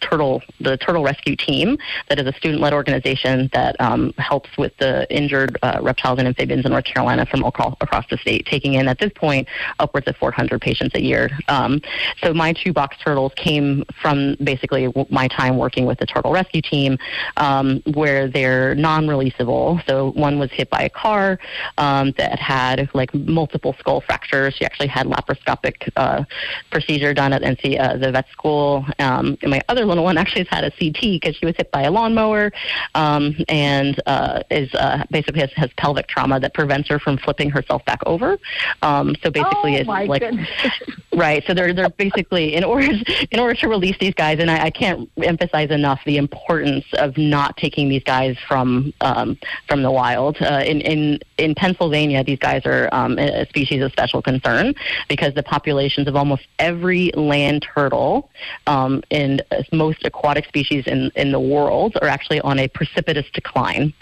turtle 0.00 0.42
the 0.60 0.76
turtle 0.76 1.02
rescue 1.02 1.36
team 1.36 1.78
that 2.08 2.18
is 2.18 2.26
a 2.26 2.32
student-led 2.32 2.72
organization 2.72 3.50
that 3.52 3.78
um, 3.80 4.12
helps 4.18 4.50
with 4.56 4.76
the 4.78 5.06
injured 5.14 5.58
uh, 5.62 5.78
reptiles 5.82 6.18
and 6.18 6.28
amphibians 6.28 6.64
in 6.64 6.72
North 6.72 6.84
Carolina 6.84 7.26
from 7.26 7.44
across, 7.44 7.74
across 7.80 8.04
the 8.10 8.16
state, 8.18 8.46
taking 8.46 8.74
in 8.74 8.88
at 8.88 8.98
this 8.98 9.12
point 9.14 9.48
upwards 9.78 10.06
of 10.06 10.16
400 10.16 10.60
patients 10.60 10.94
a 10.94 11.02
year. 11.02 11.30
Um, 11.48 11.80
so 12.22 12.32
my 12.32 12.52
two 12.52 12.72
box 12.72 12.96
turtles 13.04 13.32
came 13.36 13.84
from 14.00 14.36
basically 14.42 14.92
my 15.10 15.28
time 15.28 15.58
working 15.58 15.86
with 15.86 15.98
the 15.98 16.06
turtle 16.06 16.32
rescue 16.32 16.62
team, 16.62 16.98
um, 17.36 17.82
where 17.94 18.28
they're 18.28 18.74
non-releasable. 18.74 19.84
So 19.86 20.12
one 20.12 20.38
was 20.38 20.50
hit 20.50 20.70
by 20.70 20.82
a 20.82 20.90
car 20.90 21.38
um, 21.78 22.12
that 22.18 22.38
had 22.38 22.88
like 22.94 23.14
multiple 23.14 23.74
skull 23.78 24.00
fractures. 24.00 24.54
She 24.54 24.64
actually 24.64 24.88
had 24.88 25.06
laparoscopic 25.06 25.90
uh, 25.96 26.24
procedure 26.70 27.14
done 27.14 27.32
at 27.32 27.42
NC 27.42 27.80
uh, 27.80 27.96
the 27.96 28.12
vet 28.12 28.28
school. 28.30 28.84
Um, 28.98 29.36
my 29.52 29.60
other 29.68 29.84
little 29.84 30.02
one 30.02 30.16
actually 30.16 30.44
has 30.44 30.48
had 30.48 30.64
a 30.64 30.70
CT 30.70 31.20
because 31.20 31.36
she 31.36 31.44
was 31.44 31.54
hit 31.56 31.70
by 31.70 31.82
a 31.82 31.90
lawnmower 31.90 32.50
um, 32.94 33.36
and 33.48 34.00
uh, 34.06 34.42
is 34.50 34.72
uh, 34.74 35.04
basically 35.10 35.40
has, 35.40 35.52
has 35.52 35.70
pelvic 35.76 36.08
trauma 36.08 36.40
that 36.40 36.54
prevents 36.54 36.88
her 36.88 36.98
from 36.98 37.18
flipping 37.18 37.50
herself 37.50 37.84
back 37.84 38.00
over. 38.06 38.38
Um, 38.80 39.14
so 39.22 39.30
basically, 39.30 39.76
oh, 39.76 39.80
it's 39.80 40.08
like 40.08 40.22
right. 41.14 41.44
So 41.46 41.52
they're 41.52 41.74
they're 41.74 41.90
basically 41.90 42.54
in 42.54 42.64
order 42.64 42.88
in 43.30 43.38
order 43.38 43.54
to 43.54 43.68
release 43.68 43.96
these 44.00 44.14
guys, 44.14 44.38
and 44.38 44.50
I, 44.50 44.64
I 44.64 44.70
can't 44.70 45.08
emphasize 45.22 45.70
enough 45.70 46.00
the 46.06 46.16
importance 46.16 46.86
of 46.94 47.18
not 47.18 47.56
taking 47.58 47.90
these 47.90 48.04
guys 48.04 48.36
from 48.48 48.94
um, 49.02 49.38
from 49.68 49.82
the 49.82 49.90
wild. 49.90 50.40
Uh, 50.40 50.62
in 50.64 50.80
in 50.80 51.20
in 51.36 51.54
Pennsylvania, 51.54 52.24
these 52.24 52.38
guys 52.38 52.62
are 52.64 52.88
um, 52.92 53.18
a 53.18 53.46
species 53.50 53.82
of 53.82 53.92
special 53.92 54.22
concern 54.22 54.74
because 55.10 55.34
the 55.34 55.42
populations 55.42 56.08
of 56.08 56.16
almost 56.16 56.46
every 56.58 57.10
land 57.14 57.66
turtle 57.74 58.30
um, 58.66 59.02
and 59.40 59.66
most 59.72 60.04
aquatic 60.04 60.46
species 60.46 60.86
in 60.86 61.10
in 61.16 61.32
the 61.32 61.40
world 61.40 61.96
are 62.02 62.08
actually 62.08 62.40
on 62.40 62.58
a 62.58 62.68
precipitous 62.68 63.26
decline, 63.32 63.92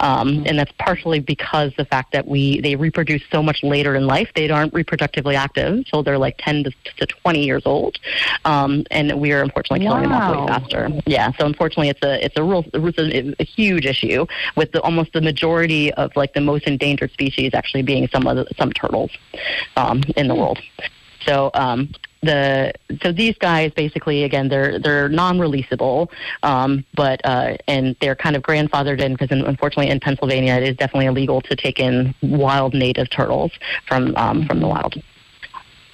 um, 0.00 0.44
and 0.46 0.58
that's 0.58 0.72
partially 0.78 1.20
because 1.20 1.72
the 1.76 1.84
fact 1.84 2.12
that 2.12 2.26
we 2.26 2.60
they 2.60 2.76
reproduce 2.76 3.22
so 3.30 3.42
much 3.42 3.62
later 3.62 3.94
in 3.94 4.06
life. 4.06 4.30
They 4.34 4.48
aren't 4.50 4.72
reproductively 4.72 5.34
active 5.34 5.72
until 5.72 6.02
they're 6.02 6.18
like 6.18 6.36
10 6.38 6.64
to, 6.64 6.70
to 6.98 7.06
20 7.06 7.44
years 7.44 7.62
old, 7.64 7.98
um, 8.44 8.84
and 8.90 9.20
we 9.20 9.32
are 9.32 9.42
unfortunately 9.42 9.86
killing 9.86 10.02
them 10.02 10.12
off 10.12 10.36
way 10.36 10.46
faster. 10.46 10.88
Yeah, 11.06 11.32
so 11.38 11.46
unfortunately, 11.46 11.88
it's 11.88 12.02
a 12.02 12.24
it's 12.24 12.36
a 12.36 12.42
real 12.42 12.64
it's 12.72 12.98
a, 12.98 13.42
a 13.42 13.44
huge 13.44 13.86
issue 13.86 14.26
with 14.56 14.72
the, 14.72 14.80
almost 14.82 15.12
the 15.12 15.20
majority 15.20 15.92
of 15.94 16.14
like 16.16 16.34
the 16.34 16.40
most 16.40 16.64
endangered 16.64 17.12
species 17.12 17.52
actually 17.54 17.82
being 17.82 18.08
some 18.08 18.26
of 18.26 18.36
the, 18.36 18.46
some 18.56 18.72
turtles 18.72 19.10
um, 19.76 20.02
in 20.16 20.28
the 20.28 20.34
world. 20.34 20.58
So 21.26 21.50
um, 21.54 21.90
the 22.24 22.72
so 23.02 23.12
these 23.12 23.36
guys 23.38 23.72
basically 23.72 24.24
again 24.24 24.48
they're 24.48 24.78
they're 24.78 25.08
non-releasable, 25.08 26.08
um, 26.42 26.84
but 26.94 27.20
uh, 27.24 27.56
and 27.68 27.96
they're 28.00 28.16
kind 28.16 28.36
of 28.36 28.42
grandfathered 28.42 29.00
in 29.00 29.12
because 29.12 29.30
unfortunately 29.30 29.90
in 29.90 30.00
Pennsylvania 30.00 30.54
it 30.54 30.62
is 30.62 30.76
definitely 30.76 31.06
illegal 31.06 31.40
to 31.42 31.56
take 31.56 31.78
in 31.78 32.14
wild 32.22 32.74
native 32.74 33.10
turtles 33.10 33.52
from 33.86 34.14
um, 34.16 34.46
from 34.46 34.60
the 34.60 34.68
wild. 34.68 34.94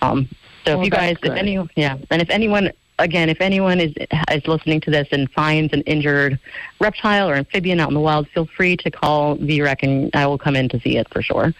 Um, 0.02 0.28
so 0.64 0.76
Well, 0.76 0.80
if 0.80 0.84
you 0.86 0.90
guys, 0.90 1.16
that's 1.22 1.24
if 1.24 1.30
good. 1.30 1.38
any, 1.38 1.68
yeah, 1.76 1.96
and 2.10 2.22
if 2.22 2.30
anyone. 2.30 2.72
Again, 2.98 3.30
if 3.30 3.40
anyone 3.40 3.80
is 3.80 3.94
is 4.30 4.46
listening 4.46 4.82
to 4.82 4.90
this 4.90 5.08
and 5.10 5.30
finds 5.30 5.72
an 5.72 5.80
injured 5.86 6.38
reptile 6.80 7.30
or 7.30 7.34
amphibian 7.34 7.80
out 7.80 7.88
in 7.88 7.94
the 7.94 8.00
wild, 8.00 8.28
feel 8.28 8.44
free 8.44 8.76
to 8.76 8.90
call 8.90 9.38
VREC 9.38 9.76
and 9.84 10.10
I 10.12 10.26
will 10.26 10.36
come 10.36 10.54
in 10.54 10.68
to 10.68 10.78
see 10.80 10.98
it 10.98 11.08
for 11.10 11.22
sure. 11.22 11.54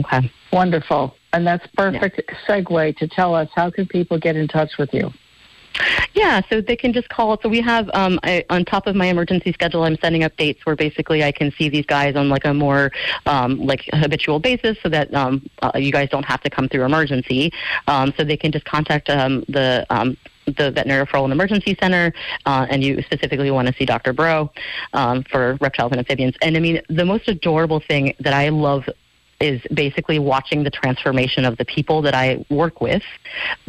Okay. 0.00 0.32
Wonderful. 0.54 1.14
And 1.36 1.46
that's 1.46 1.66
perfect 1.76 2.32
segue 2.48 2.96
to 2.96 3.06
tell 3.06 3.34
us 3.34 3.50
how 3.54 3.68
can 3.70 3.84
people 3.84 4.18
get 4.18 4.36
in 4.36 4.48
touch 4.48 4.78
with 4.78 4.94
you? 4.94 5.12
Yeah, 6.14 6.40
so 6.48 6.62
they 6.62 6.76
can 6.76 6.94
just 6.94 7.10
call. 7.10 7.38
So 7.42 7.50
we 7.50 7.60
have 7.60 7.90
um, 7.92 8.18
I, 8.22 8.42
on 8.48 8.64
top 8.64 8.86
of 8.86 8.96
my 8.96 9.04
emergency 9.04 9.52
schedule, 9.52 9.82
I'm 9.82 9.98
sending 9.98 10.22
updates 10.22 10.64
where 10.64 10.74
basically 10.74 11.22
I 11.22 11.32
can 11.32 11.52
see 11.52 11.68
these 11.68 11.84
guys 11.84 12.16
on 12.16 12.30
like 12.30 12.46
a 12.46 12.54
more 12.54 12.90
um, 13.26 13.58
like 13.58 13.84
habitual 13.92 14.38
basis, 14.38 14.78
so 14.82 14.88
that 14.88 15.12
um, 15.12 15.46
uh, 15.60 15.72
you 15.74 15.92
guys 15.92 16.08
don't 16.08 16.24
have 16.24 16.40
to 16.40 16.48
come 16.48 16.70
through 16.70 16.84
emergency. 16.84 17.52
Um, 17.86 18.14
so 18.16 18.24
they 18.24 18.38
can 18.38 18.50
just 18.50 18.64
contact 18.64 19.10
um, 19.10 19.44
the. 19.46 19.86
Um, 19.90 20.16
the 20.56 20.70
veterinary 20.70 21.04
referral 21.04 21.24
and 21.24 21.32
emergency 21.32 21.76
center, 21.80 22.12
uh, 22.44 22.68
and 22.70 22.80
you 22.84 23.02
specifically 23.02 23.50
want 23.50 23.66
to 23.66 23.74
see 23.74 23.84
Dr. 23.84 24.12
Bro 24.12 24.52
um, 24.92 25.24
for 25.24 25.58
reptiles 25.60 25.90
and 25.90 25.98
amphibians. 25.98 26.36
And 26.40 26.56
I 26.56 26.60
mean, 26.60 26.80
the 26.88 27.04
most 27.04 27.26
adorable 27.26 27.80
thing 27.80 28.14
that 28.20 28.32
I 28.32 28.50
love 28.50 28.88
is 29.40 29.60
basically 29.72 30.18
watching 30.18 30.62
the 30.62 30.70
transformation 30.70 31.44
of 31.44 31.56
the 31.56 31.64
people 31.64 32.02
that 32.02 32.14
I 32.14 32.44
work 32.48 32.80
with, 32.80 33.02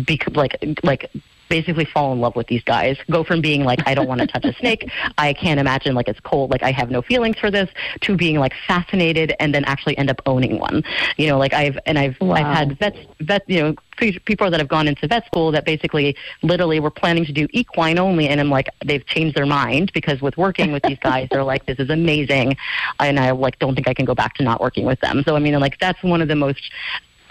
because 0.03 0.35
like 0.35 0.57
like 0.83 1.11
basically 1.49 1.85
fall 1.85 2.13
in 2.13 2.19
love 2.19 2.35
with 2.35 2.47
these 2.47 2.63
guys. 2.63 2.97
Go 3.09 3.23
from 3.23 3.41
being 3.41 3.63
like 3.63 3.79
I 3.87 3.93
don't 3.93 4.07
want 4.07 4.21
to 4.21 4.27
touch 4.27 4.45
a 4.45 4.53
snake, 4.53 4.89
I 5.17 5.33
can't 5.33 5.59
imagine 5.59 5.95
like 5.95 6.07
it's 6.07 6.19
cold, 6.19 6.51
like 6.51 6.63
I 6.63 6.71
have 6.71 6.91
no 6.91 7.01
feelings 7.01 7.37
for 7.37 7.49
this, 7.49 7.69
to 8.01 8.15
being 8.15 8.37
like 8.37 8.53
fascinated 8.67 9.33
and 9.39 9.53
then 9.53 9.63
actually 9.65 9.97
end 9.97 10.09
up 10.09 10.21
owning 10.25 10.59
one. 10.59 10.83
You 11.17 11.27
know, 11.27 11.37
like 11.37 11.53
I've 11.53 11.77
and 11.85 11.97
I've 11.97 12.17
Wow. 12.19 12.33
I've 12.35 12.57
had 12.57 12.79
vets 12.79 12.97
vet 13.21 13.43
you 13.47 13.61
know 13.61 13.75
pe- 13.97 14.19
people 14.19 14.49
that 14.51 14.59
have 14.59 14.67
gone 14.67 14.87
into 14.87 15.07
vet 15.07 15.25
school 15.25 15.51
that 15.51 15.65
basically 15.65 16.15
literally 16.41 16.79
were 16.79 16.91
planning 16.91 17.25
to 17.25 17.31
do 17.31 17.47
equine 17.51 17.97
only 17.99 18.27
and 18.27 18.39
I'm 18.39 18.49
like 18.49 18.69
they've 18.83 19.05
changed 19.05 19.35
their 19.37 19.45
mind 19.45 19.91
because 19.93 20.21
with 20.21 20.35
working 20.37 20.71
with 20.71 20.83
these 20.83 20.99
guys 20.99 21.27
they're 21.31 21.43
like 21.43 21.65
this 21.65 21.79
is 21.79 21.89
amazing 21.89 22.57
and 22.99 23.19
I 23.19 23.31
like 23.31 23.59
don't 23.59 23.75
think 23.75 23.87
I 23.87 23.93
can 23.93 24.05
go 24.05 24.15
back 24.15 24.35
to 24.35 24.43
not 24.43 24.59
working 24.59 24.85
with 24.85 24.99
them. 25.01 25.23
So 25.25 25.35
I 25.35 25.39
mean 25.39 25.57
like 25.59 25.79
that's 25.79 26.01
one 26.03 26.21
of 26.21 26.27
the 26.27 26.35
most 26.35 26.61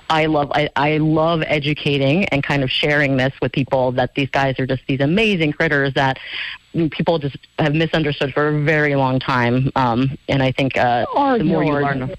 I 0.08 0.26
love 0.26 0.50
I, 0.54 0.68
I 0.76 0.98
love 0.98 1.42
educating 1.46 2.24
and 2.26 2.42
kind 2.42 2.62
of 2.62 2.70
sharing 2.70 3.16
this 3.16 3.32
with 3.42 3.52
people 3.52 3.92
that 3.92 4.14
these 4.14 4.30
guys 4.30 4.58
are 4.60 4.66
just 4.66 4.82
these 4.86 5.00
amazing 5.00 5.52
critters 5.52 5.94
that 5.94 6.18
people 6.90 7.18
just 7.18 7.36
have 7.58 7.74
misunderstood 7.74 8.32
for 8.32 8.48
a 8.48 8.62
very 8.62 8.94
long 8.94 9.18
time. 9.18 9.70
Um, 9.76 10.16
and 10.28 10.42
I 10.42 10.52
think 10.52 10.76
uh, 10.76 11.06
Or 11.14 11.38
the 11.38 11.44
more 11.44 11.64
you 11.64 11.72
learn. 11.72 12.14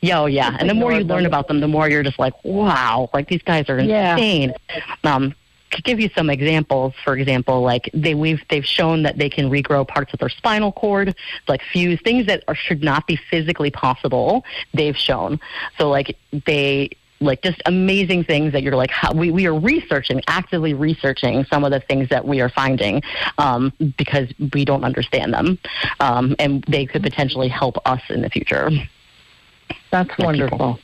Yeah, 0.00 0.20
oh, 0.20 0.26
yeah, 0.26 0.56
and 0.60 0.70
the 0.70 0.74
more 0.74 0.92
you 0.92 1.02
learn 1.04 1.26
about 1.26 1.48
them, 1.48 1.60
the 1.60 1.66
more 1.68 1.88
you're 1.88 2.04
just 2.04 2.18
like, 2.18 2.32
wow, 2.44 3.10
like 3.12 3.28
these 3.28 3.42
guys 3.42 3.68
are 3.68 3.80
Yeah. 3.80 4.12
insane. 4.12 4.54
Um, 5.02 5.34
to 5.72 5.82
give 5.82 5.98
you 5.98 6.08
some 6.16 6.30
examples, 6.30 6.94
for 7.02 7.16
example, 7.16 7.60
like 7.62 7.90
they 7.92 8.14
we've 8.14 8.40
they've 8.48 8.64
shown 8.64 9.02
that 9.02 9.18
they 9.18 9.28
can 9.28 9.50
regrow 9.50 9.86
parts 9.86 10.12
of 10.12 10.20
their 10.20 10.28
spinal 10.28 10.70
cord, 10.70 11.16
like 11.48 11.60
fuse 11.72 12.00
things 12.02 12.26
that 12.26 12.44
are, 12.46 12.54
should 12.54 12.82
not 12.84 13.06
be 13.08 13.16
physically 13.16 13.70
possible. 13.70 14.44
They've 14.72 14.96
shown. 14.96 15.40
So 15.76 15.90
like 15.90 16.16
they 16.46 16.90
like 17.24 17.42
just 17.42 17.60
amazing 17.66 18.24
things 18.24 18.52
that 18.52 18.62
you're 18.62 18.76
like 18.76 18.90
how, 18.90 19.12
we, 19.12 19.30
we 19.30 19.46
are 19.46 19.58
researching 19.58 20.20
actively 20.28 20.74
researching 20.74 21.44
some 21.44 21.64
of 21.64 21.70
the 21.70 21.80
things 21.80 22.08
that 22.08 22.26
we 22.26 22.40
are 22.40 22.48
finding 22.48 23.02
um, 23.38 23.72
because 23.96 24.28
we 24.52 24.64
don't 24.64 24.84
understand 24.84 25.32
them 25.32 25.58
um, 26.00 26.34
and 26.38 26.64
they 26.68 26.86
could 26.86 27.02
potentially 27.02 27.48
help 27.48 27.76
us 27.86 28.02
in 28.10 28.20
the 28.22 28.30
future 28.30 28.70
That's 29.90 30.16
wonderful. 30.18 30.78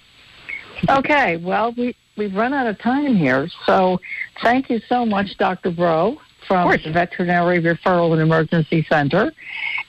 Okay, 0.88 1.36
well, 1.36 1.72
we, 1.76 1.94
we've 2.16 2.34
run 2.34 2.54
out 2.54 2.66
of 2.66 2.78
time 2.78 3.16
here. 3.16 3.48
So 3.66 4.00
thank 4.42 4.70
you 4.70 4.80
so 4.88 5.04
much, 5.04 5.36
Dr. 5.36 5.70
Bro 5.70 6.18
from 6.46 6.70
the 6.70 6.90
Veterinary 6.90 7.60
Referral 7.60 8.12
and 8.12 8.20
Emergency 8.20 8.84
Center. 8.88 9.32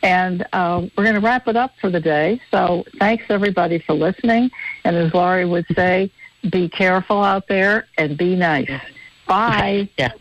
And 0.03 0.45
uh, 0.53 0.87
we're 0.95 1.03
going 1.03 1.15
to 1.15 1.21
wrap 1.21 1.47
it 1.47 1.55
up 1.55 1.73
for 1.79 1.89
the 1.89 1.99
day. 1.99 2.39
So 2.51 2.85
thanks, 2.99 3.23
everybody, 3.29 3.79
for 3.79 3.93
listening. 3.93 4.51
And 4.83 4.95
as 4.95 5.13
Laurie 5.13 5.45
would 5.45 5.65
say, 5.75 6.11
be 6.49 6.69
careful 6.69 7.23
out 7.23 7.47
there 7.47 7.87
and 7.97 8.17
be 8.17 8.35
nice. 8.35 8.69
Bye. 9.27 9.89
yeah 9.97 10.11